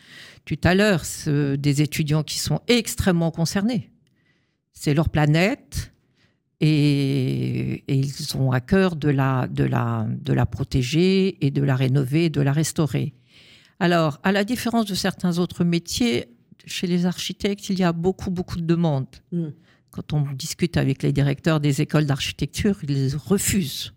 tout 0.45 0.59
à 0.63 0.75
l'heure, 0.75 1.03
des 1.25 1.81
étudiants 1.81 2.21
qui 2.21 2.37
sont 2.37 2.59
extrêmement 2.67 3.31
concernés. 3.31 3.89
C'est 4.73 4.93
leur 4.93 5.07
planète 5.07 5.92
et, 6.65 7.83
ils 7.87 8.37
ont 8.37 8.51
à 8.51 8.61
cœur 8.61 8.95
de 8.95 9.09
la, 9.09 9.47
de, 9.47 9.63
la, 9.63 10.07
de 10.09 10.33
la 10.33 10.45
protéger 10.45 11.45
et 11.45 11.51
de 11.51 11.61
la 11.61 11.75
rénover, 11.75 12.29
de 12.29 12.41
la 12.41 12.53
restaurer. 12.53 13.13
Alors, 13.79 14.19
à 14.23 14.31
la 14.31 14.43
différence 14.43 14.85
de 14.85 14.95
certains 14.95 15.39
autres 15.39 15.63
métiers, 15.63 16.27
chez 16.65 16.87
les 16.87 17.05
architectes, 17.05 17.69
il 17.69 17.79
y 17.79 17.83
a 17.83 17.91
beaucoup, 17.91 18.31
beaucoup 18.31 18.57
de 18.57 18.65
demandes. 18.65 19.07
Mm 19.31 19.49
quand 19.93 20.11
on 20.11 20.23
discute 20.33 20.75
avec 20.75 21.03
les 21.03 21.13
directeurs 21.13 21.59
des 21.59 21.81
écoles 21.81 22.07
d'architecture, 22.07 22.79
ils 22.83 23.15
refusent. 23.15 23.93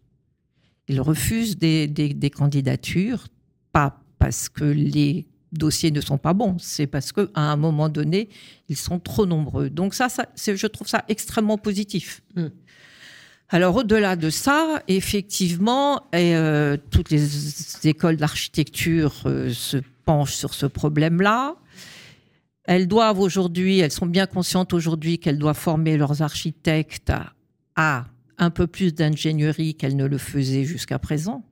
Ils 0.89 1.01
refusent 1.01 1.57
des, 1.57 2.31
candidatures, 2.35 3.29
pas 3.73 4.03
parce 4.19 4.51
que 4.51 4.64
les 4.64 5.27
dossiers 5.53 5.90
ne 5.90 6.01
sont 6.01 6.18
pas 6.18 6.34
bons, 6.34 6.57
c'est 6.59 6.86
parce 6.86 7.12
qu'à 7.12 7.26
un 7.34 7.57
moment 7.57 7.88
donné, 7.88 8.28
ils 8.68 8.76
sont 8.76 8.99
trop 8.99 9.26
nombreux. 9.26 9.70
Donc 9.70 9.94
ça, 9.94 10.09
ça 10.09 10.26
je 10.36 10.66
trouve 10.66 10.88
ça 10.88 11.05
extrêmement 11.09 11.59
positif. 11.59 12.22
Hmm. 12.34 12.49
Alors 13.49 13.76
au-delà 13.76 14.16
de 14.16 14.28
ça, 14.28 14.82
effectivement, 14.88 16.03
euh, 16.14 16.76
toutes 16.90 17.11
les 17.11 17.86
écoles 17.86 18.16
d'architecture 18.16 19.22
euh, 19.26 19.53
se 19.53 19.76
penchent 20.05 20.34
sur 20.34 20.53
ce 20.53 20.66
problème-là. 20.66 21.55
Elles 22.64 22.88
doivent 22.88 23.20
aujourd'hui, 23.20 23.78
elles 23.78 23.92
sont 23.92 24.07
bien 24.07 24.26
conscientes 24.26 24.72
aujourd'hui 24.72 25.20
qu'elles 25.20 25.38
doivent 25.38 25.59
former 25.59 25.97
leurs 25.97 26.22
architectes 26.22 27.12
à, 27.76 28.07
un 28.38 28.51
peu 28.51 28.66
plus 28.66 28.92
d'ingénierie 28.92 29.76
qu'elles 29.76 29.97
ne 29.97 30.07
le 30.07 30.18
faisaient 30.18 30.64
jusqu'à 30.64 30.99
présent. 30.99 31.44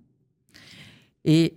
Et 1.24 1.55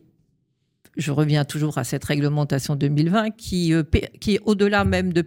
je 0.97 1.11
reviens 1.11 1.45
toujours 1.45 1.77
à 1.77 1.83
cette 1.83 2.03
réglementation 2.03 2.75
2020 2.75 3.31
qui, 3.31 3.73
euh, 3.73 3.83
qui 4.19 4.39
au-delà 4.45 4.83
même 4.83 5.13
de, 5.13 5.21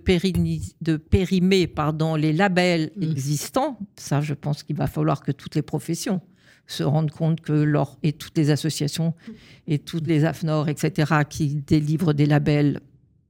de 0.81 0.97
périmer 0.97 1.66
pardon, 1.66 2.16
les 2.16 2.33
labels 2.33 2.91
mmh. 2.97 3.03
existants. 3.03 3.79
Ça, 3.97 4.21
je 4.21 4.35
pense 4.35 4.62
qu'il 4.62 4.77
va 4.77 4.87
falloir 4.87 5.23
que 5.23 5.33
toutes 5.33 5.55
les 5.55 5.62
professions 5.62 6.21
se 6.66 6.83
rendent 6.83 7.11
compte 7.11 7.41
que 7.41 7.66
et 8.03 8.12
toutes 8.12 8.37
les 8.37 8.51
associations 8.51 9.14
et 9.66 9.79
toutes 9.79 10.07
les 10.07 10.25
AFNOR, 10.25 10.68
etc., 10.68 11.12
qui 11.29 11.57
délivrent 11.57 12.12
des 12.12 12.27
labels 12.27 12.81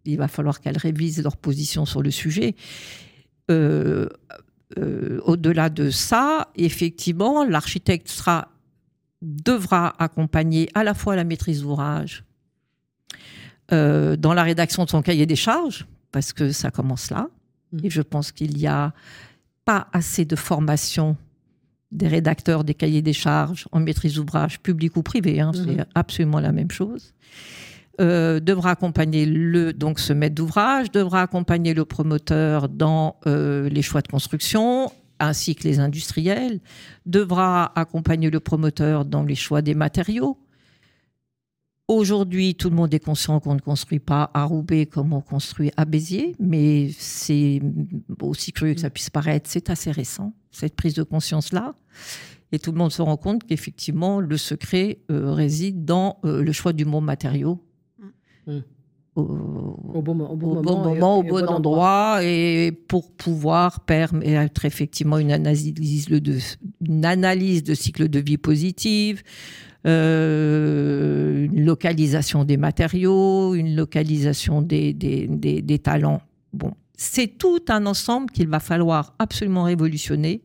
il 0.05 0.17
va 0.17 0.29
falloir 0.29 0.61
qu'elles 0.61 0.79
révisent 0.79 1.23
leur 1.23 1.37
position 1.37 1.85
sur 1.85 2.03
le 2.03 2.11
sujet. 2.11 2.55
Euh, 3.51 4.09
euh, 4.79 5.21
au-delà 5.25 5.69
de 5.69 5.91
ça, 5.91 6.49
effectivement, 6.57 7.45
l'architecte 7.45 8.09
sera, 8.09 8.49
devra 9.21 9.95
accompagner 10.03 10.69
à 10.75 10.85
la 10.85 10.95
fois 10.95 11.17
la 11.17 11.25
maîtrise 11.25 11.63
d'ouvrage 11.63 12.25
euh, 13.73 14.17
dans 14.17 14.35
la 14.35 14.43
rédaction 14.43 14.85
de 14.85 14.91
son 14.91 15.03
cahier 15.03 15.27
des 15.27 15.37
charges, 15.37 15.87
parce 16.13 16.33
que 16.33 16.53
ça 16.53 16.71
commence 16.71 17.11
là. 17.11 17.29
Mmh. 17.73 17.79
Et 17.85 17.91
je 17.91 18.03
pense 18.03 18.33
qu'il 18.33 18.57
n'y 18.57 18.67
a 18.67 18.93
pas 19.65 19.89
assez 19.93 20.25
de 20.25 20.37
formation 20.37 21.17
des 21.93 22.09
rédacteurs 22.09 22.63
des 22.63 22.75
cahiers 22.75 23.03
des 23.03 23.13
charges 23.13 23.67
en 23.73 23.81
maîtrise 23.81 24.15
d'ouvrage, 24.15 24.61
public 24.61 24.97
ou 24.97 25.03
privé. 25.03 25.41
Hein, 25.41 25.53
c'est 25.55 25.77
mmh. 25.77 25.87
absolument 25.95 26.41
la 26.41 26.53
même 26.53 26.71
chose. 26.71 27.15
Euh, 28.01 28.41
devra 28.41 28.71
accompagner 28.71 29.27
le 29.27 29.73
donc 29.73 30.01
ce 30.01 30.13
maître 30.13 30.35
d'ouvrage, 30.35 30.91
devra 30.91 31.23
accompagner 31.23 31.75
le 31.75 31.85
promoteur 31.85 32.69
dans 32.69 33.17
euh, 33.27 33.69
les 33.69 33.83
choix 33.83 34.01
de 34.01 34.09
construction 34.09 34.91
ainsi 35.21 35.55
que 35.55 35.69
les 35.69 35.79
industriels, 35.79 36.61
devra 37.07 37.79
accompagner 37.79 38.31
le 38.31 38.41
promoteur 38.41 39.05
dans 39.05 39.23
les 39.23 39.35
choix 39.35 39.63
des 39.63 39.75
matériaux. 39.75 40.39
Aujourd'hui, 41.91 42.55
tout 42.55 42.71
le 42.71 42.77
monde 42.77 42.95
est 42.95 43.01
conscient 43.01 43.41
qu'on 43.41 43.57
ne 43.57 43.61
construit 43.61 43.99
pas 43.99 44.31
à 44.33 44.45
Roubaix 44.45 44.87
comme 44.87 45.13
on 45.13 45.21
construit 45.21 45.73
à 45.77 45.85
Béziers, 45.85 46.37
mais 46.39 46.89
c'est 46.97 47.61
aussi 48.23 48.53
curieux 48.53 48.75
que 48.75 48.81
ça 48.81 48.91
puisse 48.91 49.11
paraître, 49.11 49.51
c'est 49.51 49.71
assez 49.71 49.91
récent, 49.91 50.33
cette 50.53 50.77
prise 50.77 50.95
de 50.95 51.03
conscience-là. 51.03 51.75
Et 52.53 52.61
tout 52.61 52.71
le 52.71 52.79
monde 52.79 52.93
se 52.93 53.03
rend 53.03 53.17
compte 53.17 53.43
qu'effectivement, 53.43 54.21
le 54.21 54.37
secret 54.37 54.99
euh, 55.11 55.33
réside 55.33 55.85
dans 55.85 56.21
le 56.23 56.53
choix 56.53 56.73
du 56.73 56.85
mot 56.85 57.01
matériau. 57.01 57.61
Au, 59.17 59.25
bon, 59.25 60.15
moment, 60.15 60.31
au 60.31 60.37
bon, 61.25 61.47
endroit, 61.49 62.21
et 62.23 62.71
pour 62.87 63.11
pouvoir 63.11 63.81
permettre 63.81 64.65
effectivement 64.65 65.19
une 65.19 65.33
analyse, 65.33 66.07
de, 66.07 66.39
une 66.87 67.05
analyse 67.05 67.65
de 67.65 67.75
cycle 67.75 68.09
de 68.09 68.21
vie 68.21 68.39
positive, 68.39 69.25
euh, 69.87 71.47
une 71.47 71.65
localisation 71.65 72.45
des 72.45 72.57
matériaux, 72.57 73.55
une 73.55 73.75
localisation 73.75 74.61
des, 74.61 74.93
des, 74.93 75.27
des, 75.27 75.79
talents. 75.79 76.21
Bon, 76.53 76.75
c'est 76.97 77.39
tout 77.39 77.65
un 77.69 77.87
ensemble 77.87 78.31
qu'il 78.31 78.49
va 78.49 78.61
falloir 78.61 79.15
absolument 79.19 79.63
révolutionner. 79.63 80.43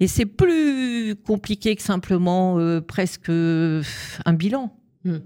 Et 0.00 0.06
c'est 0.06 0.26
plus 0.26 1.16
compliqué 1.16 1.74
que 1.74 1.82
simplement 1.82 2.58
euh, 2.58 2.80
presque 2.80 3.30
un 3.30 4.32
bilan. 4.34 4.76
Hmm. 5.04 5.18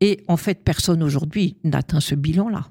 Et 0.00 0.22
en 0.28 0.36
fait, 0.36 0.62
personne 0.62 1.02
aujourd'hui 1.02 1.56
n'atteint 1.64 2.00
ce 2.00 2.14
bilan-là. 2.14 2.70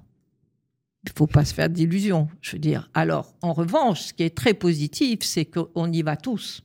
Il 1.03 1.09
ne 1.09 1.18
faut 1.18 1.28
pas 1.28 1.45
se 1.45 1.53
faire 1.53 1.70
d'illusions. 1.70 2.28
Je 2.41 2.51
veux 2.51 2.59
dire. 2.59 2.89
Alors, 2.93 3.34
en 3.41 3.53
revanche, 3.53 4.01
ce 4.01 4.14
qui 4.14 4.24
est 4.24 4.36
très 4.36 4.53
positif, 4.53 5.20
c'est 5.24 5.45
qu'on 5.45 5.91
y 5.91 6.03
va 6.03 6.16
tous. 6.16 6.64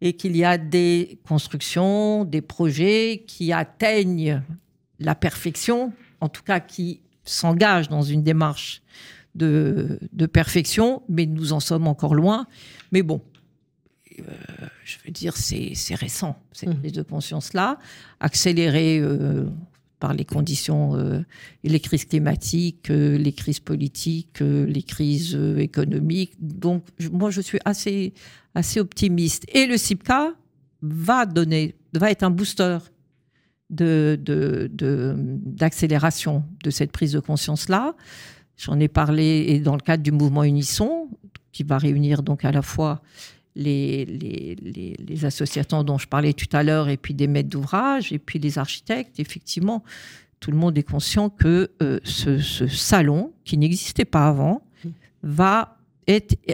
Et 0.00 0.12
qu'il 0.12 0.36
y 0.36 0.44
a 0.44 0.58
des 0.58 1.18
constructions, 1.26 2.24
des 2.24 2.40
projets 2.40 3.24
qui 3.26 3.52
atteignent 3.52 4.42
la 5.00 5.14
perfection, 5.14 5.92
en 6.20 6.28
tout 6.28 6.42
cas 6.42 6.60
qui 6.60 7.00
s'engagent 7.24 7.88
dans 7.88 8.02
une 8.02 8.22
démarche 8.22 8.82
de, 9.34 9.98
de 10.12 10.26
perfection, 10.26 11.02
mais 11.08 11.26
nous 11.26 11.52
en 11.52 11.60
sommes 11.60 11.86
encore 11.86 12.14
loin. 12.14 12.46
Mais 12.92 13.02
bon, 13.02 13.20
euh, 14.20 14.22
je 14.84 14.96
veux 15.04 15.12
dire, 15.12 15.36
c'est 15.36 15.94
récent, 15.94 16.40
cette 16.52 16.70
mmh. 16.70 16.78
prise 16.78 16.92
de 16.92 17.02
conscience-là, 17.02 17.78
accélérée 18.20 18.98
euh, 19.00 19.46
par 19.98 20.14
les 20.14 20.24
conditions, 20.24 20.96
euh, 20.96 21.20
les 21.64 21.80
crises 21.80 22.04
climatiques, 22.04 22.88
les 22.88 23.32
crises 23.32 23.60
politiques, 23.60 24.40
les 24.40 24.82
crises 24.82 25.38
économiques. 25.58 26.34
Donc, 26.40 26.84
moi, 27.12 27.30
je 27.30 27.40
suis 27.40 27.58
assez, 27.64 28.14
assez 28.54 28.80
optimiste. 28.80 29.44
Et 29.54 29.66
le 29.66 29.76
CIPCA 29.76 30.32
va 30.82 31.26
donner, 31.26 31.74
va 31.92 32.10
être 32.10 32.22
un 32.22 32.30
booster 32.30 32.78
d'accélération 33.70 36.38
de, 36.38 36.46
de, 36.46 36.64
de, 36.64 36.70
cette 36.70 36.92
prise 36.92 37.12
de 37.12 37.20
conscience-là. 37.20 37.94
J'en 38.56 38.80
ai 38.80 38.88
parlé 38.88 39.44
et 39.48 39.60
dans 39.60 39.74
le 39.74 39.80
cadre 39.80 40.02
du 40.02 40.10
mouvement 40.10 40.42
Unisson, 40.42 41.08
qui 41.52 41.62
va 41.62 41.78
réunir 41.78 42.22
donc 42.22 42.44
à 42.44 42.52
la 42.52 42.62
fois 42.62 43.02
les, 43.56 44.04
les, 44.04 44.96
les, 44.98 45.24
associations 45.24 45.82
dont 45.82 45.98
je 45.98 46.06
parlais 46.06 46.32
tout 46.32 46.48
à 46.52 46.62
l'heure, 46.62 46.88
et 46.88 46.96
puis 46.96 47.14
des 47.14 47.26
maîtres 47.26 47.48
d'ouvrage, 47.48 48.12
et 48.12 48.18
puis 48.18 48.38
les 48.38 48.58
architectes, 48.58 49.18
effectivement, 49.18 49.82
tout 50.40 50.50
le 50.50 50.56
monde 50.56 50.78
est 50.78 50.84
conscient 50.84 51.28
que 51.28 51.70
euh, 51.82 51.98
ce, 52.04 52.38
salon, 52.68 53.32
qui 53.44 53.58
n'existait 53.58 54.04
pas 54.04 54.28
avant, 54.28 54.62
va, 55.22 55.76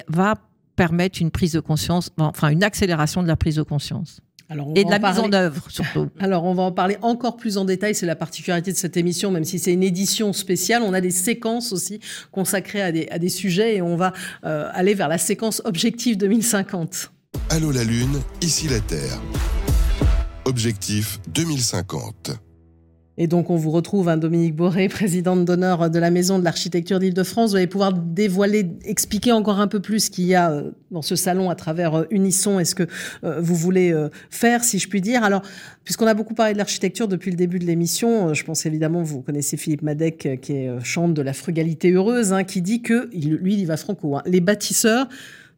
va 0.08 0.36
permettre 0.76 1.20
une 1.20 1.30
prise 1.30 1.52
de 1.52 1.60
conscience, 1.60 2.10
enfin 2.16 2.48
une 2.48 2.64
accélération 2.64 3.22
de 3.22 3.28
la 3.28 3.36
prise 3.36 3.56
de 3.56 3.62
conscience 3.62 4.20
et 4.74 4.84
de 4.84 4.90
la 4.90 4.98
mise 4.98 5.18
en 5.18 5.32
œuvre, 5.32 5.62
surtout. 5.68 6.08
Alors, 6.20 6.44
on 6.44 6.54
va 6.54 6.62
en 6.62 6.72
parler 6.72 6.96
encore 7.02 7.36
plus 7.36 7.56
en 7.56 7.64
détail. 7.64 7.94
C'est 7.94 8.06
la 8.06 8.16
particularité 8.16 8.72
de 8.72 8.76
cette 8.76 8.96
émission, 8.96 9.30
même 9.30 9.44
si 9.44 9.58
c'est 9.58 9.72
une 9.72 9.82
édition 9.82 10.32
spéciale. 10.32 10.82
On 10.82 10.92
a 10.92 11.00
des 11.00 11.10
séquences 11.10 11.72
aussi 11.72 12.00
consacrées 12.32 12.82
à 12.82 12.92
des, 12.92 13.08
à 13.10 13.18
des 13.18 13.28
sujets 13.28 13.76
et 13.76 13.82
on 13.82 13.96
va 13.96 14.12
euh, 14.44 14.68
aller 14.72 14.94
vers 14.94 15.08
la 15.08 15.18
séquence 15.18 15.62
Objectif 15.64 16.16
2050. 16.18 17.10
Allô 17.50 17.70
la 17.72 17.84
Lune, 17.84 18.20
ici 18.40 18.68
la 18.68 18.80
Terre. 18.80 19.20
Objectif 20.44 21.20
2050. 21.28 22.32
Et 23.16 23.28
donc, 23.28 23.48
on 23.48 23.54
vous 23.54 23.70
retrouve, 23.70 24.08
hein, 24.08 24.16
Dominique 24.16 24.56
Boré, 24.56 24.88
présidente 24.88 25.44
d'honneur 25.44 25.88
de 25.88 25.98
la 26.00 26.10
Maison 26.10 26.40
de 26.40 26.44
l'Architecture 26.44 26.98
d'Île-de-France. 26.98 27.50
Vous 27.50 27.56
allez 27.56 27.68
pouvoir 27.68 27.92
dévoiler, 27.92 28.66
expliquer 28.84 29.30
encore 29.30 29.60
un 29.60 29.68
peu 29.68 29.80
plus 29.80 30.06
ce 30.06 30.10
qu'il 30.10 30.24
y 30.24 30.34
a 30.34 30.50
euh, 30.50 30.70
dans 30.90 31.02
ce 31.02 31.14
salon 31.14 31.48
à 31.48 31.54
travers 31.54 31.94
euh, 31.94 32.04
Unisson 32.10 32.58
et 32.58 32.64
ce 32.64 32.74
que 32.74 32.82
euh, 33.22 33.40
vous 33.40 33.54
voulez 33.54 33.94
faire, 34.30 34.64
si 34.64 34.80
je 34.80 34.88
puis 34.88 35.00
dire. 35.00 35.22
Alors, 35.22 35.42
puisqu'on 35.84 36.08
a 36.08 36.14
beaucoup 36.14 36.34
parlé 36.34 36.54
de 36.54 36.58
l'architecture 36.58 37.06
depuis 37.06 37.30
le 37.30 37.36
début 37.36 37.60
de 37.60 37.66
l'émission, 37.66 38.34
je 38.34 38.44
pense 38.44 38.66
évidemment, 38.66 39.02
vous 39.02 39.22
connaissez 39.22 39.56
Philippe 39.56 39.82
Madec, 39.82 40.40
qui 40.42 40.52
est 40.52 40.70
chante 40.82 41.14
de 41.14 41.22
la 41.22 41.32
frugalité 41.32 41.92
heureuse, 41.92 42.32
hein, 42.32 42.42
qui 42.42 42.62
dit 42.62 42.82
que, 42.82 43.08
lui, 43.12 43.54
il 43.54 43.66
va 43.66 43.76
franco, 43.76 44.16
hein, 44.16 44.22
les 44.26 44.40
bâtisseurs, 44.40 45.08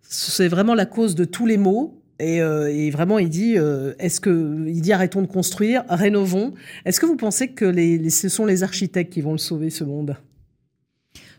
c'est 0.02 0.48
vraiment 0.48 0.74
la 0.74 0.86
cause 0.86 1.14
de 1.14 1.24
tous 1.24 1.46
les 1.46 1.56
maux 1.56 2.02
euh, 2.22 2.66
et, 2.68 2.90
vraiment, 2.90 3.18
il 3.18 3.28
dit, 3.28 3.58
euh, 3.58 3.94
est-ce 3.98 4.20
que, 4.20 4.64
il 4.66 4.80
dit, 4.80 4.92
arrêtons 4.92 5.22
de 5.22 5.26
construire, 5.26 5.84
rénovons. 5.88 6.52
Est-ce 6.84 7.00
que 7.00 7.06
vous 7.06 7.16
pensez 7.16 7.48
que 7.48 7.64
les, 7.64 8.10
ce 8.10 8.28
sont 8.28 8.46
les 8.46 8.62
architectes 8.62 9.12
qui 9.12 9.20
vont 9.20 9.32
le 9.32 9.38
sauver 9.38 9.70
ce 9.70 9.84
monde? 9.84 10.16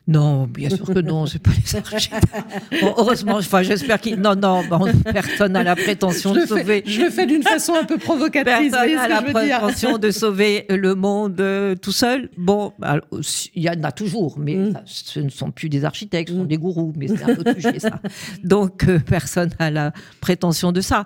Non, 0.07 0.47
bien 0.47 0.69
sûr 0.69 0.85
que 0.85 0.99
non, 0.99 1.25
c'est 1.25 1.39
pas 1.39 1.51
les 1.51 1.75
architectes. 1.75 2.23
Bon, 2.81 2.93
heureusement, 2.97 3.35
enfin, 3.35 3.61
j'espère 3.61 3.99
qu'il. 3.99 4.15
Non, 4.15 4.35
non, 4.35 4.63
personne 5.03 5.51
n'a 5.51 5.63
la 5.63 5.75
prétention 5.75 6.33
de 6.33 6.45
sauver. 6.45 6.83
je 6.85 7.01
le 7.01 7.09
fais 7.09 7.25
d'une 7.25 7.43
façon 7.43 7.73
un 7.73 7.83
peu 7.83 7.97
provocatrice. 7.97 8.71
Personne 8.71 8.95
n'a 8.95 9.07
la 9.09 9.21
prétention 9.21 9.97
de 9.97 10.09
sauver 10.11 10.65
le 10.69 10.95
monde 10.95 11.39
euh, 11.41 11.75
tout 11.75 11.91
seul. 11.91 12.29
Bon, 12.37 12.71
il 13.53 13.63
y 13.63 13.69
en 13.69 13.83
a 13.83 13.91
toujours, 13.91 14.39
mais 14.39 14.55
mm. 14.55 14.81
ce 14.85 15.19
ne 15.19 15.29
sont 15.29 15.51
plus 15.51 15.67
des 15.67 15.83
architectes, 15.83 16.29
ce 16.29 16.35
sont 16.35 16.43
mm. 16.43 16.47
des 16.47 16.57
gourous, 16.57 16.93
mais 16.95 17.07
c'est 17.09 17.23
un 17.23 17.35
autre 17.35 17.53
sujet, 17.53 17.79
ça. 17.79 17.99
Donc, 18.43 18.87
euh, 18.87 18.99
personne 18.99 19.49
n'a 19.59 19.69
la 19.69 19.91
prétention 20.21 20.71
de 20.71 20.79
ça. 20.79 21.05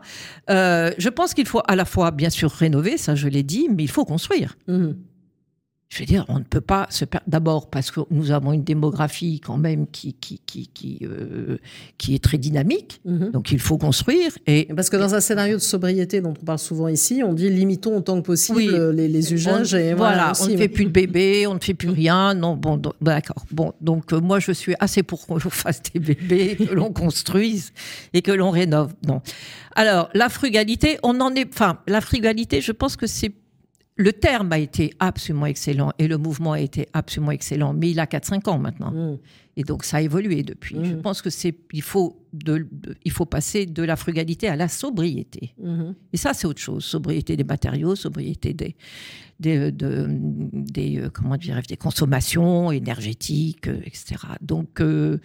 Euh, 0.51 0.91
je 0.99 1.09
pense 1.09 1.33
qu'il 1.33 1.47
faut 1.47 1.61
à 1.67 1.75
la 1.75 1.85
fois, 1.85 2.11
bien 2.11 2.29
sûr, 2.29 2.51
rénover, 2.51 2.97
ça 2.97 3.15
je 3.15 3.27
l'ai 3.27 3.43
dit, 3.43 3.67
mais 3.75 3.83
il 3.83 3.89
faut 3.89 4.05
construire. 4.05 4.57
Mm 4.67 4.91
je 5.91 5.99
veux 5.99 6.05
dire, 6.05 6.23
on 6.29 6.39
ne 6.39 6.43
peut 6.43 6.61
pas 6.61 6.87
se 6.89 7.03
perdre. 7.03 7.25
D'abord 7.27 7.69
parce 7.69 7.91
que 7.91 7.99
nous 8.11 8.31
avons 8.31 8.53
une 8.53 8.63
démographie 8.63 9.41
quand 9.41 9.57
même 9.57 9.87
qui, 9.91 10.13
qui, 10.13 10.39
qui, 10.45 10.67
qui, 10.73 10.99
euh, 11.03 11.57
qui 11.97 12.15
est 12.15 12.23
très 12.23 12.37
dynamique. 12.37 13.01
Mhm. 13.03 13.31
Donc 13.31 13.51
il 13.51 13.59
faut 13.59 13.77
construire. 13.77 14.31
Et, 14.47 14.69
parce 14.73 14.89
que 14.89 14.95
dans 14.95 15.15
un 15.15 15.19
scénario 15.19 15.57
de 15.57 15.61
sobriété 15.61 16.21
dont 16.21 16.33
on 16.41 16.45
parle 16.45 16.59
souvent 16.59 16.87
ici, 16.87 17.23
on 17.25 17.33
dit 17.33 17.49
limitons 17.49 17.97
autant 17.97 18.21
que 18.21 18.25
possible 18.25 18.91
les, 18.91 19.09
les, 19.09 19.33
usages. 19.33 19.73
et 19.73 19.93
voilà, 19.93 20.31
on 20.41 20.47
ne 20.47 20.55
fait 20.55 20.69
plus 20.69 20.85
de 20.85 20.91
bébés, 20.91 21.45
on 21.45 21.55
ne 21.55 21.59
fait 21.59 21.73
plus 21.73 21.89
rien. 21.89 22.35
Non, 22.35 22.55
bon, 22.55 22.81
d'accord. 23.01 23.43
Bon, 23.51 23.73
donc 23.81 24.13
euh, 24.13 24.21
moi 24.21 24.39
je 24.39 24.53
suis 24.53 24.75
assez 24.79 25.03
pour 25.03 25.27
qu'on 25.27 25.39
fasse 25.39 25.81
des 25.93 25.99
bébés, 25.99 26.55
que 26.55 26.73
l'on 26.73 26.93
construise 26.93 27.73
et 28.13 28.21
que 28.21 28.31
l'on 28.31 28.51
rénove. 28.51 28.93
Non. 29.05 29.21
Alors 29.75 30.09
la 30.13 30.29
frugalité, 30.29 30.99
on 31.03 31.19
en 31.19 31.35
est. 31.35 31.49
Enfin, 31.53 31.79
la 31.85 31.99
frugalité, 31.99 32.61
je 32.61 32.71
pense 32.71 32.95
que 32.95 33.07
c'est 33.07 33.33
le 34.01 34.13
terme 34.13 34.51
a 34.51 34.57
été 34.57 34.93
absolument 34.99 35.45
excellent 35.45 35.91
et 35.99 36.07
le 36.07 36.17
mouvement 36.17 36.53
a 36.53 36.59
été 36.59 36.87
absolument 36.93 37.31
excellent, 37.31 37.73
mais 37.73 37.91
il 37.91 37.99
a 37.99 38.05
4-5 38.05 38.49
ans 38.49 38.57
maintenant. 38.57 38.91
Mm. 38.91 39.17
Et 39.57 39.63
donc 39.63 39.83
ça 39.83 39.97
a 39.97 40.01
évolué 40.01 40.43
depuis. 40.43 40.75
Je 40.81 40.93
mm. 40.93 41.01
pense 41.01 41.21
que 41.21 41.29
c'est 41.29 41.55
il 41.73 41.81
faut 41.81 42.25
de, 42.33 42.67
il 43.03 43.11
faut 43.11 43.25
passer 43.25 43.65
de 43.65 43.83
la 43.83 43.95
frugalité 43.95 44.47
à 44.47 44.55
la 44.55 44.67
sobriété. 44.67 45.53
Mm-hmm. 45.61 45.93
Et 46.13 46.17
ça 46.17 46.33
c'est 46.33 46.47
autre 46.47 46.61
chose. 46.61 46.85
Sobriété 46.85 47.35
des 47.35 47.43
matériaux, 47.43 47.95
sobriété 47.95 48.53
des 48.53 48.75
des, 49.41 49.71
de, 49.71 50.05
des 50.53 50.99
euh, 50.99 51.09
comment 51.11 51.35
dire 51.35 51.59
des 51.67 51.75
consommations 51.75 52.71
énergétiques, 52.71 53.67
euh, 53.67 53.81
etc. 53.85 54.15
Donc 54.41 54.79
euh, 54.79 55.19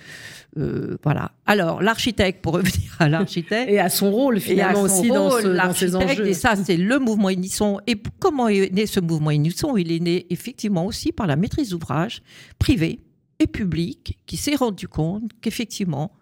voilà. 1.04 1.32
Alors 1.44 1.82
l'architecte 1.82 2.42
pour 2.42 2.54
revenir 2.54 2.96
à 2.98 3.08
l'architecte 3.08 3.70
et 3.70 3.78
à 3.78 3.90
son 3.90 4.10
rôle 4.10 4.40
finalement 4.40 4.82
aussi 4.82 5.08
dans, 5.08 5.30
ces 5.74 5.94
enjeux. 5.94 6.26
Et 6.26 6.34
ça 6.34 6.56
c'est 6.56 6.78
le 6.78 6.98
mouvement 6.98 7.30
Unisson. 7.30 7.78
Et 7.86 7.96
comment 8.18 8.48
est 8.48 8.72
né 8.72 8.86
ce 8.86 9.00
mouvement 9.00 9.30
Unisson 9.30 9.76
Il 9.76 9.92
est 9.92 10.00
né 10.00 10.26
effectivement 10.30 10.86
aussi 10.86 11.12
par 11.12 11.26
la 11.26 11.36
maîtrise 11.36 11.70
d'ouvrage 11.70 12.22
privée 12.58 13.00
et 13.38 13.46
public 13.46 14.18
qui 14.26 14.36
s'est 14.36 14.54
rendu 14.54 14.88
compte 14.88 15.30
qu'effectivement, 15.40 16.12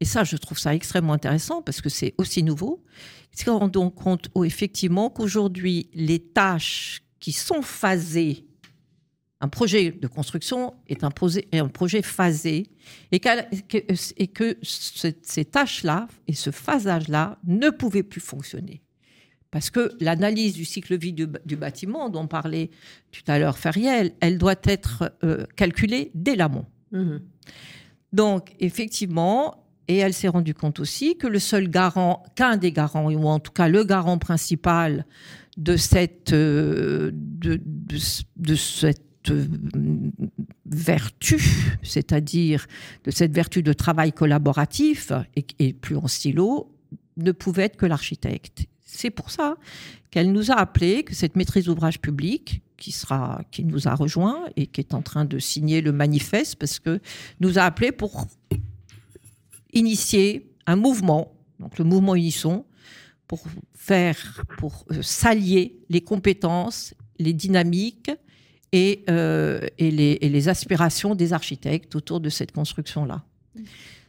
et 0.00 0.04
ça 0.04 0.24
je 0.24 0.36
trouve 0.36 0.58
ça 0.58 0.74
extrêmement 0.74 1.12
intéressant 1.12 1.62
parce 1.62 1.80
que 1.80 1.88
c'est 1.88 2.14
aussi 2.18 2.42
nouveau, 2.42 2.84
s'est 3.32 3.50
rendu 3.50 3.78
compte 3.94 4.28
oh, 4.34 4.44
effectivement 4.44 5.10
qu'aujourd'hui 5.10 5.90
les 5.92 6.20
tâches 6.20 7.02
qui 7.20 7.32
sont 7.32 7.62
phasées, 7.62 8.46
un 9.40 9.48
projet 9.48 9.92
de 9.92 10.06
construction 10.06 10.74
est 10.88 11.04
un 11.04 11.10
projet, 11.10 12.02
phasé 12.02 12.70
et, 13.12 13.20
et 14.16 14.28
que 14.28 14.58
ces 14.62 15.44
tâches-là 15.44 16.08
et 16.26 16.34
ce 16.34 16.50
phasage-là 16.50 17.38
ne 17.44 17.68
pouvaient 17.68 18.02
plus 18.02 18.22
fonctionner. 18.22 18.85
Parce 19.56 19.70
que 19.70 19.90
l'analyse 20.00 20.52
du 20.52 20.66
cycle 20.66 20.98
vie 20.98 21.14
du, 21.14 21.56
bâtiment, 21.56 22.10
dont 22.10 22.26
parlait 22.26 22.68
tout 23.10 23.22
à 23.26 23.38
l'heure 23.38 23.56
Feriel, 23.56 24.12
elle 24.20 24.36
doit 24.36 24.60
être 24.64 25.16
euh, 25.24 25.46
calculée 25.56 26.10
dès 26.12 26.36
l'amont. 26.36 26.66
Mhm. 26.92 27.22
Donc, 28.12 28.52
effectivement, 28.60 29.64
et 29.88 29.96
elle 29.96 30.12
s'est 30.12 30.28
rendue 30.28 30.52
compte 30.52 30.78
aussi 30.78 31.16
que 31.16 31.26
le 31.26 31.38
seul 31.38 31.70
garant, 31.70 32.22
qu'un 32.34 32.58
des 32.58 32.70
garants, 32.70 33.10
ou 33.10 33.26
en 33.28 33.38
tout 33.38 33.50
cas 33.50 33.66
le 33.66 33.82
garant 33.82 34.18
principal 34.18 35.06
de 35.56 35.78
cette, 35.78 36.34
euh, 36.34 37.10
de, 37.14 37.96
cette 38.56 39.30
euh, 39.30 39.46
vertu, 40.66 41.40
c'est-à-dire 41.82 42.66
de 43.04 43.10
cette 43.10 43.32
vertu 43.32 43.62
de 43.62 43.72
travail 43.72 44.12
collaboratif 44.12 45.12
et, 45.34 45.46
et 45.58 45.72
plus 45.72 45.96
en 45.96 46.08
silo, 46.08 46.76
ne 47.16 47.32
pouvait 47.32 47.62
être 47.62 47.78
que 47.78 47.86
l'architecte. 47.86 48.66
C'est 48.96 49.10
pour 49.10 49.30
ça 49.30 49.56
qu'elle 50.10 50.32
nous 50.32 50.50
a 50.50 50.54
appelé, 50.54 51.04
que 51.04 51.14
cette 51.14 51.36
maîtrise 51.36 51.66
d'ouvrage 51.66 52.00
public, 52.00 52.62
qui, 52.76 52.94
nous 53.64 53.88
a 53.88 53.94
rejoint 53.94 54.44
et 54.56 54.66
qui 54.66 54.80
est 54.80 54.94
en 54.94 55.02
train 55.02 55.24
de 55.24 55.38
signer 55.38 55.80
le 55.80 55.92
manifeste, 55.92 56.56
parce 56.56 56.78
que 56.78 57.00
nous 57.40 57.58
a 57.58 57.62
appelé 57.62 57.92
pour 57.92 58.26
initier 59.72 60.50
un 60.66 60.76
mouvement, 60.76 61.32
donc 61.60 61.78
le 61.78 61.84
mouvement 61.84 62.14
Unisson, 62.14 62.64
pour 63.28 63.44
faire, 63.74 64.44
pour 64.58 64.84
euh, 64.92 65.02
s'allier 65.02 65.78
les 65.88 66.00
compétences, 66.00 66.94
les 67.18 67.32
dynamiques 67.32 68.10
et, 68.72 69.04
euh, 69.10 69.66
et, 69.78 69.90
les, 69.90 70.48
aspirations 70.48 71.14
des 71.14 71.32
architectes 71.32 71.96
autour 71.96 72.20
de 72.20 72.28
cette 72.28 72.52
construction-là. 72.52 73.24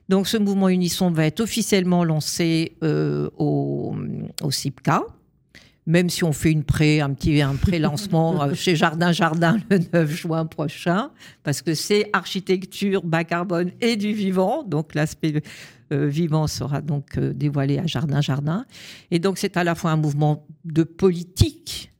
Donc 0.10 0.28
ce 0.28 0.38
mouvement 0.38 0.70
Unisson 0.70 1.12
va 1.12 1.26
être 1.26 1.42
officiellement 1.42 2.04
lancé 2.04 2.78
euh, 2.84 3.30
au, 3.38 3.96
au 4.42 4.52
CIPCA, 4.52 5.04
même 5.86 6.10
si 6.10 6.24
on 6.24 6.32
fait 6.32 6.52
une 6.52 6.64
pré, 6.64 7.02
un 7.02 7.14
petit 7.14 7.42
un 7.42 7.56
pré-lancement 7.56 8.44
euh, 8.44 8.54
chez 8.54 8.76
Jardin 8.76 9.12
Jardin 9.12 9.58
le 9.70 9.80
9 9.94 10.10
juin 10.10 10.46
prochain, 10.46 11.12
parce 11.44 11.62
que 11.62 11.74
c'est 11.74 12.10
architecture 12.14 13.04
bas 13.04 13.26
carbone 13.26 13.72
et 13.82 13.98
du 13.98 14.14
vivant, 14.14 14.64
donc 14.64 14.96
l'aspect 14.96 15.42
euh, 15.92 16.08
vivant 16.08 16.48
sera 16.48 16.82
donc 16.82 17.20
dévoilé 17.20 17.78
à 17.78 17.86
Jardin 17.86 18.22
Jardin. 18.22 18.66
Et 19.12 19.20
donc 19.20 19.38
c'est 19.38 19.58
à 19.58 19.66
la 19.66 19.76
fois 19.76 19.92
un 19.92 19.98
mouvement 19.98 20.46
de 20.64 20.84
politique 20.84 21.92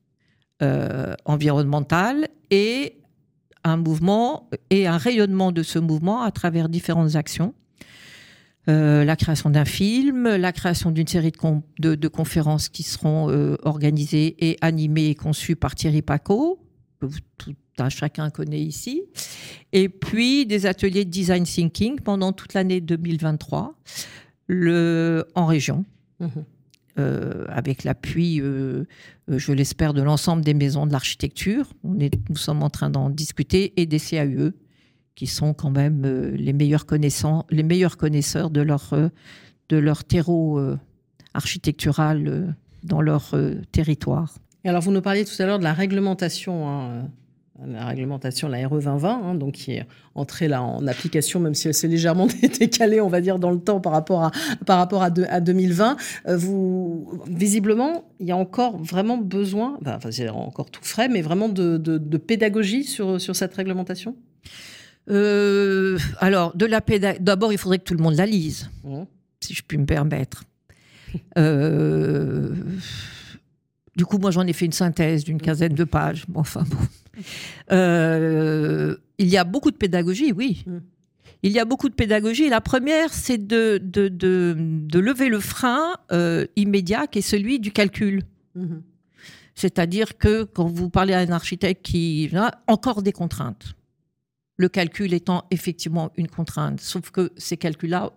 environnementale 1.26 2.30
et 2.50 2.98
un 3.64 3.78
mouvement 3.78 4.50
et 4.72 4.88
un 4.88 4.98
rayonnement 4.98 5.52
de 5.52 5.62
ce 5.62 5.78
mouvement 5.78 6.24
à 6.24 6.32
travers 6.32 6.68
différentes 6.68 7.16
actions. 7.16 7.54
Euh, 8.70 9.06
la 9.06 9.16
création 9.16 9.50
d'un 9.50 9.64
film, 9.64 10.28
la 10.28 10.52
création 10.52 10.92
d'une 10.92 11.08
série 11.08 11.32
de, 11.80 12.08
conférences 12.10 12.68
qui 12.68 12.84
seront 12.84 13.30
euh, 13.30 13.56
organisées 13.64 14.36
et 14.40 14.58
animées 14.60 15.08
et 15.08 15.16
conçues 15.16 15.56
par 15.56 15.74
Thierry 15.74 16.02
Paco, 16.02 16.60
que 17.00 17.08
tout 17.38 17.56
un 17.80 17.90
chacun 17.90 18.30
connaît 18.30 18.60
ici, 18.60 19.04
et 19.72 19.88
puis 19.88 20.46
des 20.46 20.66
ateliers 20.66 21.06
de 21.06 21.10
design 21.10 21.44
thinking 21.44 22.00
pendant 22.02 22.34
toute 22.34 22.54
l'année 22.56 22.82
2023 22.82 23.76
le, 24.48 25.26
en 25.36 25.46
région. 25.46 25.86
Mmh. 26.20 26.28
Euh, 27.00 27.46
avec 27.50 27.84
l'appui, 27.84 28.40
je 28.40 29.52
l'espère, 29.52 29.94
de 29.94 30.02
l'ensemble 30.02 30.44
des 30.44 30.56
maisons 30.56 30.88
de 30.88 30.92
l'architecture. 30.92 31.72
nous 31.84 32.36
sommes 32.36 32.64
en 32.64 32.72
train 32.72 32.90
d'en 32.90 33.12
discuter 33.12 33.80
et 33.80 33.86
des 33.86 34.00
CAUE 34.00 34.54
qui 35.18 35.26
sont 35.26 35.56
quand 35.56 35.72
même 35.72 36.04
euh, 36.06 36.32
les, 36.38 36.54
meilleurs 36.54 36.86
connaissants, 36.86 37.46
les 37.50 37.64
meilleurs 37.64 37.98
connaisseurs 37.98 38.52
de 38.52 38.62
leur, 38.62 38.94
euh, 38.94 39.10
de 39.68 39.78
leur 39.78 40.04
terreau 40.04 40.60
euh, 40.60 40.78
architectural 41.34 42.56
dans 42.84 43.02
leur 43.02 43.34
territoire. 43.72 44.36
Alors, 44.64 44.82
vous 44.82 44.92
nous 44.92 45.02
parliez 45.02 45.26
tout 45.26 45.42
à 45.42 45.46
l'heure 45.46 45.60
de 45.60 45.64
la 45.64 45.74
réglementation. 45.74 46.70
Hein, 46.70 47.10
la 47.66 47.86
réglementation, 47.86 48.48
la 48.48 48.68
RE 48.68 48.80
2020, 48.80 49.10
hein, 49.10 49.34
donc 49.34 49.54
qui 49.54 49.72
est 49.72 49.88
entrée 50.14 50.48
là 50.48 50.62
en 50.62 50.86
application, 50.86 51.40
même 51.40 51.56
si 51.56 51.68
elle 51.68 51.74
s'est 51.74 51.88
légèrement 51.88 52.28
décalée, 52.60 53.02
on 53.02 53.08
va 53.08 53.20
dire, 53.20 53.40
dans 53.40 53.50
le 53.50 53.60
temps 53.60 53.80
par 53.80 53.94
rapport 53.94 54.26
à, 54.26 54.32
par 54.68 54.78
rapport 54.78 55.02
à 55.02 55.10
2020. 55.10 55.98
vous, 56.36 57.24
visiblement, 57.28 58.06
il 58.20 58.28
y 58.28 58.32
a 58.32 58.38
encore 58.38 58.78
vraiment 58.78 59.18
besoin, 59.18 59.80
enfin, 59.84 60.12
c'est 60.12 60.30
encore 60.30 60.70
tout 60.70 60.84
frais, 60.84 61.10
mais 61.10 61.24
vraiment 61.24 61.50
de, 61.50 61.78
de, 61.78 61.98
de 61.98 62.18
pédagogie 62.18 62.84
sur, 62.84 63.20
sur 63.20 63.36
cette 63.36 63.56
réglementation? 63.56 64.16
Euh, 65.10 65.98
alors, 66.20 66.56
de 66.56 66.66
la 66.66 66.82
D'abord, 67.20 67.52
il 67.52 67.58
faudrait 67.58 67.80
que 67.80 67.84
tout 67.84 67.94
le 67.94 68.04
monde 68.04 68.16
la 68.16 68.26
lise, 68.26 68.70
mmh. 68.84 69.04
si 69.42 69.54
je 69.54 69.64
puis 69.64 69.78
me 69.78 69.86
permettre. 69.86 70.44
Euh, 71.38 72.54
du 73.96 74.06
coup, 74.06 74.18
moi, 74.18 74.32
j'en 74.32 74.46
ai 74.46 74.54
fait 74.54 74.66
une 74.66 74.74
synthèse 74.74 75.24
d'une 75.24 75.42
quinzaine 75.42 75.74
de 75.74 75.84
pages. 75.84 76.26
enfin 76.36 76.64
bon. 76.70 76.78
Euh, 77.72 78.96
il 79.18 79.28
y 79.28 79.38
a 79.38 79.44
beaucoup 79.44 79.72
de 79.72 79.78
pédagogie, 79.78 80.32
oui. 80.32 80.64
Mmh. 80.68 80.78
Il 81.44 81.52
y 81.52 81.60
a 81.60 81.66
beaucoup 81.66 81.90
de 81.90 81.94
pédagogie. 81.94 82.50
La 82.50 82.62
première, 82.62 83.14
c'est 83.14 83.38
de, 83.38 83.80
de, 83.82 84.08
de, 84.10 85.00
lever 85.00 85.30
le 85.30 85.40
frein 85.40 85.96
immédiat 86.56 87.08
qui 87.08 87.20
est 87.20 87.24
celui 87.24 87.60
du 87.60 87.72
calcul. 87.72 88.24
Mmh. 88.56 88.78
C'est-à-dire 89.56 90.18
que 90.18 90.44
quand 90.44 90.68
vous 90.68 90.90
parlez 90.90 91.14
à 91.14 91.20
un 91.20 91.32
architecte 91.32 91.84
qui 91.84 92.30
a 92.36 92.52
encore 92.68 93.02
des 93.02 93.12
contraintes, 93.12 93.76
le 94.58 94.70
calcul 94.70 95.14
étant 95.14 95.46
effectivement 95.52 96.12
une 96.18 96.28
contrainte. 96.28 96.82
Sauf 96.82 97.12
que 97.12 97.32
ces 97.38 97.58
calculs-là 97.58 98.12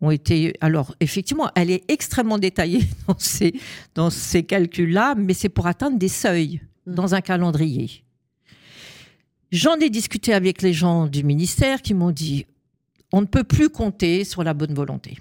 ont 0.00 0.10
été... 0.10 0.54
Alors, 0.60 0.94
effectivement, 1.00 1.50
elle 1.56 1.70
est 1.70 1.90
extrêmement 1.90 2.38
détaillée 2.38 2.84
dans 3.08 3.18
ces, 3.18 3.54
dans 3.94 4.10
ces 4.10 4.42
calculs-là, 4.44 5.14
mais 5.16 5.34
c'est 5.34 5.48
pour 5.48 5.66
atteindre 5.66 5.98
des 5.98 6.08
seuils 6.08 6.60
mmh. 6.86 6.94
dans 6.94 7.14
un 7.14 7.20
calendrier. 7.20 8.04
J'en 9.50 9.76
ai 9.76 9.90
discuté 9.90 10.32
avec 10.32 10.62
les 10.62 10.72
gens 10.72 11.06
du 11.06 11.24
ministère 11.24 11.82
qui 11.82 11.92
m'ont 11.92 12.10
dit 12.10 12.46
on 13.12 13.20
ne 13.20 13.26
peut 13.26 13.44
plus 13.44 13.68
compter 13.68 14.24
sur 14.24 14.42
la 14.42 14.54
bonne 14.54 14.72
volonté. 14.72 15.18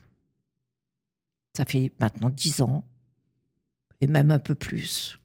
Ça 1.55 1.65
fait 1.65 1.91
maintenant 1.99 2.29
dix 2.29 2.61
ans, 2.61 2.85
et 3.99 4.07
même 4.07 4.31
un 4.31 4.39
peu 4.39 4.55
plus, 4.55 5.19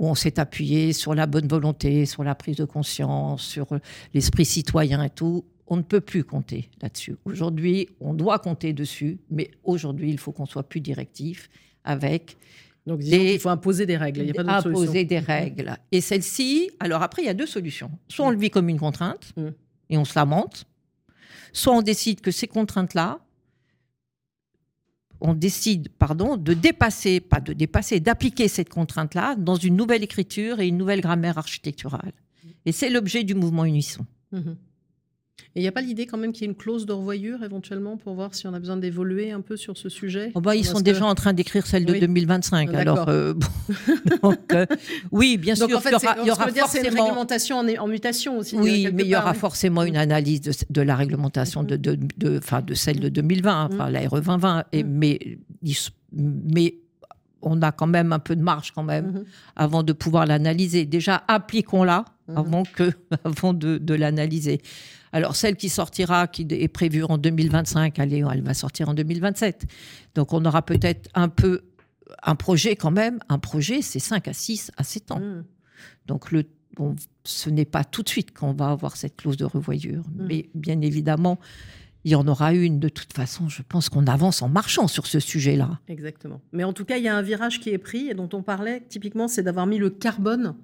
où 0.00 0.08
on 0.08 0.14
s'est 0.14 0.40
appuyé 0.40 0.94
sur 0.94 1.14
la 1.14 1.26
bonne 1.26 1.46
volonté, 1.46 2.06
sur 2.06 2.24
la 2.24 2.34
prise 2.34 2.56
de 2.56 2.64
conscience, 2.64 3.42
sur 3.42 3.66
l'esprit 4.14 4.46
citoyen 4.46 5.02
et 5.02 5.10
tout. 5.10 5.44
On 5.66 5.76
ne 5.76 5.82
peut 5.82 6.00
plus 6.00 6.24
compter 6.24 6.70
là-dessus. 6.80 7.16
Aujourd'hui, 7.26 7.86
on 8.00 8.14
doit 8.14 8.38
compter 8.38 8.72
dessus, 8.72 9.18
mais 9.30 9.50
aujourd'hui, 9.62 10.10
il 10.10 10.18
faut 10.18 10.32
qu'on 10.32 10.46
soit 10.46 10.62
plus 10.62 10.80
directif 10.80 11.50
avec 11.84 12.38
donc, 12.86 13.00
il 13.04 13.38
faut 13.38 13.50
imposer 13.50 13.84
des 13.84 13.98
règles. 13.98 14.22
Il 14.22 14.32
n'y 14.32 14.38
a 14.38 14.42
pas 14.42 14.56
Imposer 14.56 15.04
des 15.04 15.18
règles. 15.18 15.76
Et 15.92 16.00
celle-ci, 16.00 16.70
alors 16.80 17.02
après, 17.02 17.22
il 17.22 17.26
y 17.26 17.28
a 17.28 17.34
deux 17.34 17.46
solutions. 17.46 17.90
Soit 18.08 18.26
on 18.26 18.30
le 18.30 18.38
vit 18.38 18.50
comme 18.50 18.70
une 18.70 18.80
contrainte 18.80 19.34
mm. 19.36 19.48
et 19.90 19.98
on 19.98 20.06
se 20.06 20.18
lamente, 20.18 20.64
soit 21.52 21.74
on 21.74 21.82
décide 21.82 22.22
que 22.22 22.30
ces 22.30 22.48
contraintes-là, 22.48 23.20
on 25.20 25.34
décide, 25.34 25.88
pardon, 25.90 26.36
de 26.36 26.54
dépasser, 26.54 27.20
pas 27.20 27.40
de 27.40 27.52
dépasser, 27.52 28.00
d'appliquer 28.00 28.48
cette 28.48 28.68
contrainte-là 28.68 29.34
dans 29.36 29.56
une 29.56 29.76
nouvelle 29.76 30.02
écriture 30.02 30.60
et 30.60 30.68
une 30.68 30.78
nouvelle 30.78 31.00
grammaire 31.00 31.38
architecturale. 31.38 32.12
Et 32.66 32.72
c'est 32.72 32.90
l'objet 32.90 33.24
du 33.24 33.34
mouvement 33.34 33.64
Unisson. 33.64 34.06
Mm-hmm. 34.32 34.56
Et 35.54 35.60
il 35.60 35.62
n'y 35.62 35.68
a 35.68 35.72
pas 35.72 35.80
l'idée 35.80 36.06
quand 36.06 36.18
même 36.18 36.32
qu'il 36.32 36.42
y 36.42 36.44
ait 36.44 36.50
une 36.50 36.56
clause 36.56 36.86
de 36.86 36.92
revoyure 36.92 37.42
éventuellement 37.42 37.96
pour 37.96 38.14
voir 38.14 38.34
si 38.34 38.46
on 38.46 38.54
a 38.54 38.58
besoin 38.58 38.76
d'évoluer 38.76 39.32
un 39.32 39.40
peu 39.40 39.56
sur 39.56 39.76
ce 39.76 39.88
sujet? 39.88 40.30
Oh 40.34 40.40
bah, 40.40 40.54
Ils 40.54 40.64
sont 40.64 40.80
déjà 40.80 41.04
en 41.04 41.14
train 41.14 41.32
d'écrire 41.32 41.66
celle 41.66 41.84
de 41.84 41.94
2025. 41.94 42.72
Alors, 42.74 43.08
euh, 43.08 43.34
euh, 44.52 44.66
oui, 45.10 45.36
bien 45.36 45.54
sûr, 45.54 45.64
en 45.76 45.80
fait, 45.80 45.90
il 46.22 46.26
y 46.26 46.30
aura, 46.30 46.46
forcément... 46.46 46.66
C'est 46.68 46.86
une 46.86 46.94
réglementation 46.94 47.58
en, 47.58 47.86
mutation 47.88 48.38
aussi. 48.38 48.56
Oui, 48.56 48.88
mais 48.92 49.04
il 49.04 49.08
y 49.08 49.16
aura 49.16 49.34
forcément 49.34 49.82
une 49.82 49.96
analyse 49.96 50.40
de, 50.68 50.82
la 50.82 50.96
réglementation 50.96 51.62
de, 51.62 51.76
de, 51.76 51.98
de, 52.16 52.40
de, 52.66 52.74
celle 52.74 53.00
de 53.00 53.08
2020, 53.08 53.70
enfin, 53.72 53.90
la 53.90 54.00
RE 54.08 54.20
2020. 54.20 54.64
Et, 54.72 54.82
mais, 54.82 55.18
mais 56.12 56.74
on 57.42 57.62
a 57.62 57.72
quand 57.72 57.86
même 57.86 58.12
un 58.12 58.18
peu 58.18 58.36
de 58.36 58.42
marge 58.42 58.72
quand 58.72 58.82
même 58.82 59.12
mm-hmm. 59.12 59.24
avant 59.56 59.82
de 59.82 59.92
pouvoir 59.92 60.26
l'analyser. 60.26 60.84
Déjà, 60.84 61.22
appliquons-la 61.28 62.04
mm-hmm. 62.28 62.38
avant, 62.38 62.62
que, 62.64 62.92
avant 63.24 63.52
de, 63.52 63.78
de 63.78 63.94
l'analyser. 63.94 64.60
Alors, 65.12 65.36
celle 65.36 65.56
qui 65.56 65.68
sortira, 65.68 66.28
qui 66.28 66.46
est 66.50 66.68
prévue 66.68 67.04
en 67.04 67.18
2025, 67.18 67.98
elle, 67.98 68.12
elle 68.12 68.42
va 68.42 68.54
sortir 68.54 68.88
en 68.88 68.94
2027. 68.94 69.66
Donc, 70.14 70.32
on 70.32 70.44
aura 70.44 70.62
peut-être 70.62 71.08
un 71.14 71.28
peu 71.28 71.62
un 72.22 72.34
projet 72.34 72.76
quand 72.76 72.90
même. 72.90 73.18
Un 73.28 73.38
projet, 73.38 73.82
c'est 73.82 73.98
5 73.98 74.28
à 74.28 74.32
6 74.32 74.70
à 74.76 74.84
7 74.84 75.10
ans. 75.10 75.20
Mm. 75.20 75.44
Donc, 76.06 76.30
le, 76.30 76.44
ce 77.24 77.50
n'est 77.50 77.64
pas 77.64 77.84
tout 77.84 78.02
de 78.02 78.08
suite 78.08 78.36
qu'on 78.36 78.52
va 78.52 78.70
avoir 78.70 78.96
cette 78.96 79.16
clause 79.16 79.36
de 79.36 79.44
revoyure. 79.44 80.04
Mm. 80.14 80.26
Mais 80.26 80.48
bien 80.54 80.80
évidemment, 80.80 81.38
il 82.04 82.12
y 82.12 82.14
en 82.14 82.26
aura 82.26 82.54
une. 82.54 82.78
De 82.78 82.88
toute 82.88 83.12
façon, 83.12 83.48
je 83.48 83.62
pense 83.62 83.88
qu'on 83.88 84.06
avance 84.06 84.42
en 84.42 84.48
marchant 84.48 84.88
sur 84.88 85.06
ce 85.06 85.20
sujet-là. 85.20 85.80
Exactement. 85.88 86.40
Mais 86.52 86.64
en 86.64 86.72
tout 86.72 86.84
cas, 86.84 86.96
il 86.96 87.04
y 87.04 87.08
a 87.08 87.16
un 87.16 87.22
virage 87.22 87.60
qui 87.60 87.70
est 87.70 87.78
pris 87.78 88.08
et 88.08 88.14
dont 88.14 88.28
on 88.32 88.42
parlait 88.42 88.82
typiquement, 88.88 89.28
c'est 89.28 89.42
d'avoir 89.42 89.66
mis 89.66 89.78
le 89.78 89.90
carbone 89.90 90.54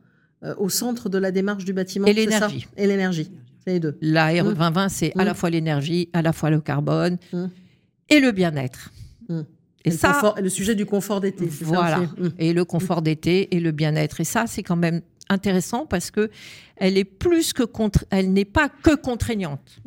euh, 0.42 0.54
au 0.58 0.68
centre 0.68 1.08
de 1.08 1.18
la 1.18 1.30
démarche 1.30 1.64
du 1.64 1.72
bâtiment. 1.72 2.06
Et 2.06 2.12
l'énergie. 2.12 2.66
Et 2.76 2.86
l'énergie. 2.86 3.30
La 4.00 4.28
RE 4.28 4.54
2020, 4.54 4.88
c'est 4.88 5.12
à 5.18 5.24
la 5.24 5.34
fois 5.34 5.50
l'énergie, 5.50 6.08
à 6.12 6.22
la 6.22 6.32
fois 6.32 6.50
le 6.50 6.60
carbone 6.60 7.18
mmh. 7.32 7.46
et 8.10 8.20
le 8.20 8.32
bien-être. 8.32 8.92
Mmh. 9.28 9.40
Et, 9.84 9.90
ça, 9.90 10.34
le, 10.40 10.48
sujet 10.48 10.74
du 10.74 10.84
confort 10.84 11.20
d'été. 11.20 11.46
Voilà. 11.62 12.02
Et 12.38 12.52
le 12.52 12.64
confort 12.64 13.02
d'été 13.02 13.54
et 13.54 13.60
le 13.60 13.70
bien-être. 13.70 14.20
Et 14.20 14.24
ça, 14.24 14.46
c'est 14.46 14.64
quand 14.64 14.76
même 14.76 15.00
intéressant 15.28 15.86
parce 15.86 16.10
que 16.10 16.30
elle 16.76 16.98
est 16.98 17.04
plus 17.04 17.52
que 17.52 17.62
contre, 17.62 18.04
elle 18.10 18.32
n'est 18.32 18.44
pas 18.44 18.68
que 18.68 18.96
contraignante. 18.96 19.80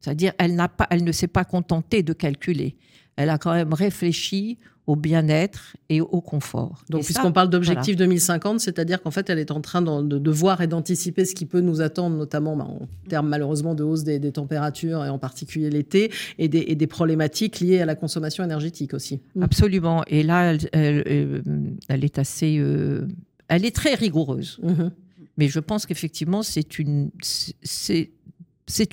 C'est-à-dire, 0.00 0.32
elle 0.38 0.54
n'a 0.54 0.68
pas, 0.68 0.86
elle 0.90 1.04
ne 1.04 1.12
s'est 1.12 1.28
pas 1.28 1.44
contentée 1.44 2.02
de 2.02 2.12
calculer. 2.12 2.76
Elle 3.16 3.30
a 3.30 3.38
quand 3.38 3.52
même 3.52 3.74
réfléchi 3.74 4.58
au 4.86 4.96
bien-être 4.96 5.76
et 5.88 6.00
au 6.00 6.20
confort. 6.20 6.84
Donc, 6.90 7.04
puisqu'on 7.04 7.30
parle 7.30 7.50
d'objectif 7.50 7.94
2050, 7.96 8.58
c'est-à-dire 8.58 9.00
qu'en 9.00 9.12
fait, 9.12 9.30
elle 9.30 9.38
est 9.38 9.52
en 9.52 9.60
train 9.60 9.80
de, 9.80 10.30
voir 10.30 10.60
et 10.60 10.66
d'anticiper 10.66 11.24
ce 11.24 11.34
qui 11.34 11.46
peut 11.46 11.60
nous 11.60 11.80
attendre, 11.80 12.16
notamment 12.16 12.56
bah, 12.56 12.64
en 12.64 12.88
termes 13.08 13.28
malheureusement 13.28 13.74
de 13.74 13.84
hausse 13.84 14.02
des, 14.02 14.32
températures, 14.32 15.04
et 15.04 15.08
en 15.08 15.18
particulier 15.18 15.70
l'été, 15.70 16.10
et 16.38 16.48
des, 16.48 16.86
problématiques 16.86 17.60
liées 17.60 17.80
à 17.80 17.86
la 17.86 17.94
consommation 17.94 18.42
énergétique 18.42 18.92
aussi. 18.92 19.20
Mm. 19.36 19.42
Absolument. 19.44 20.02
Et 20.08 20.24
là, 20.24 20.54
elle, 20.72 21.82
elle, 21.88 22.04
est 22.04 22.18
assez... 22.18 22.58
Euh, 22.58 23.06
elle 23.48 23.64
est 23.64 23.74
très 23.74 23.94
rigoureuse. 23.94 24.58
Mm-hmm. 24.64 24.90
Mais 25.36 25.48
je 25.48 25.60
pense 25.60 25.86
qu'effectivement, 25.86 26.42
c'est 26.42 26.78
une, 26.78 27.10
c'est, 27.22 28.08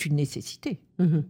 une 0.05 0.15
nécessité. 0.15 0.79
Mm-hmm 0.99 1.23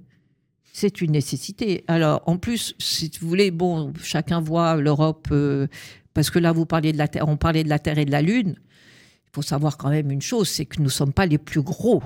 c'est 0.74 1.02
une 1.02 1.12
nécessité. 1.12 1.84
Alors, 1.88 2.22
en 2.26 2.38
plus, 2.38 2.76
si 2.80 3.12
vous 3.20 3.28
voulez, 3.28 3.52
bon, 3.52 3.94
chacun 4.02 4.40
voit 4.40 4.76
l'Europe, 4.78 5.28
euh, 5.32 5.68
parce 6.14 6.30
que 6.30 6.40
là, 6.40 6.52
vous 6.52 6.66
parliez 6.66 6.92
de 6.92 6.98
la 6.98 7.08
Terre, 7.08 7.28
on 7.28 7.38
parlait 7.38 7.64
de 7.64 7.70
la 7.70 7.80
Terre 7.80 7.98
et 7.98 8.06
de 8.06 8.12
la 8.12 8.22
Lune. 8.22 8.56
Il 8.58 9.30
faut 9.34 9.42
savoir 9.42 9.78
quand 9.78 9.90
même 9.90 10.12
une 10.12 10.22
chose, 10.22 10.50
c'est 10.50 10.66
que 10.66 10.78
nous 10.80 10.86
ne 10.86 10.90
sommes 10.90 11.14
pas 11.14 11.26
les 11.26 11.38
plus 11.38 11.62
gros 11.62 12.02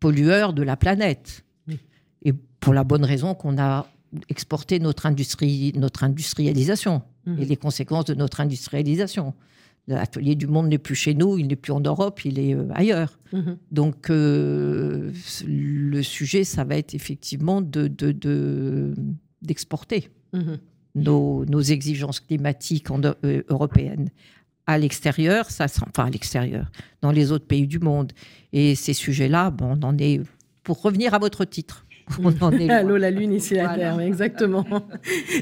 pollueurs 0.00 0.52
de 0.52 0.62
la 0.62 0.76
planète. 0.76 1.44
Et 2.22 2.32
pour 2.32 2.72
la 2.72 2.84
bonne 2.84 3.04
raison 3.04 3.34
qu'on 3.34 3.58
a 3.58 3.86
exporté 4.28 4.78
notre 4.78 5.06
industrie, 5.06 5.72
notre 5.76 6.04
industrialisation 6.04 7.02
mmh. 7.26 7.38
et 7.42 7.44
les 7.44 7.56
conséquences 7.56 8.06
de 8.06 8.14
notre 8.14 8.40
industrialisation. 8.40 9.34
L'atelier 9.86 10.34
du 10.34 10.46
monde 10.46 10.68
n'est 10.68 10.78
plus 10.78 10.94
chez 10.94 11.14
nous, 11.14 11.36
il 11.36 11.46
n'est 11.46 11.56
plus 11.56 11.72
en 11.72 11.80
Europe, 11.80 12.24
il 12.24 12.38
est 12.38 12.54
euh, 12.54 12.68
ailleurs. 12.72 13.18
Mhm. 13.32 13.58
Donc 13.70 14.08
euh, 14.08 15.12
le 15.46 16.02
sujet, 16.02 16.44
ça 16.44 16.64
va 16.64 16.76
être 16.76 16.94
effectivement 16.94 17.60
d'exporter 17.60 18.14
de, 18.14 18.94
d'exporter 19.42 20.10
mhm. 20.32 20.58
nos, 20.94 21.44
nos, 21.44 21.60
exigences 21.60 22.20
climatiques 22.20 22.90
en, 22.90 23.02
euh, 23.04 23.42
européennes 23.48 24.08
à 24.66 24.78
l'extérieur, 24.78 25.50
ça, 25.50 25.66
enfin 25.66 26.06
à 26.06 26.10
l'extérieur, 26.10 26.70
dans 27.02 27.12
les 27.12 27.32
autres 27.32 27.46
pays 27.46 27.66
du 27.66 27.78
monde. 27.78 28.12
Et 28.54 28.74
ces 28.74 28.94
sujets-là, 28.94 29.50
bon, 29.50 29.78
on 29.78 29.82
en 29.82 29.98
est, 29.98 30.22
pour 30.62 30.80
revenir 30.80 31.12
à 31.12 31.18
votre 31.18 31.44
titre, 31.44 31.83
L'eau, 32.18 32.96
la 32.96 33.10
lune, 33.10 33.32
ici 33.32 33.54
la 33.54 33.74
terre, 33.74 34.00
exactement. 34.00 34.64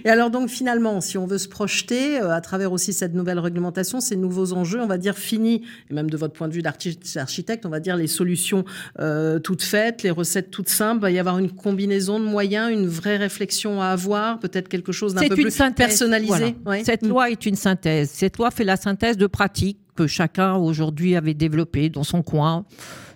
Et 0.05 0.09
alors 0.09 0.31
donc 0.31 0.49
finalement, 0.49 1.01
si 1.01 1.19
on 1.19 1.27
veut 1.27 1.39
se 1.39 1.49
projeter 1.49 2.21
euh, 2.21 2.31
à 2.31 2.41
travers 2.41 2.73
aussi 2.73 2.93
cette 2.93 3.15
nouvelle 3.15 3.39
réglementation, 3.39 4.01
ces 4.01 4.17
nouveaux 4.17 4.53
enjeux, 4.53 4.81
on 4.81 4.87
va 4.87 4.99
dire 4.99 5.17
finis, 5.17 5.63
et 5.91 5.95
même 5.95 6.09
de 6.09 6.17
votre 6.17 6.35
point 6.35 6.49
de 6.49 6.55
vue 6.55 6.63
d'architecte, 6.63 7.67
on 7.67 7.69
va 7.69 7.81
dire 7.81 7.97
les 7.97 8.07
solutions 8.07 8.65
euh, 9.01 9.39
toutes 9.39 9.63
faites, 9.63 10.03
les 10.03 10.11
recettes 10.11 10.51
toutes 10.51 10.69
simples, 10.69 10.99
il 10.99 11.03
va 11.03 11.11
y 11.11 11.19
avoir 11.19 11.39
une 11.39 11.51
combinaison 11.51 12.21
de 12.21 12.25
moyens, 12.25 12.73
une 12.73 12.87
vraie 12.87 13.17
réflexion 13.17 13.83
à 13.83 13.87
avoir, 13.87 14.39
peut-être 14.39 14.69
quelque 14.69 14.93
chose 14.93 15.15
d'un 15.15 15.29
peu 15.29 15.35
plus 15.35 15.59
personnalisé. 15.77 16.57
Cette 16.85 17.07
loi 17.07 17.31
est 17.31 17.45
une 17.47 17.57
synthèse. 17.57 18.11
Cette 18.11 18.39
loi 18.39 18.51
fait 18.51 18.65
la 18.65 18.77
synthèse 18.77 19.17
de 19.17 19.27
pratiques 19.27 19.82
que 19.95 20.07
chacun 20.07 20.55
aujourd'hui 20.55 21.17
avait 21.17 21.35
développées 21.35 21.91
dans 21.91 22.05
son 22.05 22.23
coin 22.23 22.65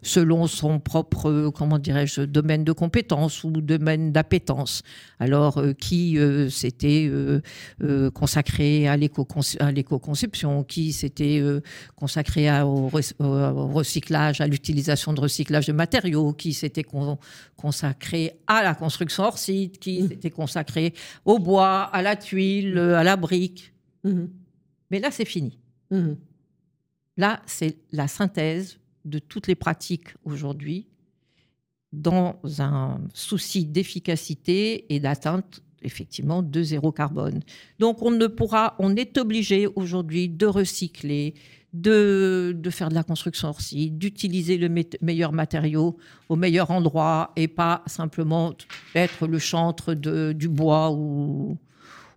selon 0.07 0.47
son 0.47 0.79
propre, 0.79 1.51
comment 1.55 1.79
dirais-je, 1.79 2.23
domaine 2.23 2.65
de 2.65 2.73
compétence 2.73 3.43
ou 3.45 3.51
domaine 3.51 4.13
d'appétence. 4.13 4.83
Alors, 5.19 5.59
euh, 5.59 5.73
qui 5.73 6.19
euh, 6.19 6.49
s'était 6.49 7.11
euh, 7.11 8.11
consacré 8.13 8.87
à 8.87 8.97
l'éco-conception, 8.97 10.63
qui 10.65 10.93
s'était 10.93 11.43
consacré 11.97 12.49
au, 12.63 12.89
recyclage, 12.89 14.41
à 14.41 14.47
l'utilisation 14.47 15.13
de 15.13 15.21
recyclage 15.21 15.67
de 15.67 15.73
matériaux, 15.73 16.33
qui 16.33 16.53
s'était 16.53 16.87
consacré 17.57 18.39
à 18.47 18.63
la 18.63 18.75
construction 18.75 19.25
hors 19.25 19.39
site, 19.39 19.79
qui 19.79 20.03
mmh. 20.03 20.09
s'était 20.09 20.31
consacré 20.31 20.95
au 21.25 21.39
bois, 21.39 21.83
à 21.83 22.03
la 22.03 22.17
tuile, 22.17 22.79
à 22.79 23.03
la 23.03 23.17
brique. 23.17 23.73
Mmh. 24.05 24.27
Mais 24.91 25.01
là, 25.01 25.11
c'est 25.11 25.25
fini. 25.25 25.59
Mmh. 25.91 26.13
Là, 27.17 27.41
c'est 27.47 27.79
la 27.93 28.09
synthèse 28.09 28.79
de 29.05 29.19
toutes 29.19 29.47
les 29.47 29.55
pratiques 29.55 30.09
aujourd'hui 30.25 30.87
dans 31.93 32.41
un 32.59 33.01
souci 33.15 33.65
d'efficacité 33.65 34.93
et 34.95 35.01
d'atteinte 35.01 35.63
effectivement 35.83 36.43
de 36.43 36.63
zéro 36.63 36.93
carbone. 36.93 37.41
Donc 37.79 38.03
on 38.03 38.11
ne 38.11 38.27
pourra, 38.27 38.75
on 38.79 38.97
est 38.97 39.17
obligé 39.19 39.69
aujourd'hui 39.77 40.29
de 40.29 40.47
recycler, 40.47 41.35
de, 41.73 42.59
faire 42.71 42.89
de 42.89 42.95
la 42.95 43.05
construction 43.05 43.49
hors 43.49 43.61
site, 43.61 43.97
d'utiliser 43.97 44.59
le 44.59 44.69
meilleur 45.01 45.33
matériau 45.33 45.97
au 46.29 46.37
meilleur 46.37 46.71
endroit 46.71 47.33
et 47.37 47.49
pas 47.49 47.83
simplement 47.87 48.53
être 48.95 49.27
le 49.27 49.39
chantre 49.39 49.95
du 49.95 50.49
bois 50.49 50.91
ou, 50.91 51.57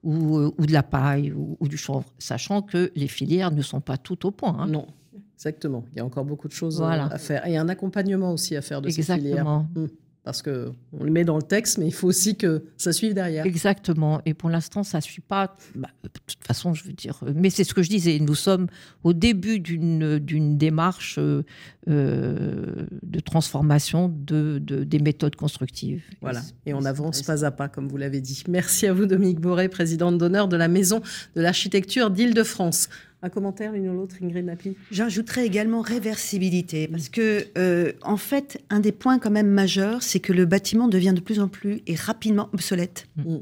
ou, 0.04 0.54
ou, 0.58 0.66
de 0.66 0.72
la 0.72 0.84
paille 0.84 1.34
ou, 1.34 1.68
du 1.68 1.78
chanvre, 1.78 2.06
sachant 2.18 2.62
que 2.62 2.92
les 2.96 3.08
filières 3.08 3.52
ne 3.52 3.62
sont 3.62 3.82
pas 3.82 3.98
toutes 3.98 4.26
au 4.26 4.32
point. 4.32 4.58
Hein. 4.60 4.68
Non. 4.68 4.88
Exactement. 5.36 5.86
Il 5.94 5.98
y 5.98 6.02
a 6.02 6.06
encore 6.06 6.26
beaucoup 6.26 6.50
de 6.50 6.54
choses 6.54 6.82
euh, 6.82 6.86
à 6.86 7.18
faire. 7.18 7.48
Et 7.48 7.56
un 7.56 7.70
accompagnement 7.70 8.34
aussi 8.34 8.58
à 8.58 8.62
faire 8.62 8.82
de 8.82 8.90
ces 8.90 9.04
filières. 9.04 9.66
Hmm. 9.74 9.88
Parce 10.30 10.44
que 10.44 10.72
on 10.94 11.04
le 11.04 11.10
met 11.10 11.24
dans 11.24 11.38
le 11.38 11.42
texte, 11.42 11.80
mais 11.80 11.88
il 11.88 11.92
faut 11.92 12.08
aussi 12.08 12.36
que 12.36 12.62
ça 12.78 12.94
suive 12.94 13.16
derrière. 13.16 13.48
Exactement. 13.48 14.22
Et 14.28 14.36
pour 14.36 14.52
l'instant, 14.52 14.84
ça 14.84 15.00
ne 15.00 15.02
suit 15.02 15.24
pas. 15.24 15.56
Bah, 15.74 15.88
de 16.04 16.10
toute 16.10 16.46
façon, 16.46 16.76
je 16.76 16.84
veux 16.84 16.94
dire. 16.94 17.20
Mais 17.36 17.50
c'est 17.50 17.64
ce 17.64 17.74
que 17.74 17.82
je 17.82 17.90
disais. 17.90 18.20
Nous 18.20 18.36
sommes 18.36 18.68
au 19.04 19.14
début 19.14 19.60
d'une 19.60 20.58
démarche 20.60 21.16
euh, 21.18 21.44
euh, 21.90 22.86
de 23.02 23.20
transformation 23.20 24.16
de, 24.16 24.60
des 24.60 25.00
méthodes 25.00 25.36
constructives. 25.36 26.04
Voilà. 26.22 26.42
Et 26.68 26.76
on 26.76 26.86
avance 26.86 27.24
pas 27.24 27.44
à 27.44 27.50
pas, 27.50 27.68
comme 27.68 27.88
vous 27.88 27.98
l'avez 27.98 28.22
dit. 28.22 28.44
Merci 28.48 28.86
à 28.86 28.94
vous, 28.94 29.08
Dominique 29.08 29.40
Boré, 29.40 29.68
présidente 29.68 30.20
d'honneur 30.20 30.48
de 30.48 30.58
la 30.58 30.68
Maison 30.68 31.02
de 31.36 31.42
l'architecture 31.42 32.12
d'Île-de-France. 32.12 32.90
Un 33.22 33.30
commentaire, 33.30 33.74
l'une 33.74 33.90
ou 33.90 33.94
l'autre, 33.94 34.16
Ingrid 34.22 34.46
Napi 34.46 34.78
J'ajouterais 34.92 35.46
également 35.46 35.82
réversibilité, 35.82 36.88
parce 36.88 37.10
que, 37.10 37.48
euh, 37.58 37.92
en 38.02 38.16
fait, 38.16 38.64
un 38.70 38.80
des 38.80 38.94
points 38.94 39.20
quand 39.20 39.32
même 39.32 39.50
majeurs, 39.50 40.04
c'est 40.04 40.22
que 40.22 40.32
le 40.32 40.46
bâtiment 40.46 40.88
devient 40.88 41.14
de 41.14 41.20
plus 41.20 41.42
en 41.42 41.50
plus 41.50 41.82
et 41.86 41.96
rapidement 41.96 42.50
obsolète. 42.54 43.08
Mm. 43.18 43.38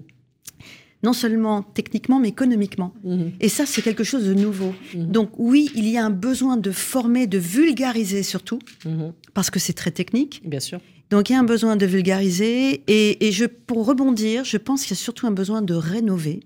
Non 1.04 1.14
seulement 1.14 1.62
techniquement, 1.62 2.20
mais 2.20 2.30
économiquement. 2.30 2.92
Mm-hmm. 3.06 3.34
Et 3.40 3.50
ça, 3.50 3.68
c'est 3.68 3.84
quelque 3.84 4.04
chose 4.04 4.26
de 4.26 4.34
nouveau. 4.34 4.74
Donc 4.96 5.30
oui, 5.38 5.70
il 5.76 5.88
y 5.88 5.96
a 5.96 6.04
un 6.04 6.10
besoin 6.10 6.58
de 6.58 6.72
former, 6.72 7.28
de 7.28 7.38
vulgariser 7.38 8.24
surtout, 8.24 8.58
mm-hmm. 8.84 9.12
parce 9.36 9.52
que 9.52 9.60
c'est 9.60 9.74
très 9.74 9.92
technique. 9.92 10.42
Bien 10.44 10.60
sûr. 10.60 10.80
Donc 11.12 11.30
il 11.30 11.34
y 11.34 11.36
a 11.36 11.40
un 11.40 11.44
besoin 11.44 11.76
de 11.76 11.86
vulgariser. 11.86 12.82
Et, 12.88 13.28
et 13.28 13.32
je, 13.32 13.46
pour 13.46 13.86
rebondir, 13.86 14.44
je 14.44 14.58
pense 14.58 14.82
qu'il 14.82 14.92
y 14.92 15.00
a 15.00 15.02
surtout 15.02 15.28
un 15.28 15.32
besoin 15.32 15.62
de 15.62 15.76
rénover. 15.76 16.40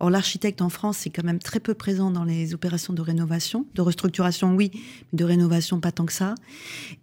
Or, 0.00 0.10
l'architecte 0.10 0.60
en 0.60 0.68
France 0.68 1.06
est 1.06 1.10
quand 1.10 1.24
même 1.24 1.38
très 1.38 1.60
peu 1.60 1.74
présent 1.74 2.10
dans 2.10 2.24
les 2.24 2.52
opérations 2.52 2.92
de 2.92 3.00
rénovation, 3.00 3.66
de 3.74 3.80
restructuration, 3.80 4.54
oui, 4.54 4.70
mais 4.74 5.18
de 5.18 5.24
rénovation, 5.24 5.78
pas 5.80 5.92
tant 5.92 6.04
que 6.04 6.12
ça. 6.12 6.34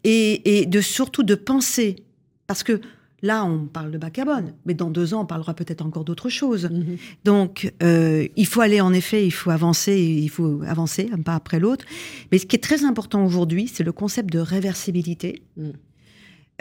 Et, 0.03 0.65
de 0.65 0.81
surtout 0.81 1.23
de 1.23 1.35
penser, 1.35 2.03
parce 2.47 2.63
que 2.63 2.81
là, 3.21 3.45
on 3.45 3.65
parle 3.65 3.91
de 3.91 3.97
bas 3.97 4.09
carbone, 4.09 4.53
mais 4.65 4.73
dans 4.73 4.89
deux 4.89 5.13
ans, 5.13 5.21
on 5.21 5.25
parlera 5.25 5.53
peut-être 5.53 5.85
encore 5.85 6.03
d'autres 6.03 6.29
choses. 6.29 6.65
Mm-hmm. 6.65 6.97
Donc, 7.23 7.73
euh, 7.81 8.27
il 8.35 8.45
faut 8.45 8.61
aller, 8.61 8.81
en 8.81 8.91
effet, 8.91 9.25
il 9.25 9.31
faut 9.31 9.51
avancer, 9.51 9.97
il 9.97 10.29
faut 10.29 10.61
avancer 10.67 11.09
un 11.13 11.21
pas 11.21 11.35
après 11.35 11.59
l'autre. 11.59 11.85
Mais 12.31 12.39
ce 12.39 12.45
qui 12.45 12.57
est 12.57 12.63
très 12.63 12.83
important 12.83 13.25
aujourd'hui, 13.25 13.69
c'est 13.73 13.83
le 13.83 13.93
concept 13.93 14.31
de 14.33 14.39
réversibilité. 14.39 15.43
Mm. 15.55 15.69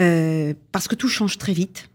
Euh, 0.00 0.54
parce 0.70 0.86
que 0.86 0.94
tout 0.94 1.08
change 1.08 1.38
très 1.38 1.52
vite. 1.52 1.90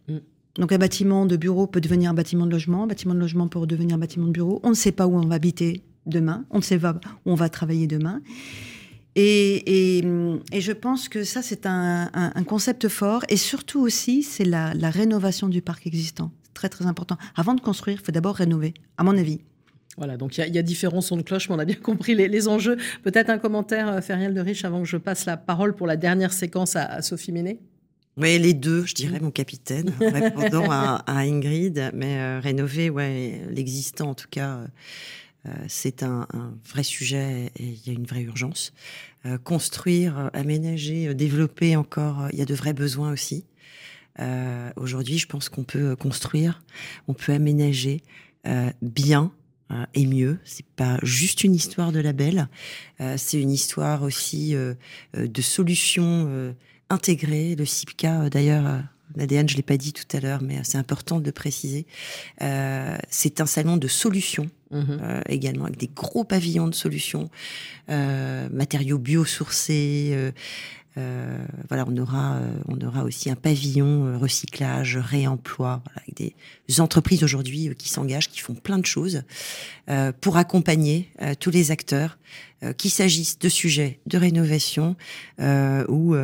Donc 0.55 0.71
un 0.71 0.77
bâtiment 0.77 1.25
de 1.25 1.35
bureau 1.35 1.65
peut 1.65 1.81
devenir 1.81 2.11
un 2.11 2.13
bâtiment 2.13 2.45
de 2.45 2.51
logement, 2.51 2.83
un 2.83 2.87
bâtiment 2.87 3.15
de 3.15 3.19
logement 3.19 3.47
peut 3.47 3.65
devenir 3.65 3.95
un 3.95 3.99
bâtiment 3.99 4.27
de 4.27 4.31
bureau. 4.31 4.59
On 4.63 4.69
ne 4.69 4.75
sait 4.75 4.91
pas 4.91 5.07
où 5.07 5.15
on 5.15 5.25
va 5.25 5.35
habiter 5.35 5.81
demain, 6.05 6.45
on 6.51 6.57
ne 6.57 6.63
sait 6.63 6.77
pas 6.77 6.99
où 7.25 7.31
on 7.31 7.35
va 7.35 7.49
travailler 7.49 7.87
demain. 7.87 8.21
Et, 9.15 10.01
je 10.53 10.71
pense 10.71 11.09
que 11.09 11.23
ça, 11.23 11.41
c'est 11.41 11.65
un, 11.65 12.31
concept 12.47 12.87
fort. 12.87 13.23
Et 13.29 13.37
surtout 13.37 13.81
aussi, 13.81 14.23
c'est 14.23 14.45
la, 14.45 14.71
rénovation 14.89 15.47
du 15.47 15.61
parc 15.61 15.87
existant. 15.87 16.31
C'est 16.43 16.53
très, 16.53 16.69
très 16.69 16.85
important. 16.85 17.17
Avant 17.35 17.55
de 17.55 17.61
construire, 17.61 17.97
il 17.99 18.05
faut 18.05 18.11
d'abord 18.11 18.35
rénover, 18.35 18.73
à 18.97 19.03
mon 19.03 19.17
avis. 19.17 19.41
Voilà, 19.97 20.17
donc 20.17 20.37
il 20.39 20.55
y, 20.55 20.57
a 20.57 20.63
différents 20.63 21.01
sons 21.01 21.17
de 21.17 21.21
cloche, 21.21 21.49
mais 21.49 21.55
on 21.55 21.59
a 21.59 21.65
bien 21.65 21.75
compris 21.81 22.15
les, 22.15 22.47
enjeux. 22.47 22.77
Peut-être 23.03 23.29
un 23.29 23.37
commentaire, 23.37 23.87
euh, 23.89 24.01
Feriel 24.01 24.33
de 24.33 24.41
Riche, 24.41 24.65
avant 24.65 24.81
que 24.81 24.87
je 24.87 24.97
passe 24.97 25.25
la 25.25 25.37
parole 25.37 25.75
pour 25.75 25.85
la 25.85 25.97
dernière 25.97 26.33
séquence 26.33 26.75
à, 26.75 26.85
à 26.85 27.01
Sophie 27.03 27.31
Ménet 27.31 27.59
oui, 28.15 28.37
les 28.37 28.53
deux, 28.53 28.85
je 28.85 28.93
dirais, 28.93 29.19
mon 29.19 29.31
capitaine, 29.31 29.91
répondant 29.99 30.69
à, 30.69 31.03
Ingrid. 31.07 31.91
Mais 31.95 32.19
euh, 32.19 32.39
rénover, 32.39 32.91
ouais, 32.91 33.41
l'existant, 33.49 34.11
en 34.11 34.13
tout 34.13 34.27
cas, 34.29 34.57
euh, 34.57 34.67
euh, 35.47 35.51
c'est 35.67 36.03
un, 36.03 36.27
vrai 36.63 36.83
sujet 36.83 37.51
et 37.55 37.63
il 37.63 37.87
y 37.87 37.89
a 37.89 37.93
une 37.93 38.05
vraie 38.05 38.21
urgence. 38.21 38.71
construire, 39.43 40.29
aménager, 40.33 41.13
développer 41.15 41.75
encore, 41.75 42.27
il 42.31 42.39
y 42.39 42.41
a 42.41 42.45
de 42.45 42.53
vrais 42.53 42.73
besoins 42.73 43.11
aussi. 43.11 43.45
Aujourd'hui, 44.75 45.17
je 45.17 45.27
pense 45.27 45.49
qu'on 45.49 45.63
peut 45.63 45.95
construire, 45.95 46.61
on 47.07 47.13
peut 47.13 47.33
aménager 47.33 48.03
bien, 48.81 49.31
et 49.95 50.05
mieux. 50.05 50.39
C'est 50.43 50.65
pas 50.75 50.99
juste 51.01 51.43
une 51.43 51.55
histoire 51.55 51.91
de 51.91 51.99
label, 51.99 52.47
c'est 53.17 53.41
une 53.41 53.51
histoire 53.51 54.03
aussi 54.03 54.53
de 54.53 55.41
solutions 55.41 56.53
intégré. 56.93 57.55
Le 57.55 57.65
CIPCA, 57.65 58.21
euh, 58.21 58.29
d'ailleurs, 58.29 58.65
euh, 58.65 58.79
l'ADN, 59.15 59.49
je 59.49 59.55
l'ai 59.55 59.63
pas 59.63 59.77
dit 59.77 59.93
tout 59.93 60.05
à 60.15 60.19
l'heure, 60.19 60.41
mais 60.41 60.59
c'est 60.63 60.77
important 60.77 61.19
de 61.19 61.25
le 61.25 61.31
préciser. 61.31 61.85
Euh, 62.41 62.95
c'est 63.09 63.41
un 63.41 63.45
salon 63.45 63.77
de 63.77 63.87
solutions 63.87 64.49
mhm. 64.71 65.21
également, 65.27 65.65
avec 65.65 65.77
des 65.77 65.89
gros 65.93 66.23
pavillons 66.23 66.67
de 66.67 66.75
solutions, 66.75 67.29
matériaux 67.87 68.97
biosourcés. 68.97 70.17
voilà, 70.95 71.85
on 71.87 71.95
aura, 71.97 72.39
on 72.67 72.79
aura 72.81 73.03
aussi 73.03 73.29
un 73.29 73.35
pavillon 73.35 74.17
recyclage, 74.17 74.97
réemploi, 74.97 75.83
avec 75.95 76.33
des 76.67 76.81
entreprises 76.81 77.23
aujourd'hui 77.23 77.69
qui 77.77 77.89
s'engagent, 77.89 78.29
qui 78.29 78.39
font 78.39 78.55
plein 78.55 78.79
de 78.79 78.85
choses 78.87 79.21
pour 80.21 80.37
accompagner 80.37 81.11
tous 81.39 81.51
les 81.51 81.69
acteurs, 81.69 82.17
qu'il 82.77 82.89
s'agisse 82.89 83.37
de 83.37 83.49
sujets 83.49 83.99
de 84.07 84.17
rénovation 84.17 84.95
ou 85.39 86.15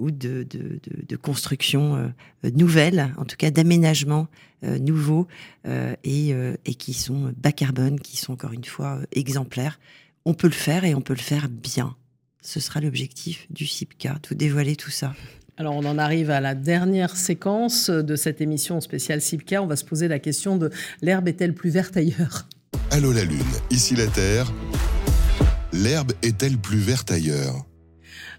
ou 0.00 0.10
de, 0.10 0.44
de, 0.48 0.80
de, 1.06 1.16
construction 1.16 1.96
euh, 2.44 2.50
nouvelle, 2.54 3.12
en 3.18 3.24
tout 3.24 3.36
cas 3.36 3.50
d'aménagement 3.50 4.26
euh, 4.64 4.78
nouveau 4.78 5.28
euh, 5.68 5.94
et, 6.02 6.30
et, 6.64 6.74
qui 6.74 6.94
sont 6.94 7.32
bas 7.36 7.52
carbone, 7.52 8.00
qui 8.00 8.16
sont 8.16 8.32
encore 8.32 8.52
une 8.52 8.64
fois 8.64 8.98
exemplaires. 9.12 9.78
On 10.24 10.34
peut 10.34 10.48
le 10.48 10.52
faire 10.52 10.84
et 10.84 10.94
on 10.94 11.00
peut 11.00 11.14
le 11.14 11.20
faire 11.20 11.48
bien. 11.48 11.94
Ce 12.42 12.58
sera 12.58 12.80
l'objectif 12.80 13.46
du 13.50 13.66
CIPCA, 13.66 14.18
tout 14.22 14.34
dévoiler 14.34 14.74
tout 14.74 14.90
ça. 14.90 15.14
Alors 15.58 15.76
on 15.76 15.84
en 15.84 15.98
arrive 15.98 16.30
à 16.30 16.40
la 16.40 16.54
dernière 16.54 17.14
séquence 17.16 17.90
de 17.90 18.16
cette 18.16 18.40
émission 18.40 18.80
spéciale 18.80 19.20
CIPCA. 19.20 19.62
On 19.62 19.66
va 19.66 19.76
se 19.76 19.84
poser 19.84 20.08
la 20.08 20.18
question 20.18 20.56
de 20.56 20.70
l'herbe 21.02 21.28
est-elle 21.28 21.52
plus 21.52 21.70
verte 21.70 21.98
ailleurs? 21.98 22.48
Allô 22.90 23.12
la 23.12 23.24
Lune, 23.24 23.42
ici 23.70 23.94
la 23.94 24.06
Terre. 24.06 24.50
L'herbe 25.72 26.12
est-elle 26.22 26.56
plus 26.56 26.78
verte 26.78 27.12
ailleurs? 27.12 27.66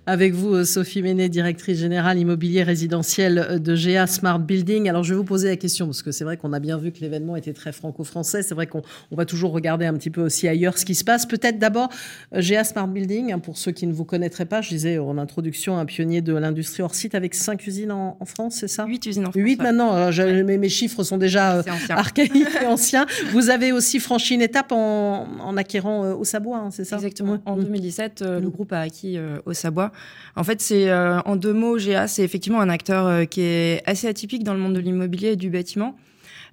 Avec 0.07 0.33
vous, 0.33 0.55
euh, 0.55 0.65
Sophie 0.65 1.03
Ménet, 1.03 1.29
directrice 1.29 1.77
générale 1.77 2.17
immobilier 2.17 2.63
résidentiel 2.63 3.37
euh, 3.37 3.59
de 3.59 3.75
GA 3.75 4.07
Smart 4.07 4.39
Building. 4.39 4.89
Alors, 4.89 5.03
je 5.03 5.13
vais 5.13 5.17
vous 5.17 5.23
poser 5.23 5.49
la 5.49 5.57
question, 5.57 5.85
parce 5.85 6.01
que 6.01 6.11
c'est 6.11 6.23
vrai 6.23 6.37
qu'on 6.37 6.53
a 6.53 6.59
bien 6.59 6.77
vu 6.77 6.91
que 6.91 7.01
l'événement 7.01 7.35
était 7.35 7.53
très 7.53 7.71
franco-français. 7.71 8.41
C'est 8.41 8.55
vrai 8.55 8.65
qu'on 8.65 8.81
va 9.11 9.25
toujours 9.25 9.51
regarder 9.51 9.85
un 9.85 9.93
petit 9.93 10.09
peu 10.09 10.21
aussi 10.21 10.47
ailleurs 10.47 10.79
ce 10.79 10.85
qui 10.85 10.95
se 10.95 11.03
passe. 11.03 11.27
Peut-être 11.27 11.59
d'abord, 11.59 11.89
euh, 12.33 12.41
GA 12.41 12.63
Smart 12.63 12.87
Building, 12.87 13.31
hein, 13.31 13.39
pour 13.39 13.59
ceux 13.59 13.71
qui 13.71 13.85
ne 13.85 13.93
vous 13.93 14.03
connaîtraient 14.03 14.45
pas, 14.45 14.61
je 14.61 14.69
disais 14.69 14.97
en 14.97 15.19
introduction, 15.19 15.77
un 15.77 15.85
pionnier 15.85 16.21
de 16.21 16.33
l'industrie 16.33 16.81
hors 16.81 16.95
site 16.95 17.13
avec 17.13 17.35
cinq 17.35 17.67
usines 17.67 17.91
en, 17.91 18.17
France, 18.25 18.55
c'est 18.55 18.67
ça? 18.67 18.85
Huit 18.85 19.05
usines 19.05 19.27
en 19.27 19.31
France. 19.31 19.43
Huit 19.43 19.61
maintenant. 19.61 20.09
mes, 20.11 20.69
chiffres 20.69 21.03
sont 21.03 21.17
déjà 21.17 21.63
archaïques 21.89 22.47
et 22.61 22.65
anciens. 22.65 23.05
Vous 23.31 23.49
avez 23.49 23.71
aussi 23.71 23.99
franchi 23.99 24.35
une 24.35 24.41
étape 24.41 24.71
en, 24.71 25.57
acquérant 25.57 26.13
au 26.13 26.23
Savoie, 26.23 26.57
hein, 26.57 26.69
c'est 26.71 26.85
ça? 26.85 26.95
Exactement. 26.95 27.39
En 27.45 27.57
2017, 27.57 28.23
le 28.41 28.49
groupe 28.49 28.73
a 28.73 28.79
acquis 28.79 29.17
au 29.45 29.53
En 30.35 30.43
fait, 30.43 30.61
c'est 30.61 30.89
euh, 30.89 31.19
en 31.21 31.35
deux 31.35 31.53
mots, 31.53 31.77
GA, 31.77 32.07
c'est 32.07 32.23
effectivement 32.23 32.61
un 32.61 32.69
acteur 32.69 33.05
euh, 33.05 33.25
qui 33.25 33.41
est 33.41 33.81
assez 33.85 34.07
atypique 34.07 34.43
dans 34.43 34.53
le 34.53 34.59
monde 34.59 34.73
de 34.73 34.79
l'immobilier 34.79 35.29
et 35.29 35.35
du 35.35 35.49
bâtiment. 35.49 35.95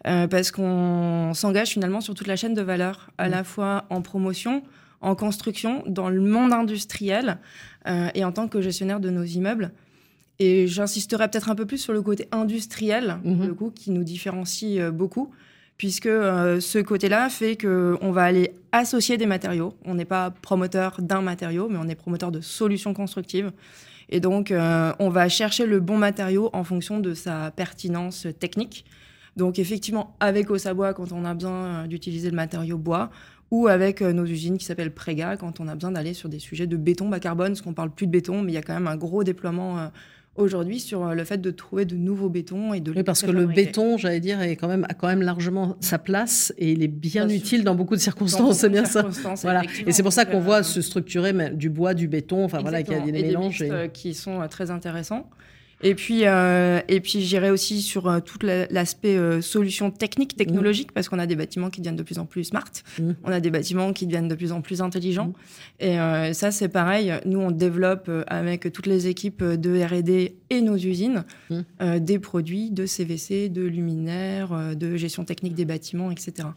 Euh, 0.06 0.28
parce 0.28 0.52
qu'on 0.52 1.32
s'engage 1.34 1.70
finalement 1.70 2.00
sur 2.00 2.14
toute 2.14 2.28
la 2.28 2.36
chaîne 2.36 2.54
de 2.54 2.62
valeur, 2.62 3.10
à 3.18 3.28
mmh. 3.28 3.30
la 3.32 3.44
fois 3.44 3.84
en 3.90 4.00
promotion, 4.00 4.62
en 5.00 5.14
construction, 5.14 5.82
dans 5.86 6.08
le 6.08 6.20
monde 6.20 6.52
industriel 6.52 7.38
et 8.14 8.22
en 8.22 8.32
tant 8.32 8.48
que 8.48 8.60
gestionnaire 8.60 9.00
de 9.00 9.08
nos 9.08 9.24
immeubles. 9.24 9.72
Et 10.38 10.66
j'insisterai 10.66 11.28
peut-être 11.28 11.48
un 11.48 11.54
peu 11.54 11.64
plus 11.64 11.78
sur 11.78 11.94
le 11.94 12.02
côté 12.02 12.28
industriel, 12.32 13.16
mmh. 13.24 13.46
le 13.46 13.54
coup, 13.54 13.70
qui 13.70 13.90
nous 13.90 14.04
différencie 14.04 14.90
beaucoup 14.90 15.32
puisque 15.78 16.06
euh, 16.06 16.60
ce 16.60 16.78
côté-là 16.78 17.30
fait 17.30 17.56
qu'on 17.56 18.10
va 18.10 18.24
aller 18.24 18.52
associer 18.72 19.16
des 19.16 19.26
matériaux. 19.26 19.74
On 19.84 19.94
n'est 19.94 20.04
pas 20.04 20.30
promoteur 20.30 21.00
d'un 21.00 21.22
matériau, 21.22 21.68
mais 21.70 21.78
on 21.80 21.88
est 21.88 21.94
promoteur 21.94 22.32
de 22.32 22.40
solutions 22.40 22.92
constructives. 22.92 23.52
Et 24.10 24.20
donc, 24.20 24.50
euh, 24.50 24.92
on 24.98 25.08
va 25.08 25.28
chercher 25.28 25.66
le 25.66 25.80
bon 25.80 25.96
matériau 25.96 26.50
en 26.52 26.64
fonction 26.64 26.98
de 26.98 27.14
sa 27.14 27.52
pertinence 27.52 28.26
technique. 28.40 28.84
Donc, 29.36 29.58
effectivement, 29.60 30.16
avec 30.18 30.50
Osabois, 30.50 30.94
quand 30.94 31.12
on 31.12 31.24
a 31.24 31.32
besoin 31.32 31.52
euh, 31.52 31.86
d'utiliser 31.86 32.28
le 32.28 32.36
matériau 32.36 32.76
bois, 32.76 33.10
ou 33.50 33.66
avec 33.66 34.02
nos 34.02 34.26
usines 34.26 34.58
qui 34.58 34.66
s'appellent 34.66 34.92
Prega, 34.92 35.38
quand 35.38 35.58
on 35.58 35.68
a 35.68 35.74
besoin 35.74 35.92
d'aller 35.92 36.12
sur 36.12 36.28
des 36.28 36.38
sujets 36.38 36.66
de 36.66 36.76
béton 36.76 37.08
bas 37.08 37.18
carbone, 37.18 37.52
parce 37.52 37.62
qu'on 37.62 37.72
parle 37.72 37.88
plus 37.88 38.06
de 38.06 38.12
béton, 38.12 38.42
mais 38.42 38.52
il 38.52 38.54
y 38.54 38.58
a 38.58 38.62
quand 38.62 38.74
même 38.74 38.88
un 38.88 38.96
gros 38.96 39.24
déploiement 39.24 39.90
aujourd'hui 40.38 40.80
sur 40.80 41.06
euh, 41.06 41.14
le 41.14 41.24
fait 41.24 41.38
de 41.38 41.50
trouver 41.50 41.84
de 41.84 41.96
nouveaux 41.96 42.28
bétons 42.28 42.72
et 42.72 42.80
de 42.80 42.92
oui, 42.92 43.02
parce 43.02 43.22
que 43.22 43.30
le 43.30 43.46
béton, 43.46 43.98
j'allais 43.98 44.20
dire, 44.20 44.40
est 44.40 44.56
quand 44.56 44.68
même 44.68 44.86
a 44.88 44.94
quand 44.94 45.08
même 45.08 45.22
largement 45.22 45.76
sa 45.80 45.98
place 45.98 46.52
et 46.56 46.72
il 46.72 46.82
est 46.82 46.88
bien, 46.88 47.28
utile 47.28 47.64
dans 47.64 47.74
beaucoup 47.74 47.96
de 47.96 48.00
circonstances, 48.00 48.58
c'est 48.58 48.70
bien 48.70 48.84
ça. 48.84 49.06
Voilà. 49.42 49.62
Et 49.86 49.92
c'est 49.92 50.02
pour 50.02 50.12
ça 50.12 50.24
qu'on 50.24 50.40
voit 50.40 50.60
euh, 50.60 50.62
se 50.62 50.80
structurer 50.80 51.32
du 51.52 51.68
bois, 51.70 51.94
du 51.94 52.08
béton, 52.08 52.44
enfin 52.44 52.60
voilà, 52.60 52.82
qu'il 52.82 52.94
y 52.94 52.96
a 52.96 53.00
des, 53.00 53.12
mélanges 53.12 53.62
et... 53.62 53.90
qui 53.92 54.14
sont 54.14 54.40
euh, 54.40 54.46
très 54.46 54.70
intéressants. 54.70 55.28
Et 55.82 55.94
puis, 55.94 56.22
euh, 56.24 56.80
et 56.88 57.00
puis 57.00 57.20
j'irai 57.20 57.50
aussi 57.50 57.82
sur 57.82 58.08
euh, 58.08 58.20
tout 58.20 58.38
l'aspect 58.42 59.16
euh, 59.16 59.40
solution 59.40 59.90
technique, 59.90 60.36
technologique, 60.36 60.92
parce 60.92 61.08
qu'on 61.08 61.18
a 61.18 61.26
des 61.26 61.36
bâtiments 61.36 61.70
qui 61.70 61.80
deviennent 61.80 61.96
de 61.96 62.02
plus 62.02 62.18
en 62.18 62.26
plus 62.26 62.44
smart, 62.44 62.70
mmh. 62.98 63.10
on 63.24 63.30
a 63.30 63.40
des 63.40 63.50
bâtiments 63.50 63.92
qui 63.92 64.06
deviennent 64.06 64.28
de 64.28 64.34
plus 64.34 64.50
en 64.50 64.60
plus 64.60 64.82
intelligents. 64.82 65.32
Mmh. 65.80 65.84
Et 65.84 66.34
ça, 66.34 66.50
c'est 66.50 66.68
pareil. 66.68 67.12
Nous, 67.24 67.38
on 67.38 67.50
développe 67.50 68.10
avec 68.26 68.72
toutes 68.72 68.86
les 68.86 69.06
équipes 69.06 69.44
de 69.44 69.82
R&D 69.82 70.36
et 70.50 70.60
nos 70.60 70.76
usines 70.76 71.24
mmh. 71.50 71.98
des 72.00 72.18
produits 72.18 72.70
de 72.70 72.86
CVC, 72.86 73.48
de 73.48 73.62
luminaires, 73.62 74.74
de 74.76 74.96
gestion 74.96 75.24
technique 75.24 75.54
des 75.54 75.64
bâtiments, 75.64 76.10
etc. 76.10 76.48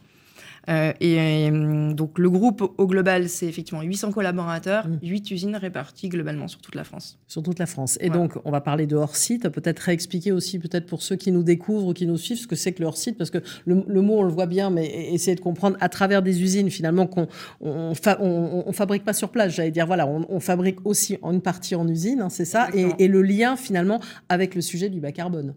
Euh, 0.68 0.92
et, 1.00 1.18
euh, 1.50 1.92
donc 1.92 2.18
le 2.18 2.30
groupe 2.30 2.74
au 2.78 2.86
global, 2.86 3.28
c'est 3.28 3.46
effectivement 3.46 3.82
800 3.82 4.12
collaborateurs, 4.12 4.86
8 5.02 5.30
mmh. 5.30 5.34
usines 5.34 5.56
réparties 5.56 6.08
globalement 6.08 6.46
sur 6.46 6.60
toute 6.60 6.74
la 6.74 6.84
France. 6.84 7.18
Sur 7.26 7.42
toute 7.42 7.58
la 7.58 7.66
France. 7.66 7.98
Et 8.00 8.10
donc 8.10 8.34
on 8.44 8.50
va 8.50 8.60
parler 8.60 8.86
de 8.86 8.96
hors-site, 8.96 9.48
peut-être 9.48 9.80
réexpliquer 9.80 10.30
aussi 10.32 10.58
peut-être 10.58 10.86
pour 10.86 11.02
ceux 11.02 11.16
qui 11.16 11.32
nous 11.32 11.42
découvrent 11.42 11.88
ou 11.88 11.92
qui 11.92 12.06
nous 12.06 12.16
suivent 12.16 12.38
ce 12.38 12.46
que 12.46 12.56
c'est 12.56 12.72
que 12.72 12.80
le 12.80 12.86
hors-site, 12.86 13.18
parce 13.18 13.30
que 13.30 13.38
le, 13.66 13.74
mot 14.02 14.18
on 14.18 14.22
le 14.22 14.30
voit 14.30 14.46
bien, 14.46 14.70
mais 14.70 14.86
essayer 15.12 15.34
de 15.34 15.40
comprendre 15.40 15.76
à 15.80 15.88
travers 15.88 16.22
des 16.22 16.42
usines 16.42 16.70
finalement 16.70 17.06
qu'on 17.06 17.26
on, 17.60 17.92
on, 18.20 18.72
fabrique 18.72 19.04
pas 19.04 19.14
sur 19.14 19.30
place. 19.30 19.54
J'allais 19.54 19.70
dire 19.70 19.86
voilà, 19.86 20.06
on, 20.06 20.40
fabrique 20.40 20.84
aussi 20.84 21.18
en 21.22 21.32
une 21.32 21.42
partie 21.42 21.74
en 21.74 21.86
usine, 21.88 22.20
hein, 22.20 22.28
c'est 22.28 22.44
ça, 22.44 22.68
et, 22.74 22.88
et, 22.98 23.08
le 23.08 23.22
lien 23.22 23.56
finalement 23.56 24.00
avec 24.28 24.54
le 24.54 24.60
sujet 24.60 24.88
du 24.88 25.00
bas 25.00 25.12
carbone. 25.12 25.54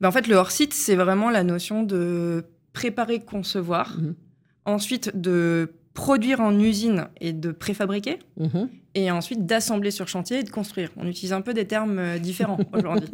Ben 0.00 0.08
en 0.08 0.12
fait, 0.12 0.26
le 0.26 0.34
hors-site, 0.34 0.74
c'est 0.74 0.96
vraiment 0.96 1.30
la 1.30 1.44
notion 1.44 1.82
de 1.82 2.44
préparer, 2.72 3.20
concevoir. 3.20 3.98
Mmh 3.98 4.14
ensuite 4.64 5.20
de 5.20 5.72
produire 5.94 6.40
en 6.40 6.58
usine 6.58 7.08
et 7.20 7.32
de 7.32 7.52
préfabriquer, 7.52 8.18
mhm. 8.38 8.68
et 8.94 9.10
ensuite 9.10 9.44
d'assembler 9.44 9.90
sur 9.90 10.08
chantier 10.08 10.38
et 10.38 10.42
de 10.42 10.50
construire. 10.50 10.90
On 10.96 11.06
utilise 11.06 11.32
un 11.32 11.42
peu 11.42 11.52
des 11.52 11.66
termes 11.66 11.98
euh, 11.98 12.18
différents 12.18 12.58
aujourd'hui. 12.72 13.08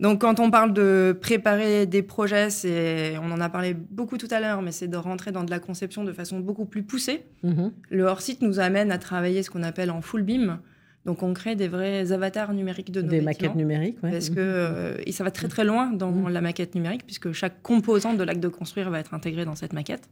Donc 0.00 0.20
quand 0.20 0.38
on 0.38 0.50
parle 0.50 0.72
de 0.74 1.16
préparer 1.18 1.86
des 1.86 2.02
projets, 2.02 2.50
c'est, 2.50 3.16
on 3.22 3.32
en 3.32 3.40
a 3.40 3.48
parlé 3.48 3.74
beaucoup 3.74 4.18
tout 4.18 4.28
à 4.30 4.40
l'heure, 4.40 4.60
mais 4.60 4.72
c'est 4.72 4.88
de 4.88 4.96
rentrer 4.96 5.32
dans 5.32 5.44
de 5.44 5.50
la 5.50 5.60
conception 5.60 6.04
de 6.04 6.12
façon 6.12 6.40
beaucoup 6.40 6.66
plus 6.66 6.82
poussée. 6.82 7.24
Mhm. 7.42 7.72
Le 7.88 8.04
hors-site 8.04 8.42
nous 8.42 8.60
amène 8.60 8.92
à 8.92 8.98
travailler 8.98 9.42
ce 9.42 9.50
qu'on 9.50 9.62
appelle 9.62 9.90
en 9.90 10.02
full 10.02 10.22
beam, 10.22 10.58
donc 11.06 11.22
on 11.22 11.32
crée 11.32 11.56
des 11.56 11.68
vrais 11.68 12.12
avatars 12.12 12.52
numériques 12.52 12.92
de 12.92 13.00
nos 13.00 13.08
Des 13.08 13.22
maquettes 13.22 13.54
numériques, 13.54 13.96
oui. 14.02 14.10
Parce 14.10 14.28
que 14.28 14.34
euh, 14.38 14.96
et 15.06 15.12
ça 15.12 15.24
va 15.24 15.30
très 15.30 15.48
très 15.48 15.64
loin 15.64 15.90
dans 15.92 16.10
mmh. 16.10 16.28
la 16.28 16.40
maquette 16.42 16.74
numérique, 16.74 17.06
puisque 17.06 17.32
chaque 17.32 17.62
composante 17.62 18.18
de 18.18 18.22
l'acte 18.22 18.40
de 18.40 18.48
construire 18.48 18.90
va 18.90 19.00
être 19.00 19.14
intégrée 19.14 19.46
dans 19.46 19.54
cette 19.54 19.72
maquette. 19.72 20.08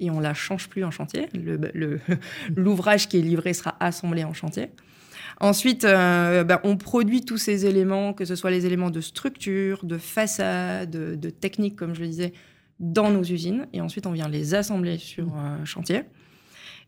Et 0.00 0.10
on 0.10 0.18
la 0.18 0.34
change 0.34 0.68
plus 0.68 0.84
en 0.84 0.90
chantier. 0.90 1.28
L'ouvrage 2.56 3.08
qui 3.08 3.18
est 3.18 3.22
livré 3.22 3.52
sera 3.52 3.76
assemblé 3.78 4.24
en 4.24 4.34
chantier. 4.34 4.70
Ensuite, 5.40 5.84
euh, 5.84 6.44
ben, 6.44 6.60
on 6.64 6.76
produit 6.76 7.24
tous 7.24 7.38
ces 7.38 7.66
éléments, 7.66 8.12
que 8.12 8.24
ce 8.24 8.34
soit 8.34 8.50
les 8.50 8.66
éléments 8.66 8.90
de 8.90 9.00
structure, 9.00 9.84
de 9.84 9.98
façade, 9.98 10.90
de, 10.90 11.30
technique, 11.30 11.76
comme 11.76 11.94
je 11.94 12.00
le 12.00 12.08
disais, 12.08 12.32
dans 12.80 13.10
nos 13.10 13.22
usines. 13.22 13.66
Et 13.72 13.80
ensuite, 13.80 14.06
on 14.06 14.12
vient 14.12 14.28
les 14.28 14.54
assembler 14.54 14.98
sur 14.98 15.28
euh, 15.28 15.64
chantier. 15.64 16.02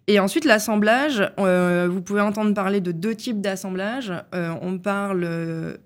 Et 0.06 0.20
ensuite, 0.20 0.44
l'assemblage, 0.44 1.22
euh, 1.38 1.88
vous 1.90 2.02
pouvez 2.02 2.20
entendre 2.20 2.52
parler 2.52 2.80
de 2.80 2.92
deux 2.92 3.14
types 3.14 3.40
d'assemblage. 3.40 4.12
Euh, 4.34 4.52
on 4.60 4.78
parle 4.78 5.20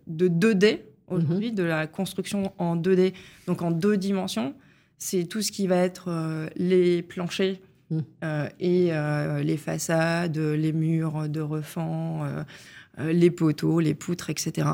de 0.07 0.29
2D 0.29 0.81
aujourd'hui, 1.07 1.51
mhm. 1.51 1.55
de 1.55 1.63
la 1.63 1.87
construction 1.87 2.53
en 2.59 2.77
2D, 2.77 3.15
donc 3.47 3.63
en 3.63 3.71
deux 3.71 3.97
dimensions. 3.97 4.55
C'est 4.99 5.25
tout 5.25 5.43
ce 5.43 5.53
qui 5.53 5.69
va 5.69 5.77
être 5.77 6.07
euh, 6.09 6.49
les 6.57 7.03
planchers 7.03 7.59
mhm. 7.91 8.03
et 8.59 8.91
les 9.45 9.57
façades, 9.57 10.37
les 10.37 10.73
murs 10.73 11.29
de 11.29 11.41
refend, 11.41 12.27
les 12.99 13.31
poteaux, 13.31 13.79
les 13.79 13.95
poutres, 13.95 14.31
etc. 14.31 14.69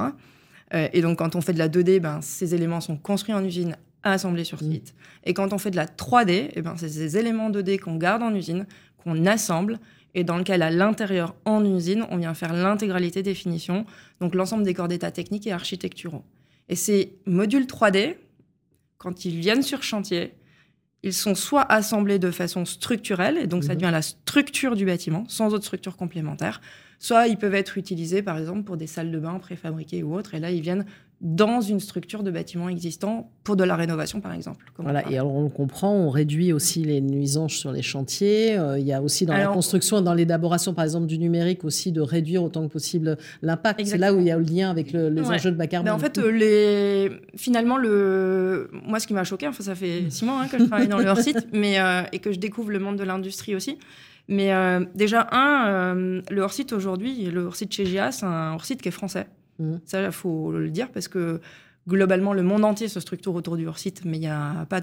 et 0.73 1.03
donc, 1.03 1.19
quand 1.19 1.37
on 1.37 1.43
fait 1.43 1.53
de 1.53 1.59
la 1.59 1.69
2D, 1.69 2.01
ben, 2.01 2.21
ces 2.23 2.55
éléments 2.55 2.81
sont 2.81 2.97
construits 2.97 3.35
en 3.35 3.45
usine 3.45 3.77
assemblés 4.03 4.45
sur 4.45 4.63
mhm. 4.63 4.73
site. 4.73 4.95
Et 5.25 5.35
quand 5.35 5.53
on 5.53 5.59
fait 5.59 5.71
de 5.71 5.77
la 5.77 5.87
3D, 5.87 6.51
eh 6.55 6.63
ben, 6.63 6.75
c'est 6.77 6.89
ces 6.89 7.17
éléments 7.17 7.51
2D 7.51 7.79
qu'on 7.79 7.97
garde 7.97 8.23
en 8.23 8.35
usine, 8.35 8.67
qu'on 9.05 9.27
assemble 9.27 9.79
et 10.15 10.25
dans 10.25 10.39
lequel, 10.39 10.63
à 10.63 10.71
l'intérieur, 10.71 11.35
en 11.45 11.65
usine, 11.65 12.07
on 12.11 12.17
vient 12.17 12.35
faire 12.35 12.53
l'intégralité 12.53 13.23
des 13.23 13.35
finitions, 13.35 13.85
donc 14.21 14.35
l'ensemble 14.35 14.63
des 14.63 14.75
corps 14.75 14.89
d'état 14.89 15.11
techniques 15.11 15.47
et 15.47 15.53
architecturaux. 15.53 16.25
Et 16.69 16.77
ces 16.77 17.17
modules 17.27 17.67
3D, 17.67 18.17
quand 18.99 19.25
ils 19.25 19.39
viennent 19.39 19.63
sur 19.63 19.83
chantier, 19.83 20.35
ils 21.03 21.13
sont 21.13 21.35
soit 21.35 21.71
assemblés 21.71 22.19
de 22.19 22.31
façon 22.31 22.65
structurelle, 22.65 23.37
et 23.37 23.47
donc 23.47 23.65
ça 23.65 23.75
mhm. 23.75 23.81
devient 23.81 23.93
la 23.93 24.03
structure 24.03 24.77
du 24.77 24.87
bâtiment, 24.87 25.25
sans 25.29 25.53
autre 25.53 25.65
structure 25.65 25.97
complémentaire, 25.97 26.61
soit 26.99 27.27
ils 27.27 27.37
peuvent 27.37 27.55
être 27.55 27.77
utilisés, 27.77 28.23
par 28.23 28.39
exemple, 28.39 28.63
pour 28.63 28.77
des 28.77 28.87
salles 28.87 29.11
de 29.11 29.19
bain 29.19 29.39
préfabriquées 29.39 30.03
ou 30.03 30.15
autres, 30.15 30.35
et 30.35 30.41
là, 30.41 30.51
ils 30.51 30.63
viennent 30.63 30.87
dans 31.21 31.61
une 31.61 31.81
structure 31.81 32.23
de 32.23 32.31
bâtiment 32.31 32.69
existant 32.69 33.31
pour 33.45 33.57
de 33.57 33.65
la 33.65 33.77
rénovation, 33.77 34.21
par 34.21 34.33
exemple. 34.33 34.67
Voilà, 34.79 35.11
et 35.11 35.15
alors 35.15 35.35
on 35.35 35.49
comprend, 35.49 35.93
on 35.93 36.11
réduit 36.11 36.53
aussi 36.53 36.85
les 36.85 37.01
nuisances 37.01 37.55
sur 37.55 37.73
les 37.73 37.83
chantiers. 37.83 38.59
Euh, 38.59 38.79
il 38.79 38.87
y 38.87 38.93
a 38.93 39.01
aussi 39.01 39.25
dans 39.25 39.35
la 39.37 39.47
construction, 39.47 40.01
dans 40.01 40.13
l'élaboration, 40.13 40.75
par 40.75 40.85
exemple, 40.85 41.07
du 41.07 41.19
numérique, 41.19 41.65
aussi 41.65 41.93
de 41.93 42.01
réduire 42.01 42.43
autant 42.43 42.67
que 42.67 42.73
possible 42.73 43.17
l'impact. 43.43 43.85
C'est 43.87 43.99
là 43.99 44.13
où 44.13 44.21
il 44.21 44.27
y 44.27 44.31
a 44.31 44.37
le 44.37 44.45
lien 44.45 44.71
avec 44.71 44.93
les 44.93 45.23
enjeux 45.23 45.51
de 45.51 45.57
bas 45.57 45.67
carbone. 45.67 45.93
en 45.93 45.99
fait, 45.99 46.19
euh, 46.19 46.31
les... 46.31 47.11
finalement, 47.37 47.79
le... 47.79 48.69
moi, 48.85 49.01
ce 49.01 49.07
qui 49.07 49.15
m'a 49.15 49.25
choqué, 49.25 49.47
enfin, 49.47 49.63
ça 49.63 49.75
fait 49.75 50.11
six 50.11 50.25
mois 50.25 50.43
hein, 50.43 50.49
que 50.49 50.59
je 50.59 50.65
travaille 50.65 50.89
dans 50.89 50.99
le 50.99 51.07
hors-site, 51.07 51.49
mais, 51.53 51.81
euh, 51.81 52.03
et 52.13 52.19
que 52.19 52.33
je 52.33 52.39
découvre 52.39 52.71
le 52.71 52.81
monde 52.81 52.97
de 52.97 53.05
l'industrie 53.05 53.55
aussi. 53.55 53.79
Mais 54.29 54.53
déjà, 54.95 55.29
un, 55.33 55.95
le 55.95 56.41
hors-site 56.41 56.73
aujourd'hui, 56.73 57.27
le 57.27 57.43
hors-site 57.43 57.73
chez 57.73 57.85
GIA, 57.85 58.11
c'est 58.11 58.25
un 58.25 58.55
hors-site 58.55 58.81
qui 58.81 58.89
est 58.89 58.93
français. 58.93 59.27
Mmh. 59.59 59.77
Ça, 59.85 60.03
il 60.03 60.13
faut 60.13 60.53
le 60.53 60.71
dire 60.71 60.91
parce 60.91 61.09
que 61.09 61.41
globalement, 61.89 62.33
le 62.33 62.43
monde 62.43 62.65
entier 62.65 62.89
se 62.89 63.01
structure 63.01 63.35
autour 63.35 63.57
du 63.57 63.67
hors-site, 63.67 64.05
mais 64.05 64.17
il 64.17 64.21
n'y 64.21 64.29
a 64.29 64.67
pas 64.67 64.83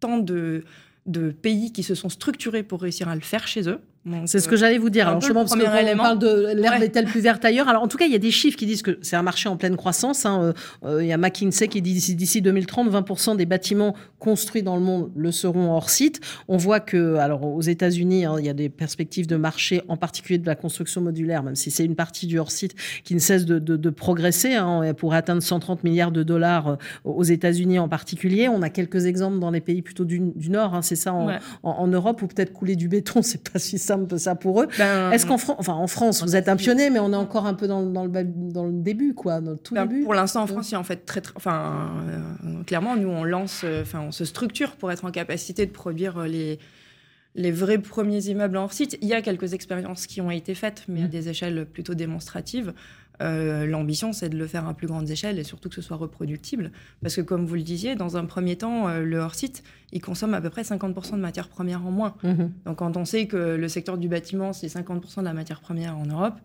tant 0.00 0.18
de, 0.18 0.64
de 1.06 1.30
pays 1.30 1.72
qui 1.72 1.82
se 1.82 1.94
sont 1.94 2.08
structurés 2.08 2.62
pour 2.62 2.82
réussir 2.82 3.08
à 3.08 3.14
le 3.14 3.20
faire 3.20 3.46
chez 3.46 3.68
eux. 3.68 3.80
C'est 4.24 4.38
ce 4.38 4.48
que 4.48 4.56
j'allais 4.56 4.78
vous 4.78 4.88
dire. 4.88 5.08
Alors, 5.08 5.20
justement, 5.20 5.40
parce 5.44 5.54
qu'on 5.54 5.96
parle 5.96 6.18
de 6.18 6.54
l'herbe 6.54 6.82
est-elle 6.82 7.04
plus 7.04 7.20
verte 7.20 7.44
ailleurs 7.44 7.68
Alors, 7.68 7.82
en 7.82 7.88
tout 7.88 7.98
cas, 7.98 8.06
il 8.06 8.12
y 8.12 8.14
a 8.14 8.18
des 8.18 8.30
chiffres 8.30 8.56
qui 8.56 8.64
disent 8.64 8.80
que 8.80 8.98
c'est 9.02 9.16
un 9.16 9.22
marché 9.22 9.50
en 9.50 9.58
pleine 9.58 9.76
croissance. 9.76 10.24
Hein. 10.24 10.42
Euh, 10.42 10.52
euh, 10.86 11.02
il 11.02 11.08
y 11.08 11.12
a 11.12 11.18
McKinsey 11.18 11.68
qui 11.68 11.82
dit 11.82 11.92
d'ici 12.14 12.40
2030, 12.40 12.90
20% 12.90 13.36
des 13.36 13.44
bâtiments 13.44 13.94
construits 14.18 14.62
dans 14.62 14.76
le 14.76 14.82
monde 14.82 15.10
le 15.14 15.30
seront 15.32 15.72
hors 15.72 15.90
site. 15.90 16.20
On 16.48 16.56
voit 16.56 16.80
que, 16.80 17.16
alors, 17.16 17.44
aux 17.44 17.60
États-Unis, 17.60 18.24
hein, 18.24 18.36
il 18.38 18.46
y 18.46 18.48
a 18.48 18.54
des 18.54 18.70
perspectives 18.70 19.26
de 19.26 19.36
marché, 19.36 19.82
en 19.88 19.98
particulier 19.98 20.38
de 20.38 20.46
la 20.46 20.54
construction 20.54 21.02
modulaire, 21.02 21.42
même 21.42 21.56
si 21.56 21.70
c'est 21.70 21.84
une 21.84 21.96
partie 21.96 22.26
du 22.26 22.38
hors 22.38 22.52
site 22.52 22.74
qui 23.04 23.14
ne 23.14 23.20
cesse 23.20 23.44
de, 23.44 23.58
de, 23.58 23.90
progresser 23.90 24.54
hein, 24.54 24.94
pour 24.96 25.12
atteindre 25.12 25.42
130 25.42 25.84
milliards 25.84 26.12
de 26.12 26.22
dollars 26.22 26.68
euh, 26.68 26.76
aux 27.04 27.24
États-Unis 27.24 27.78
en 27.78 27.88
particulier. 27.88 28.48
On 28.48 28.62
a 28.62 28.70
quelques 28.70 29.04
exemples 29.04 29.40
dans 29.40 29.50
les 29.50 29.60
pays 29.60 29.82
plutôt 29.82 30.06
du, 30.06 30.20
Nord. 30.48 30.74
Hein, 30.74 30.82
c'est 30.82 30.96
ça 30.96 31.12
en, 31.12 31.38
en, 31.62 31.86
Europe, 31.86 32.22
ou 32.22 32.26
peut-être 32.26 32.52
couler 32.52 32.76
du 32.76 32.88
béton, 32.88 33.20
c'est 33.22 33.46
pas 33.46 33.58
si 33.58 33.78
un 33.89 33.89
peu 33.98 34.18
ça 34.18 34.34
pour 34.34 34.62
eux. 34.62 34.68
Ben, 34.78 35.10
Est-ce 35.12 35.26
qu'en 35.26 35.34
enfin 35.34 35.74
en 35.74 35.86
France, 35.86 36.22
vous 36.22 36.36
êtes 36.36 36.48
un 36.48 36.56
pionnier, 36.56 36.90
mais 36.90 36.98
on 36.98 37.12
est 37.12 37.16
encore 37.16 37.46
un 37.46 37.54
peu 37.54 37.66
dans, 37.66 37.82
dans, 37.82 38.04
le, 38.04 38.24
dans 38.24 38.66
le 38.66 38.72
début, 38.72 39.14
quoi, 39.14 39.40
dans 39.40 39.52
le 39.52 39.56
tout 39.56 39.74
ben, 39.74 39.86
début. 39.86 40.04
Pour 40.04 40.14
l'instant, 40.14 40.42
en 40.42 40.46
France, 40.46 40.70
il 40.70 40.72
y 40.72 40.76
a 40.76 40.80
en 40.80 40.84
fait 40.84 41.04
très, 41.06 41.20
très 41.20 41.32
enfin, 41.36 41.90
euh, 42.08 42.62
clairement, 42.64 42.96
nous 42.96 43.08
on 43.08 43.24
lance, 43.24 43.62
euh, 43.64 43.82
enfin, 43.82 44.00
on 44.00 44.12
se 44.12 44.24
structure 44.24 44.76
pour 44.76 44.92
être 44.92 45.04
en 45.04 45.10
capacité 45.10 45.66
de 45.66 45.72
produire 45.72 46.18
euh, 46.18 46.26
les 46.26 46.58
les 47.36 47.52
vrais 47.52 47.78
premiers 47.78 48.26
immeubles 48.26 48.56
en 48.56 48.68
site. 48.68 48.98
Il 49.02 49.08
y 49.08 49.14
a 49.14 49.22
quelques 49.22 49.52
expériences 49.52 50.08
qui 50.08 50.20
ont 50.20 50.32
été 50.32 50.54
faites, 50.56 50.84
mais 50.88 51.02
à 51.02 51.04
mmh. 51.04 51.10
des 51.10 51.28
échelles 51.28 51.64
plutôt 51.64 51.94
démonstratives. 51.94 52.72
Euh, 53.20 53.66
l'ambition, 53.66 54.12
c'est 54.12 54.28
de 54.28 54.36
le 54.36 54.46
faire 54.46 54.66
à 54.66 54.74
plus 54.74 54.86
grande 54.86 55.08
échelle 55.10 55.38
et 55.38 55.44
surtout 55.44 55.68
que 55.68 55.74
ce 55.74 55.82
soit 55.82 55.96
reproductible. 55.96 56.72
Parce 57.02 57.16
que, 57.16 57.20
comme 57.20 57.44
vous 57.44 57.54
le 57.54 57.62
disiez, 57.62 57.94
dans 57.94 58.16
un 58.16 58.24
premier 58.24 58.56
temps, 58.56 58.88
euh, 58.88 59.02
le 59.02 59.18
hors-site, 59.18 59.62
il 59.92 60.00
consomme 60.00 60.34
à 60.34 60.40
peu 60.40 60.50
près 60.50 60.62
50% 60.62 61.12
de 61.12 61.20
matières 61.20 61.48
premières 61.48 61.86
en 61.86 61.90
moins. 61.90 62.14
Mhm. 62.22 62.52
Donc, 62.66 62.76
quand 62.76 62.96
on 62.96 63.04
sait 63.04 63.26
que 63.26 63.36
le 63.36 63.68
secteur 63.68 63.98
du 63.98 64.08
bâtiment, 64.08 64.52
c'est 64.52 64.68
50% 64.68 65.20
de 65.20 65.24
la 65.24 65.34
matière 65.34 65.60
première 65.60 65.96
en 65.98 66.06
Europe, 66.06 66.40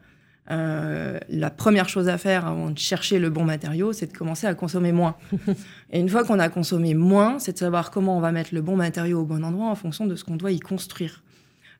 euh, 0.51 1.17
la 1.27 1.49
première 1.49 1.89
chose 1.89 2.07
à 2.07 2.17
faire 2.17 2.45
avant 2.45 2.69
de 2.69 2.77
chercher 2.77 3.17
le 3.17 3.29
bon 3.29 3.43
matériau, 3.43 3.93
c'est 3.93 4.07
de 4.11 4.17
commencer 4.17 4.45
à 4.45 4.53
consommer 4.53 4.91
moins. 4.91 5.15
et 5.91 5.99
une 5.99 6.09
fois 6.09 6.23
qu'on 6.23 6.39
a 6.39 6.49
consommé 6.49 6.93
moins, 6.93 7.39
c'est 7.39 7.53
de 7.53 7.57
savoir 7.57 7.89
comment 7.89 8.17
on 8.17 8.19
va 8.19 8.31
mettre 8.31 8.53
le 8.53 8.61
bon 8.61 8.75
matériau 8.75 9.21
au 9.21 9.25
bon 9.25 9.43
endroit 9.43 9.69
en 9.69 9.75
fonction 9.75 10.05
de 10.05 10.15
ce 10.15 10.23
qu'on 10.23 10.35
doit 10.35 10.51
y 10.51 10.59
construire. 10.59 11.23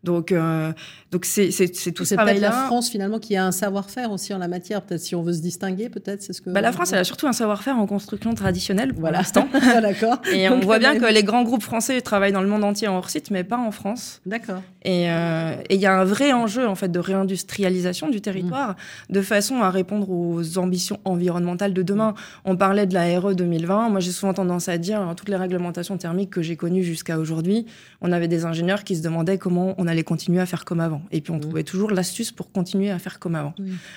Donc, 0.05 0.31
euh, 0.31 0.71
donc 1.11 1.25
c'est, 1.25 1.51
c'est, 1.51 1.75
c'est 1.75 1.91
tout 1.91 2.05
C'est 2.05 2.15
peut-être 2.15 2.39
la 2.39 2.51
France 2.51 2.89
finalement 2.89 3.19
qui 3.19 3.35
a 3.35 3.45
un 3.45 3.51
savoir-faire 3.51 4.11
aussi 4.11 4.33
en 4.33 4.37
la 4.37 4.47
matière. 4.47 4.81
Peut-être 4.81 5.01
si 5.01 5.15
on 5.15 5.23
veut 5.23 5.33
se 5.33 5.41
distinguer, 5.41 5.89
peut-être 5.89 6.21
c'est 6.21 6.33
ce 6.33 6.41
que. 6.41 6.51
Bah, 6.51 6.61
la 6.61 6.71
France, 6.71 6.93
elle 6.93 6.99
a 6.99 7.03
surtout 7.03 7.27
un 7.27 7.33
savoir-faire 7.33 7.77
en 7.77 7.87
construction 7.87 8.33
traditionnelle 8.33 8.93
pour 8.93 9.01
voilà. 9.01 9.17
l'instant. 9.19 9.47
D'accord. 9.81 10.21
Et 10.31 10.47
on 10.49 10.59
voit 10.59 10.79
bien 10.79 10.97
que 10.97 11.11
les 11.11 11.23
grands 11.23 11.43
groupes 11.43 11.63
français 11.63 11.99
travaillent 12.01 12.31
dans 12.31 12.41
le 12.41 12.47
monde 12.47 12.63
entier 12.63 12.87
en 12.87 12.97
hors 12.97 13.09
site, 13.09 13.31
mais 13.31 13.43
pas 13.43 13.57
en 13.57 13.71
France. 13.71 14.21
D'accord. 14.25 14.61
Euh, 14.85 15.55
et 15.69 15.75
il 15.75 15.81
y 15.81 15.87
a 15.87 15.99
un 15.99 16.03
vrai 16.03 16.31
enjeu 16.31 16.67
en 16.67 16.75
fait 16.75 16.89
de 16.89 16.99
réindustrialisation 16.99 18.09
du 18.09 18.21
territoire, 18.21 18.75
mm. 19.09 19.13
de 19.13 19.21
façon 19.21 19.61
à 19.61 19.71
répondre 19.71 20.09
aux 20.11 20.57
ambitions 20.59 20.99
environnementales 21.05 21.73
de 21.73 21.81
demain. 21.81 22.13
On 22.45 22.55
parlait 22.55 22.85
de 22.85 22.93
la 22.93 23.19
RE 23.19 23.33
2020. 23.33 23.89
Moi, 23.89 23.99
j'ai 23.99 24.11
souvent 24.11 24.33
tendance 24.33 24.69
à 24.69 24.77
dire, 24.77 25.13
toutes 25.17 25.29
les 25.29 25.35
réglementations 25.35 25.97
thermiques 25.97 26.29
que 26.29 26.43
j'ai 26.43 26.55
connues 26.55 26.83
jusqu'à 26.83 27.17
aujourd'hui, 27.17 27.65
on 28.01 28.11
avait 28.11 28.27
des 28.27 28.45
ingénieurs 28.45 28.83
qui 28.83 28.95
se 28.95 29.01
demandaient 29.01 29.37
comment 29.37 29.73
on 29.77 29.87
allait 29.87 29.94
allait 29.95 30.03
continuer 30.03 30.39
à 30.39 30.45
faire 30.45 30.65
comme 30.65 30.79
avant. 30.79 31.01
Et 31.11 31.21
puis 31.21 31.31
on 31.31 31.37
mmh. 31.37 31.41
trouvait 31.41 31.63
toujours 31.63 31.91
l'astuce 31.91 32.31
pour 32.31 32.51
continuer 32.51 32.91
à 32.91 32.99
faire 32.99 33.19
comme 33.19 33.35
avant. 33.35 33.53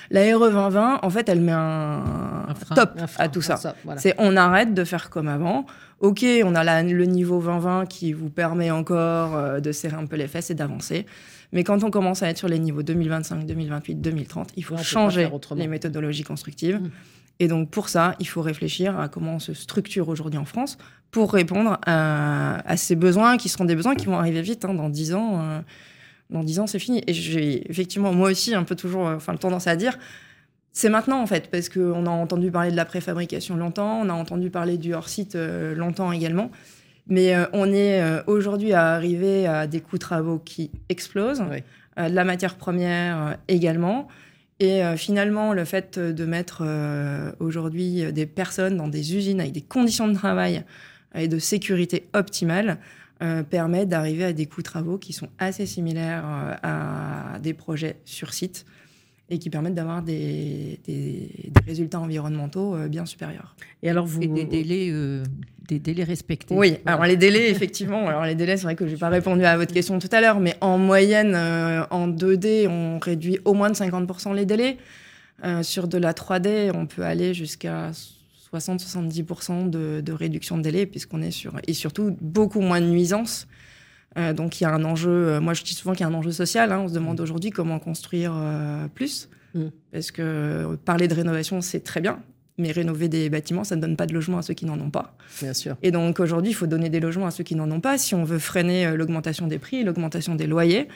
La 0.09 0.21
RE 0.35 0.49
2020, 0.49 0.99
en 1.01 1.09
fait, 1.09 1.29
elle 1.29 1.41
met 1.41 1.51
un, 1.51 2.47
top 2.75 2.99
à 3.17 3.29
tout 3.29 3.41
ça. 3.41 3.59
C'est 3.97 4.15
on 4.17 4.35
arrête 4.35 4.73
de 4.73 4.83
faire 4.83 5.09
comme 5.09 5.27
avant. 5.27 5.65
Ok, 5.99 6.25
on 6.43 6.55
a 6.55 6.83
le 6.83 7.05
niveau 7.05 7.39
2020 7.39 7.85
qui 7.85 8.13
vous 8.13 8.29
permet 8.29 8.71
encore 8.71 9.35
euh, 9.35 9.59
de 9.59 9.73
serrer 9.73 9.97
un 9.97 10.05
peu 10.05 10.15
les 10.15 10.27
fesses 10.27 10.49
et 10.49 10.55
d'avancer. 10.55 11.05
Mais 11.51 11.63
quand 11.63 11.83
on 11.83 11.91
commence 11.91 12.23
à 12.23 12.29
être 12.29 12.37
sur 12.37 12.47
les 12.47 12.59
niveaux 12.59 12.83
2025, 12.83 13.45
2028, 13.45 13.95
2030, 13.95 14.51
il 14.55 14.63
faut 14.63 14.77
changer 14.77 15.29
les 15.55 15.67
méthodologies 15.67 16.23
constructives. 16.23 16.79
Mmh. 16.79 16.91
Et 17.39 17.47
donc 17.47 17.69
pour 17.69 17.89
ça, 17.89 18.15
il 18.19 18.27
faut 18.27 18.41
réfléchir 18.41 18.99
à 18.99 19.07
comment 19.07 19.35
on 19.35 19.39
se 19.39 19.53
structure 19.53 20.09
aujourd'hui 20.09 20.37
en 20.37 20.45
France 20.45 20.77
pour 21.11 21.33
répondre 21.33 21.79
à, 21.85 22.77
ces 22.77 22.95
besoins 22.95 23.37
qui 23.37 23.49
seront 23.49 23.65
des 23.65 23.75
besoins 23.75 23.95
qui 23.95 24.05
vont 24.05 24.19
arriver 24.19 24.41
vite. 24.41 24.65
Hein, 24.65 24.73
dans 24.73 24.89
10 24.89 25.13
ans, 25.13 25.41
euh, 25.41 25.59
dans 26.29 26.43
10 26.43 26.59
ans, 26.59 26.67
c'est 26.67 26.79
fini. 26.79 27.01
Et 27.07 27.13
j'ai 27.13 27.69
effectivement, 27.69 28.13
moi 28.13 28.29
aussi, 28.29 28.53
un 28.53 28.63
peu 28.63 28.75
toujours 28.75 29.07
euh, 29.07 29.15
enfin, 29.15 29.35
tendance 29.35 29.67
à 29.67 29.75
dire, 29.75 29.97
c'est 30.71 30.89
maintenant 30.89 31.21
en 31.21 31.25
fait, 31.25 31.49
parce 31.49 31.69
qu'on 31.69 32.05
a 32.05 32.09
entendu 32.09 32.51
parler 32.51 32.71
de 32.71 32.75
la 32.75 32.85
préfabrication 32.85 33.55
longtemps, 33.55 34.01
on 34.01 34.09
a 34.09 34.13
entendu 34.13 34.49
parler 34.49 34.77
du 34.77 34.93
hors-site 34.93 35.35
euh, 35.35 35.73
longtemps 35.73 36.11
également. 36.11 36.51
Mais 37.11 37.33
on 37.53 37.65
est 37.73 38.03
aujourd'hui 38.27 38.71
à 38.73 38.89
arriver 38.89 39.47
à 39.47 39.65
des 39.65 39.81
coûts 39.81 39.97
travaux 39.97 40.37
qui 40.37 40.69
explosent, 40.89 41.39
de 41.97 42.13
la 42.13 42.23
matière 42.23 42.53
première 42.53 43.35
également. 43.47 44.07
Et 44.59 44.83
euh, 44.83 44.97
finalement, 44.97 45.53
le 45.53 45.63
fait 45.63 45.97
de 45.97 46.25
mettre 46.25 46.63
euh, 46.65 47.31
aujourd'hui 47.39 48.11
des 48.11 48.25
personnes 48.25 48.75
dans 48.75 48.89
des 48.89 49.15
usines 49.15 49.39
avec 49.39 49.53
des 49.53 49.61
conditions 49.61 50.07
de 50.07 50.13
travail 50.13 50.63
et 51.15 51.27
de 51.27 51.39
sécurité 51.39 52.07
optimales 52.13 52.77
euh, 53.21 53.43
permet 53.43 53.85
d'arriver 53.85 54.25
à 54.25 54.33
des 54.33 54.45
coûts 54.45 54.61
de 54.61 54.65
travaux 54.65 54.97
qui 54.97 55.13
sont 55.13 55.29
assez 55.39 55.65
similaires 55.65 56.25
à 56.61 57.39
des 57.41 57.53
projets 57.53 57.97
sur 58.05 58.33
site 58.33 58.65
et 59.29 59.39
qui 59.39 59.49
permettent 59.49 59.75
d'avoir 59.75 60.01
des, 60.01 60.79
des, 60.85 61.51
résultats 61.65 61.99
environnementaux 61.99 62.75
bien 62.89 63.05
supérieurs. 63.05 63.55
Et 63.83 63.89
alors 63.89 64.07
vous... 64.07 64.21
Et 64.21 64.27
des 64.27 64.45
délais 64.45 64.91
des 65.69 65.79
délais 65.79 66.03
respectés. 66.03 66.55
Oui, 66.55 66.77
alors 66.85 67.05
les 67.05 67.15
délais, 67.15 67.49
effectivement, 67.49 68.07
alors 68.07 68.25
les 68.25 68.35
délais, 68.35 68.57
c'est 68.57 68.63
vrai 68.63 68.75
que 68.75 68.87
je 68.87 68.93
n'ai 68.93 68.97
pas 68.97 69.09
répondu 69.09 69.45
à 69.45 69.55
votre 69.55 69.73
question 69.73 69.99
tout 69.99 70.09
à 70.11 70.19
l'heure, 70.19 70.39
mais 70.39 70.55
en 70.61 70.77
moyenne, 70.77 71.33
euh, 71.35 71.83
en 71.91 72.07
2D, 72.07 72.67
on 72.67 72.97
réduit 72.99 73.39
au 73.45 73.53
moins 73.53 73.69
de 73.69 73.75
50% 73.75 74.33
les 74.33 74.45
délais. 74.45 74.77
Euh, 75.45 75.63
sur 75.63 75.87
de 75.87 75.97
la 75.97 76.13
3D, 76.13 76.71
on 76.73 76.85
peut 76.85 77.03
aller 77.03 77.33
jusqu'à 77.33 77.91
60-70% 78.51 79.69
de, 79.69 80.01
de, 80.01 80.11
réduction 80.11 80.57
de 80.57 80.63
délai, 80.63 80.85
puisqu'on 80.85 81.21
est 81.21 81.31
sur. 81.31 81.53
Et 81.67 81.73
surtout, 81.73 82.17
beaucoup 82.19 82.61
moins 82.61 82.81
de 82.81 82.87
nuisances. 82.87 83.47
Euh, 84.17 84.33
donc 84.33 84.59
il 84.59 84.63
y 84.63 84.67
a 84.67 84.73
un 84.73 84.83
enjeu, 84.83 85.39
moi 85.39 85.53
je 85.53 85.63
dis 85.63 85.75
souvent 85.75 85.93
qu'il 85.93 86.01
y 86.01 86.03
a 86.03 86.07
un 86.07 86.15
enjeu 86.15 86.31
social, 86.31 86.71
hein. 86.71 86.79
on 86.79 86.87
se 86.87 86.95
demande 86.95 87.21
aujourd'hui 87.21 87.51
comment 87.51 87.77
construire 87.77 88.33
plus, 88.95 89.29
mm. 89.53 89.65
parce 89.91 90.09
que 90.09 90.75
parler 90.83 91.07
de 91.07 91.13
rénovation 91.13 91.61
c'est 91.61 91.81
très 91.81 92.01
bien, 92.01 92.19
mais 92.59 92.71
rénover 92.71 93.07
des 93.09 93.29
bâtiments, 93.29 93.63
ça 93.63 93.75
ne 93.75 93.81
donne 93.81 93.95
pas 93.95 94.05
de 94.05 94.13
logement 94.13 94.37
à 94.37 94.41
ceux 94.41 94.53
qui 94.53 94.65
n'en 94.65 94.79
ont 94.79 94.89
pas. 94.89 95.15
Bien 95.41 95.53
sûr. 95.53 95.77
Et 95.81 95.91
donc 95.91 96.19
aujourd'hui, 96.19 96.51
il 96.51 96.55
faut 96.55 96.67
donner 96.67 96.89
des 96.89 96.99
logements 96.99 97.25
à 97.25 97.31
ceux 97.31 97.43
qui 97.43 97.55
n'en 97.55 97.69
ont 97.71 97.81
pas 97.81 97.97
si 97.97 98.15
on 98.15 98.23
veut 98.23 98.39
freiner 98.39 98.85
euh, 98.85 98.95
l'augmentation 98.95 99.47
des 99.47 99.59
prix, 99.59 99.83
l'augmentation 99.83 100.35
des 100.35 100.47
loyers. 100.47 100.87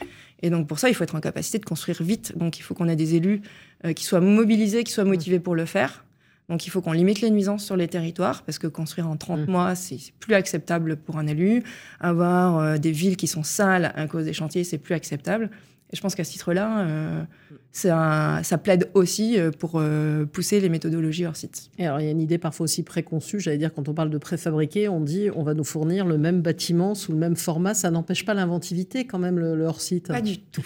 Et 0.41 0.49
donc 0.49 0.67
pour 0.67 0.79
ça, 0.79 0.89
il 0.89 0.95
faut 0.95 1.03
être 1.03 1.15
en 1.15 1.21
capacité 1.21 1.57
de 1.57 1.65
construire 1.65 2.03
vite. 2.03 2.37
Donc 2.37 2.59
il 2.59 2.61
faut 2.61 2.73
qu'on 2.73 2.89
ait 2.89 2.95
des 2.95 3.15
élus 3.15 3.41
euh, 3.85 3.93
qui 3.93 4.03
soient 4.03 4.21
mobilisés, 4.21 4.83
qui 4.83 4.91
soient 4.91 5.05
motivés 5.05 5.39
pour 5.39 5.55
le 5.55 5.65
faire. 5.65 6.03
Donc 6.49 6.67
il 6.67 6.69
faut 6.69 6.81
qu'on 6.81 6.91
limite 6.91 7.21
les 7.21 7.29
nuisances 7.29 7.63
sur 7.63 7.77
les 7.77 7.87
territoires, 7.87 8.43
parce 8.43 8.59
que 8.59 8.67
construire 8.67 9.07
en 9.07 9.15
30 9.15 9.47
mmh. 9.47 9.51
mois, 9.51 9.75
c'est 9.75 9.97
plus 10.19 10.35
acceptable 10.35 10.97
pour 10.97 11.17
un 11.17 11.27
élu. 11.27 11.63
Avoir 12.01 12.59
euh, 12.59 12.77
des 12.77 12.91
villes 12.91 13.15
qui 13.15 13.27
sont 13.27 13.43
sales 13.43 13.93
à 13.95 14.07
cause 14.07 14.25
des 14.25 14.33
chantiers, 14.33 14.63
c'est 14.63 14.77
plus 14.77 14.93
acceptable. 14.93 15.49
Et 15.93 15.95
je 15.95 16.01
pense 16.01 16.15
qu'à 16.15 16.23
ce 16.23 16.31
titre-là, 16.31 16.87
euh, 16.87 17.23
ça, 17.71 18.57
plaide 18.57 18.89
aussi 18.95 19.37
euh, 19.37 19.51
pour 19.51 19.73
euh, 19.75 20.25
pousser 20.25 20.59
les 20.59 20.67
méthodologies 20.67 21.27
hors 21.27 21.35
site. 21.35 21.69
Et 21.77 21.85
alors, 21.85 22.01
il 22.01 22.05
y 22.05 22.07
a 22.07 22.11
une 22.11 22.19
idée 22.19 22.39
parfois 22.39 22.63
aussi 22.63 22.81
préconçue, 22.81 23.39
j'allais 23.39 23.59
dire, 23.59 23.71
quand 23.71 23.87
on 23.87 23.93
parle 23.93 24.09
de 24.09 24.17
préfabriqué, 24.17 24.89
on 24.89 25.01
dit 25.01 25.29
on 25.35 25.43
va 25.43 25.53
nous 25.53 25.63
fournir 25.63 26.07
le 26.07 26.17
même 26.17 26.41
bâtiment 26.41 26.95
sous 26.95 27.11
le 27.11 27.19
même 27.19 27.35
format. 27.35 27.75
Ça 27.75 27.91
n'empêche 27.91 28.25
pas 28.25 28.33
l'inventivité, 28.33 29.05
quand 29.05 29.19
même, 29.19 29.37
le, 29.37 29.65
hors 29.65 29.81
site. 29.81 30.07
Pas 30.07 30.21
du 30.21 30.39
tout. 30.39 30.63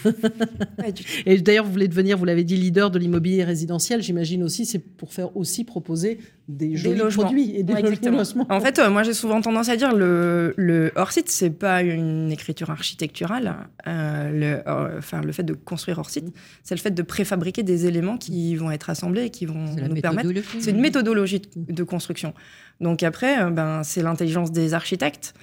Et 1.26 1.38
d'ailleurs, 1.42 1.66
vous 1.66 1.74
voulez 1.74 1.90
devenir, 1.90 2.18
vous 2.18 2.26
l'avez 2.26 2.46
dit, 2.46 2.56
leader 2.56 2.90
de 2.90 2.98
l'immobilier 2.98 3.44
résidentiel. 3.44 4.02
J'imagine 4.02 4.44
aussi, 4.44 4.66
c'est 4.66 4.80
pour 4.80 5.12
faire 5.12 5.36
aussi 5.36 5.66
proposer 5.66 6.20
des, 6.48 6.76
jolis 6.76 7.02
produits 7.14 7.56
et 7.56 7.64
des 7.64 7.74
logements. 7.82 8.24
En 8.50 8.60
fait, 8.60 8.80
moi, 8.90 9.04
j'ai 9.04 9.14
souvent 9.14 9.42
tendance 9.42 9.70
à 9.70 9.76
dire 9.76 9.94
le, 9.94 10.54
le 10.58 10.92
hors 10.96 11.12
site, 11.12 11.30
c'est 11.30 11.50
pas 11.50 11.82
une 11.82 12.32
écriture 12.32 12.70
architecturale. 12.70 13.56
le, 13.86 14.62
enfin, 14.98 15.22
le 15.22 15.32
fait 15.32 15.44
de 15.44 15.54
construire 15.54 16.00
hors 16.00 16.10
site, 16.10 16.34
c'est 16.64 16.76
le 16.76 16.82
fait 16.82 16.92
de 16.92 17.02
préfabriquer 17.02 17.64
des 17.64 17.86
éléments 17.86 18.18
qui 18.18 18.56
vont 18.56 18.72
être 18.72 18.90
assemblés 18.90 19.26
et 19.26 19.30
qui 19.30 19.46
vont 19.46 19.66
nous 19.76 20.02
permettre. 20.02 20.30
C'est 20.60 20.72
une 20.72 20.82
méthodologie 20.82 21.42
de, 21.56 21.84
construction. 21.84 22.34
Donc 22.82 23.04
après, 23.04 23.42
euh, 23.42 23.50
ben, 23.50 23.84
c'est 23.84 24.02
l'intelligence 24.02 24.52
des 24.52 24.74
architectes. 24.74 25.34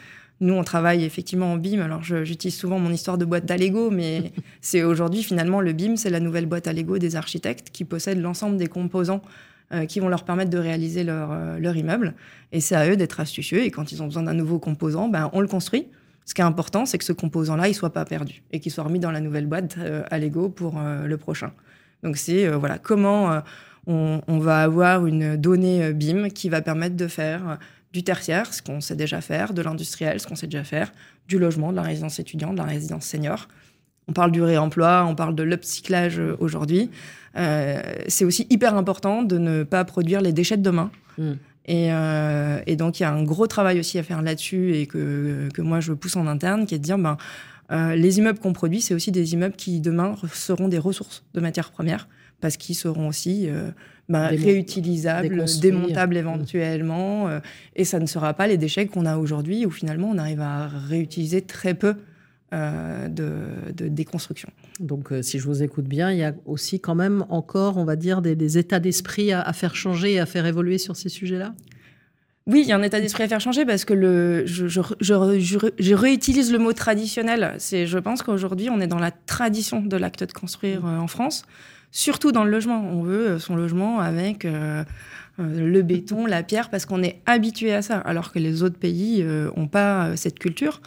Nous, 0.40 0.54
on 0.54 0.64
travaille 0.64 1.04
effectivement 1.04 1.52
en 1.52 1.56
BIM. 1.56 1.80
Alors, 1.80 2.02
j'utilise 2.02 2.56
souvent 2.56 2.78
mon 2.78 2.90
histoire 2.90 3.18
de 3.18 3.24
boîte 3.24 3.50
à 3.50 3.56
Lego, 3.56 3.90
mais 3.90 4.32
c'est 4.60 4.82
aujourd'hui, 4.82 5.22
finalement, 5.22 5.60
le 5.60 5.72
BIM, 5.72 5.96
c'est 5.96 6.10
la 6.10 6.20
nouvelle 6.20 6.46
boîte 6.46 6.66
à 6.66 6.72
Lego 6.72 6.98
des 6.98 7.16
architectes 7.16 7.70
qui 7.70 7.84
possèdent 7.84 8.20
l'ensemble 8.20 8.56
des 8.56 8.66
composants 8.66 9.22
euh, 9.74 9.86
qui 9.86 9.98
vont 9.98 10.08
leur 10.08 10.24
permettre 10.24 10.50
de 10.50 10.58
réaliser 10.58 11.04
leur, 11.04 11.32
euh, 11.32 11.58
leur 11.58 11.76
immeuble. 11.76 12.14
Et 12.52 12.60
c'est 12.60 12.76
à 12.76 12.88
eux 12.88 12.96
d'être 12.96 13.18
astucieux. 13.18 13.64
Et 13.64 13.70
quand 13.70 13.92
ils 13.92 14.02
ont 14.02 14.06
besoin 14.06 14.22
d'un 14.22 14.34
nouveau 14.34 14.58
composant, 14.58 15.08
ben, 15.08 15.30
on 15.32 15.40
le 15.40 15.48
construit. 15.48 15.88
Ce 16.24 16.32
qui 16.32 16.40
est 16.40 16.44
important, 16.44 16.86
c'est 16.86 16.96
que 16.96 17.04
ce 17.04 17.12
composant-là, 17.12 17.68
il 17.68 17.74
soit 17.74 17.92
pas 17.92 18.04
perdu 18.04 18.42
et 18.52 18.60
qu'il 18.60 18.70
soit 18.70 18.84
remis 18.84 19.00
dans 19.00 19.10
la 19.10 19.20
nouvelle 19.20 19.46
boîte 19.46 19.76
euh, 19.78 20.04
à 20.10 20.18
Lego 20.18 20.48
pour 20.48 20.80
le 20.80 21.16
prochain. 21.16 21.52
Donc 22.02 22.16
c'est 22.16 22.48
voilà 22.48 22.78
comment 22.78 23.42
on, 23.86 24.38
va 24.38 24.62
avoir 24.62 25.06
une 25.06 25.36
donnée 25.36 25.92
BIM 25.92 26.28
qui 26.28 26.48
va 26.48 26.60
permettre 26.62 26.96
de 26.96 27.06
faire 27.08 27.58
du 27.92 28.02
tertiaire, 28.02 28.52
ce 28.52 28.62
qu'on 28.62 28.80
sait 28.80 28.96
déjà 28.96 29.20
faire, 29.20 29.54
de 29.54 29.62
l'industriel, 29.62 30.20
ce 30.20 30.26
qu'on 30.26 30.34
sait 30.34 30.46
déjà 30.46 30.64
faire, 30.64 30.92
du 31.28 31.38
logement, 31.38 31.70
de 31.70 31.76
la 31.76 31.82
résidence 31.82 32.18
étudiante, 32.18 32.52
de 32.52 32.58
la 32.58 32.64
résidence 32.64 33.06
senior. 33.06 33.48
On 34.08 34.12
parle 34.12 34.32
du 34.32 34.42
réemploi, 34.42 35.06
on 35.08 35.14
parle 35.14 35.34
de 35.34 35.42
l'upcyclage 35.42 36.20
aujourd'hui. 36.38 36.90
c'est 37.34 38.24
aussi 38.24 38.46
hyper 38.50 38.74
important 38.76 39.22
de 39.22 39.38
ne 39.38 39.62
pas 39.62 39.84
produire 39.84 40.20
les 40.20 40.32
déchets 40.32 40.56
de 40.56 40.62
demain. 40.62 40.90
Mmh. 41.18 41.32
Euh, 41.70 42.60
et, 42.66 42.76
donc, 42.76 43.00
il 43.00 43.04
y 43.04 43.06
a 43.06 43.12
un 43.12 43.22
gros 43.22 43.46
travail 43.46 43.80
aussi 43.80 43.98
à 43.98 44.02
faire 44.02 44.22
là-dessus 44.22 44.74
et 44.74 44.86
que, 44.86 45.48
que, 45.52 45.62
moi, 45.62 45.80
je 45.80 45.92
pousse 45.92 46.16
en 46.16 46.26
interne, 46.26 46.66
qui 46.66 46.74
est 46.74 46.78
de 46.78 46.84
dire, 46.84 46.98
ben, 46.98 47.16
euh, 47.72 47.96
les 47.96 48.18
immeubles 48.18 48.38
qu'on 48.38 48.52
produit, 48.52 48.80
c'est 48.80 48.94
aussi 48.94 49.10
des 49.10 49.32
immeubles 49.32 49.56
qui, 49.56 49.80
demain, 49.80 50.14
seront 50.32 50.68
des 50.68 50.78
ressources 50.78 51.24
de 51.34 51.40
matières 51.40 51.70
premières, 51.70 52.08
parce 52.40 52.56
qu'ils 52.56 52.74
seront 52.74 53.08
aussi 53.08 53.48
euh, 53.48 53.70
ben, 54.08 54.26
réutilisables, 54.26 55.44
démontables 55.60 56.16
éventuellement, 56.16 57.28
et 57.74 57.84
ça 57.84 57.98
ne 57.98 58.06
sera 58.06 58.34
pas 58.34 58.46
les 58.46 58.58
déchets 58.58 58.86
qu'on 58.86 59.06
a 59.06 59.16
aujourd'hui, 59.16 59.64
où 59.64 59.70
finalement, 59.70 60.10
on 60.10 60.18
arrive 60.18 60.42
à 60.42 60.68
réutiliser 60.68 61.40
très 61.40 61.74
peu 61.74 61.96
euh, 62.54 63.08
de, 63.08 63.88
déconstruction. 63.88 64.48
Donc, 64.78 65.10
euh, 65.10 65.22
si 65.22 65.40
je 65.40 65.44
vous 65.44 65.64
écoute 65.64 65.86
bien, 65.86 66.12
il 66.12 66.18
y 66.18 66.22
a 66.22 66.34
aussi 66.46 66.78
quand 66.78 66.94
même 66.94 67.24
encore, 67.28 67.78
on 67.78 67.84
va 67.84 67.96
dire, 67.96 68.22
des, 68.22 68.58
états 68.58 68.78
d'esprit 68.78 69.32
à, 69.32 69.52
faire 69.52 69.74
changer 69.74 70.12
et 70.12 70.20
à 70.20 70.26
faire 70.26 70.46
évoluer 70.46 70.78
sur 70.78 70.94
ces 70.94 71.08
sujets-là? 71.08 71.52
Oui, 72.46 72.60
il 72.62 72.68
y 72.68 72.72
a 72.72 72.76
un 72.76 72.82
état 72.82 73.00
d'esprit 73.00 73.24
à 73.24 73.28
faire 73.28 73.40
changer 73.40 73.64
parce 73.64 73.84
que 73.84 73.92
le, 73.92 74.46
je, 74.46 74.68
je, 74.68 75.94
réutilise 75.94 76.52
le 76.52 76.58
mot 76.58 76.72
traditionnel. 76.72 77.56
C'est, 77.58 77.86
je 77.86 77.98
pense 77.98 78.22
qu'aujourd'hui, 78.22 78.70
on 78.70 78.80
est 78.80 78.86
dans 78.86 79.00
la 79.00 79.10
tradition 79.10 79.82
de 79.82 79.96
l'acte 79.96 80.22
de 80.22 80.32
construire 80.32 80.86
euh, 80.86 80.98
en 80.98 81.08
France, 81.08 81.44
surtout 81.90 82.30
dans 82.30 82.44
le 82.44 82.52
logement. 82.52 82.88
On 82.88 83.02
veut 83.02 83.40
son 83.40 83.56
logement 83.56 83.98
avec 83.98 84.46
le 85.38 85.82
béton, 85.82 86.26
la 86.26 86.44
pierre, 86.44 86.70
parce 86.70 86.86
qu'on 86.86 87.02
est 87.02 87.20
habitué 87.26 87.74
à 87.74 87.82
ça, 87.82 87.98
alors 87.98 88.30
que 88.30 88.38
les 88.38 88.62
autres 88.62 88.78
pays 88.78 89.24
n'ont 89.24 89.68
pas 89.68 90.16
cette 90.16 90.38
culture. 90.38 90.80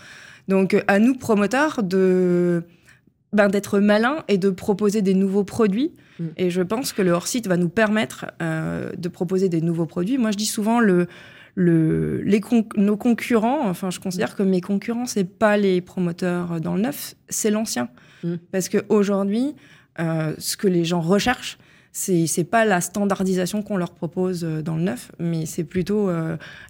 Donc, 0.48 0.74
euh, 0.74 0.82
à 0.88 1.00
nous, 1.00 1.16
promoteurs, 1.16 1.84
de 1.84 2.64
ben, 3.34 3.50
d'être 3.50 3.80
malins 3.80 4.24
et 4.28 4.38
de 4.38 4.50
proposer 4.50 5.02
des 5.02 5.14
nouveaux 5.14 5.44
produits. 5.44 5.92
Mm. 6.20 6.26
Et 6.38 6.50
je 6.50 6.62
pense 6.62 6.94
que 6.94 7.02
le 7.02 7.12
hors-site 7.12 7.48
va 7.48 7.58
nous 7.58 7.70
permettre 7.70 8.26
euh, 8.42 8.92
de 8.98 9.10
proposer 9.10 9.50
des 9.50 9.62
nouveaux 9.62 9.86
produits. 9.86 10.18
Moi, 10.18 10.32
je 10.32 10.38
dis 10.38 10.46
souvent 10.46 10.80
le, 10.80 11.08
le, 11.56 12.22
les 12.22 12.42
nos 12.78 12.98
concurrents, 12.98 13.68
enfin, 13.68 13.90
je 13.90 14.00
considère 14.00 14.36
que 14.36 14.44
mes 14.44 14.62
concurrents, 14.62 15.06
c'est 15.06 15.26
pas 15.26 15.58
les 15.58 15.82
promoteurs 15.82 16.62
dans 16.62 16.76
le 16.76 16.82
neuf, 16.82 17.16
c'est 17.28 17.52
l'ancien. 17.52 17.90
Mm. 18.24 18.36
Parce 18.52 18.70
qu'aujourd'hui, 18.70 19.56
euh, 20.00 20.34
ce 20.38 20.56
que 20.56 20.68
les 20.68 20.86
gens 20.86 21.02
recherchent, 21.02 21.58
c'est 21.92 22.28
c'est 22.28 22.44
pas 22.44 22.64
la 22.64 22.80
standardisation 22.80 23.62
qu'on 23.62 23.78
leur 23.78 23.92
propose 23.92 24.44
euh, 24.44 24.62
dans 24.62 24.78
le 24.78 24.84
neuf, 24.84 25.12
mais 25.20 25.46
c'est 25.46 25.64
plutôt 25.64 26.10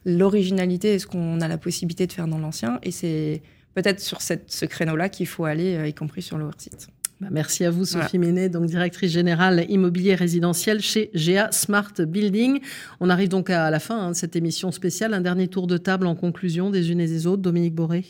l'originalité 0.06 0.96
et 0.96 1.00
ce 1.00 1.06
qu'on 1.06 1.40
a 1.40 1.48
la 1.48 1.58
possibilité 1.58 2.08
de 2.08 2.14
faire 2.14 2.28
dans 2.28 2.40
l'ancien. 2.40 2.80
Et 2.82 2.92
c'est 2.92 3.44
peut-être 3.78 4.00
sur 4.00 4.22
cette, 4.22 4.52
ce 4.52 4.66
créneau-là 4.66 5.08
qu'il 5.08 5.28
faut 5.28 5.46
aller, 5.46 5.76
euh, 5.76 5.88
y 5.88 5.94
compris 5.94 6.24
sur 6.24 6.40
le 6.40 6.50
site. 6.58 6.88
Bah, 7.22 7.28
merci 7.30 7.64
à 7.64 7.70
vous, 7.70 7.86
Sophie 7.86 8.18
Ménet, 8.18 8.50
donc 8.50 8.66
directrice 8.66 9.12
générale 9.12 9.68
immobilier 9.70 10.16
résidentiel 10.16 10.82
chez 10.82 11.12
GA 11.14 11.52
Smart 11.52 11.94
Building. 12.00 12.60
On 13.00 13.12
arrive 13.12 13.30
donc 13.30 13.52
à 13.52 13.70
la 13.70 13.80
fin 13.80 14.00
hein, 14.00 14.12
de 14.12 14.16
cette 14.16 14.36
émission 14.36 14.72
spéciale. 14.72 15.14
Un 15.14 15.22
dernier 15.22 15.48
tour 15.48 15.68
de 15.68 15.78
table 15.78 16.08
en 16.08 16.16
conclusion 16.16 16.72
des 16.72 16.92
unes 16.92 17.02
et 17.02 17.06
des 17.06 17.28
autres. 17.28 17.44
Dominique 17.44 17.76
Boré. 17.76 18.04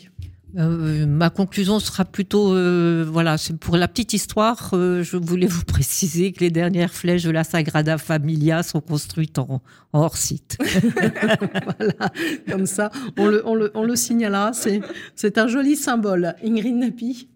Euh, 0.56 1.06
ma 1.06 1.28
conclusion 1.28 1.78
sera 1.78 2.04
plutôt, 2.06 2.54
euh, 2.54 3.04
voilà, 3.06 3.36
pour 3.60 3.76
la 3.76 3.86
petite 3.86 4.14
histoire, 4.14 4.70
euh, 4.72 5.02
je 5.02 5.16
voulais 5.16 5.46
vous 5.46 5.64
préciser 5.66 6.32
que 6.32 6.40
les 6.40 6.50
dernières 6.50 6.92
flèches 6.92 7.24
de 7.24 7.30
la 7.30 7.44
Sagrada 7.44 7.98
Familia 7.98 8.62
sont 8.62 8.80
construites 8.80 9.38
en, 9.38 9.60
hors 9.92 10.16
site. 10.16 10.56
voilà, 11.78 12.12
comme 12.48 12.66
ça, 12.66 12.90
on 13.18 13.26
le, 13.26 13.46
on 13.46 13.54
le, 13.54 13.70
on 13.74 13.84
le 13.84 13.94
signalera, 13.94 14.52
c'est 14.52 15.38
un 15.38 15.48
joli 15.48 15.76
symbole. 15.76 16.34
Ingrid 16.42 16.76
Napi 16.76 17.28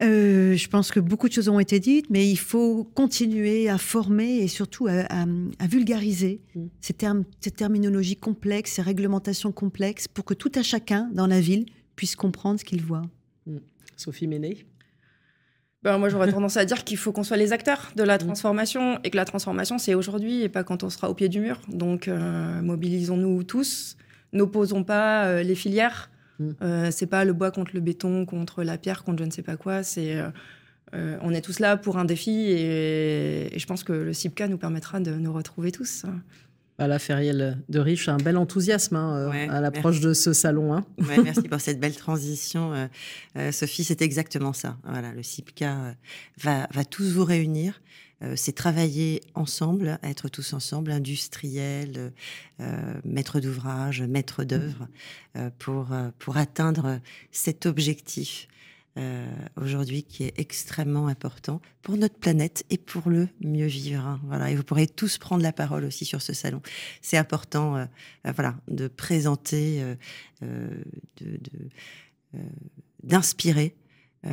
je 0.00 0.68
pense 0.68 0.90
que 0.90 1.00
beaucoup 1.00 1.28
de 1.28 1.32
choses 1.32 1.48
ont 1.48 1.58
été 1.60 1.80
dites, 1.80 2.10
mais 2.10 2.28
il 2.28 2.36
faut 2.36 2.84
continuer 2.94 3.70
à 3.70 3.78
former 3.78 4.36
et 4.36 4.48
surtout 4.48 4.86
à, 4.86 5.24
vulgariser 5.66 6.42
mm. 6.54 6.66
ces, 6.82 6.92
termes, 6.92 7.24
ces 7.40 7.50
terminologies 7.50 8.16
complexes, 8.16 8.72
ces 8.72 8.82
réglementations 8.82 9.50
complexes, 9.50 10.06
pour 10.06 10.26
que 10.26 10.34
tout 10.34 10.52
à 10.56 10.62
chacun 10.62 11.08
dans 11.14 11.26
la 11.26 11.40
ville 11.40 11.64
puisse 11.96 12.16
comprendre 12.16 12.60
ce 12.60 12.64
qu'il 12.64 12.82
voit. 12.82 13.02
Hmm. 13.46 13.58
Sophie 13.96 14.26
Méné 14.26 14.66
ben, 15.84 15.98
moi, 15.98 16.08
j'aurais 16.08 16.32
tendance 16.32 16.56
à 16.56 16.64
dire 16.64 16.82
qu'il 16.82 16.96
faut 16.96 17.12
qu'on 17.12 17.24
soit 17.24 17.36
les 17.36 17.52
acteurs 17.52 17.92
de 17.94 18.02
la 18.02 18.16
hmm. 18.16 18.20
transformation 18.20 18.98
et 19.04 19.10
que 19.10 19.16
la 19.16 19.26
transformation, 19.26 19.76
c'est 19.76 19.92
aujourd'hui 19.92 20.40
et 20.40 20.48
pas 20.48 20.64
quand 20.64 20.82
on 20.82 20.88
sera 20.88 21.10
au 21.10 21.14
pied 21.14 21.28
du 21.28 21.40
mur. 21.40 21.60
Donc, 21.68 22.08
euh, 22.08 22.62
mobilisons-nous 22.62 23.44
tous, 23.44 23.98
n'opposons 24.32 24.82
pas 24.82 25.26
euh, 25.26 25.42
les 25.42 25.54
filières. 25.54 26.10
Hmm. 26.38 26.52
Euh, 26.62 26.88
c'est 26.90 27.06
pas 27.06 27.26
le 27.26 27.34
bois 27.34 27.50
contre 27.50 27.72
le 27.74 27.80
béton, 27.80 28.24
contre 28.24 28.64
la 28.64 28.78
pierre, 28.78 29.04
contre 29.04 29.18
je 29.18 29.24
ne 29.24 29.30
sais 29.30 29.42
pas 29.42 29.56
quoi. 29.56 29.82
C'est 29.82 30.18
on 31.22 31.32
est 31.32 31.40
tous 31.40 31.58
là 31.58 31.76
pour 31.76 31.98
un 31.98 32.04
défi 32.04 32.30
et, 32.30 33.52
et, 33.52 33.58
je 33.58 33.66
pense 33.66 33.82
que 33.82 33.92
le 33.92 34.12
CIPCA 34.12 34.46
nous 34.46 34.58
permettra 34.58 35.00
de 35.00 35.10
nous 35.10 35.32
retrouver 35.32 35.72
tous. 35.72 36.04
Voilà, 36.78 36.98
Feriel 36.98 37.62
de 37.68 37.78
Riche, 37.78 38.08
un 38.08 38.16
bel 38.16 38.36
enthousiasme 38.36 38.96
hein, 38.96 39.32
euh, 39.32 39.48
à 39.48 39.60
l'approche 39.60 40.00
de 40.00 40.12
ce 40.12 40.32
salon. 40.32 40.74
Hein. 40.74 40.84
merci 41.22 41.42
pour 41.42 41.60
cette 41.60 41.78
belle 41.78 41.94
transition. 41.94 42.72
Euh, 42.72 42.86
euh, 43.36 43.52
Sophie, 43.52 43.84
c'est 43.84 44.02
exactement 44.02 44.52
ça. 44.52 44.76
Voilà, 44.82 45.12
le 45.12 45.22
CIPCA 45.22 45.94
va, 46.42 46.66
va 46.72 46.84
tous 46.84 47.12
vous 47.12 47.24
réunir. 47.24 47.80
c'est 48.34 48.54
travailler 48.54 49.20
ensemble, 49.34 49.98
être 50.02 50.28
tous 50.28 50.52
ensemble, 50.52 50.90
industriels, 50.90 52.12
maîtres 53.04 53.38
d'ouvrage, 53.38 54.02
maîtres 54.02 54.44
d'œuvre, 54.44 54.88
pour, 55.58 55.88
pour 56.18 56.36
atteindre 56.36 57.00
cet 57.30 57.66
objectif 57.66 58.48
euh, 58.96 59.26
aujourd'hui 59.56 60.04
qui 60.04 60.22
est 60.22 60.38
extrêmement 60.38 61.08
important 61.08 61.60
pour 61.82 61.96
notre 61.96 62.16
planète 62.16 62.64
et 62.70 62.78
pour 62.78 63.10
le 63.10 63.28
mieux 63.40 63.66
vivre. 63.66 64.06
Hein. 64.06 64.20
Voilà, 64.26 64.52
et 64.52 64.54
vous 64.54 64.62
pourrez 64.62 64.86
tous 64.86 65.18
prendre 65.18 65.42
la 65.42 65.52
parole 65.52 65.84
aussi 65.84 66.04
sur 66.04 66.22
ce 66.22 66.32
salon. 66.32 66.62
C'est 67.02 67.16
important, 67.16 67.76
euh, 67.76 67.86
euh, 68.26 68.32
voilà, 68.36 68.54
de 68.68 68.86
présenter, 68.86 69.82
de, 70.42 71.40
d'inspirer 73.02 73.74
euh, 74.26 74.30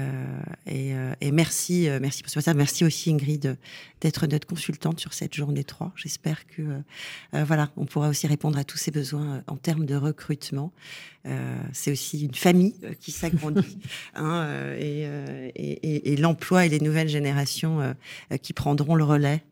euh, 0.69 1.13
et, 1.19 1.31
merci, 1.31 1.89
euh, 1.89 1.99
merci 2.01 2.23
pour 2.23 2.31
ça. 2.31 2.53
Merci 2.53 2.85
aussi 2.85 3.11
Ingrid 3.11 3.57
d'être 3.99 4.27
notre 4.27 4.47
consultante 4.47 4.99
sur 4.99 5.13
cette 5.13 5.33
journée 5.33 5.63
3. 5.63 5.91
J'espère 5.95 6.47
que 6.47 6.81
voilà, 7.33 7.69
on 7.77 7.85
pourra 7.85 8.09
aussi 8.09 8.27
répondre 8.27 8.57
à 8.57 8.63
tous 8.63 8.77
ces 8.77 8.91
besoins 8.91 9.43
en 9.47 9.57
termes 9.57 9.85
de 9.85 9.95
recrutement. 9.95 10.71
c'est 11.71 11.91
aussi 11.91 12.25
une 12.25 12.33
famille 12.33 12.75
qui 12.99 13.11
s'agrandit 13.11 13.77
hein, 14.15 14.73
et, 14.77 15.03
et, 15.55 16.13
et 16.13 16.17
l'emploi 16.17 16.65
et 16.65 16.69
les 16.69 16.79
nouvelles 16.79 17.09
générations 17.09 17.95
qui 18.41 18.53
prendront 18.53 18.95
le 18.95 19.03
relais 19.03 19.43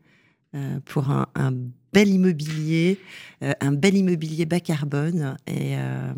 pour 0.84 1.10
un, 1.10 1.26
un 1.34 1.52
bel 1.92 2.08
immobilier, 2.08 2.98
euh, 3.42 3.52
un 3.60 3.72
bel 3.72 3.96
immobilier 3.96 4.46
bas 4.46 4.60
carbone 4.60 5.36
et, 5.46 5.76
euh, 5.76 6.12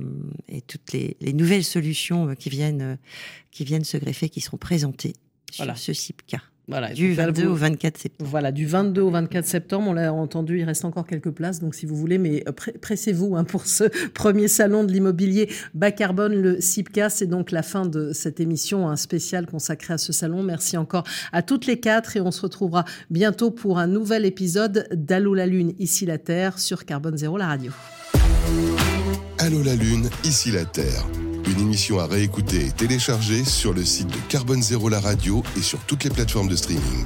toutes 0.66 0.92
les, 0.92 1.16
nouvelles 1.32 1.64
solutions 1.64 2.28
euh, 2.28 2.34
qui 2.34 2.50
viennent, 2.50 2.98
qui 3.50 3.64
viennent 3.64 3.84
se 3.84 3.96
greffer, 3.96 4.28
qui 4.28 4.40
seront 4.40 4.58
présentées 4.58 5.14
sur 5.50 5.76
ce 5.76 5.92
CIPCA. 5.92 6.40
Voilà, 6.72 6.94
du 6.94 7.12
22 7.12 7.46
au 7.48 7.54
24 7.54 7.98
septembre. 7.98 8.30
Voilà, 8.30 8.50
du 8.50 8.64
22 8.64 9.02
au 9.02 9.10
24 9.10 9.44
septembre, 9.44 9.90
on 9.90 9.92
l'a 9.92 10.10
entendu, 10.10 10.58
il 10.58 10.64
reste 10.64 10.86
encore 10.86 11.06
quelques 11.06 11.30
places, 11.30 11.60
donc 11.60 11.74
si 11.74 11.84
vous 11.84 11.96
voulez, 11.96 12.16
mais 12.16 12.42
euh, 12.48 12.52
pressez-vous 12.80 13.36
hein, 13.36 13.44
pour 13.44 13.66
ce 13.66 13.84
premier 14.14 14.48
salon 14.48 14.82
de 14.82 14.90
l'immobilier 14.90 15.50
bas 15.74 15.90
carbone, 15.90 16.34
le 16.34 16.62
CIPCA. 16.62 17.10
C'est 17.10 17.26
donc 17.26 17.50
la 17.50 17.62
fin 17.62 17.84
de 17.84 18.14
cette 18.14 18.40
émission 18.40 18.88
un 18.88 18.96
spécial 18.96 19.44
consacré 19.44 19.92
à 19.92 19.98
ce 19.98 20.14
salon. 20.14 20.42
Merci 20.42 20.78
encore 20.78 21.04
à 21.32 21.42
toutes 21.42 21.66
les 21.66 21.78
quatre 21.78 22.16
et 22.16 22.22
on 22.22 22.30
se 22.30 22.40
retrouvera 22.40 22.86
bientôt 23.10 23.50
pour 23.50 23.78
un 23.78 23.86
nouvel 23.86 24.24
épisode 24.24 24.88
d'Allô 24.92 25.34
la 25.34 25.46
Lune, 25.46 25.74
ici 25.78 26.06
la 26.06 26.16
Terre, 26.16 26.58
sur 26.58 26.86
Carbone 26.86 27.18
Zéro, 27.18 27.36
la 27.36 27.48
radio. 27.48 27.72
Allô 29.38 29.62
la 29.62 29.74
Lune, 29.74 30.08
ici 30.24 30.50
la 30.50 30.64
Terre. 30.64 31.04
Une 31.46 31.60
émission 31.60 31.98
à 31.98 32.06
réécouter 32.06 32.66
et 32.66 32.70
télécharger 32.70 33.44
sur 33.44 33.72
le 33.72 33.84
site 33.84 34.08
de 34.08 34.18
Carbone 34.28 34.62
Zéro 34.62 34.88
La 34.88 35.00
Radio 35.00 35.42
et 35.56 35.62
sur 35.62 35.78
toutes 35.80 36.04
les 36.04 36.10
plateformes 36.10 36.48
de 36.48 36.56
streaming. 36.56 37.04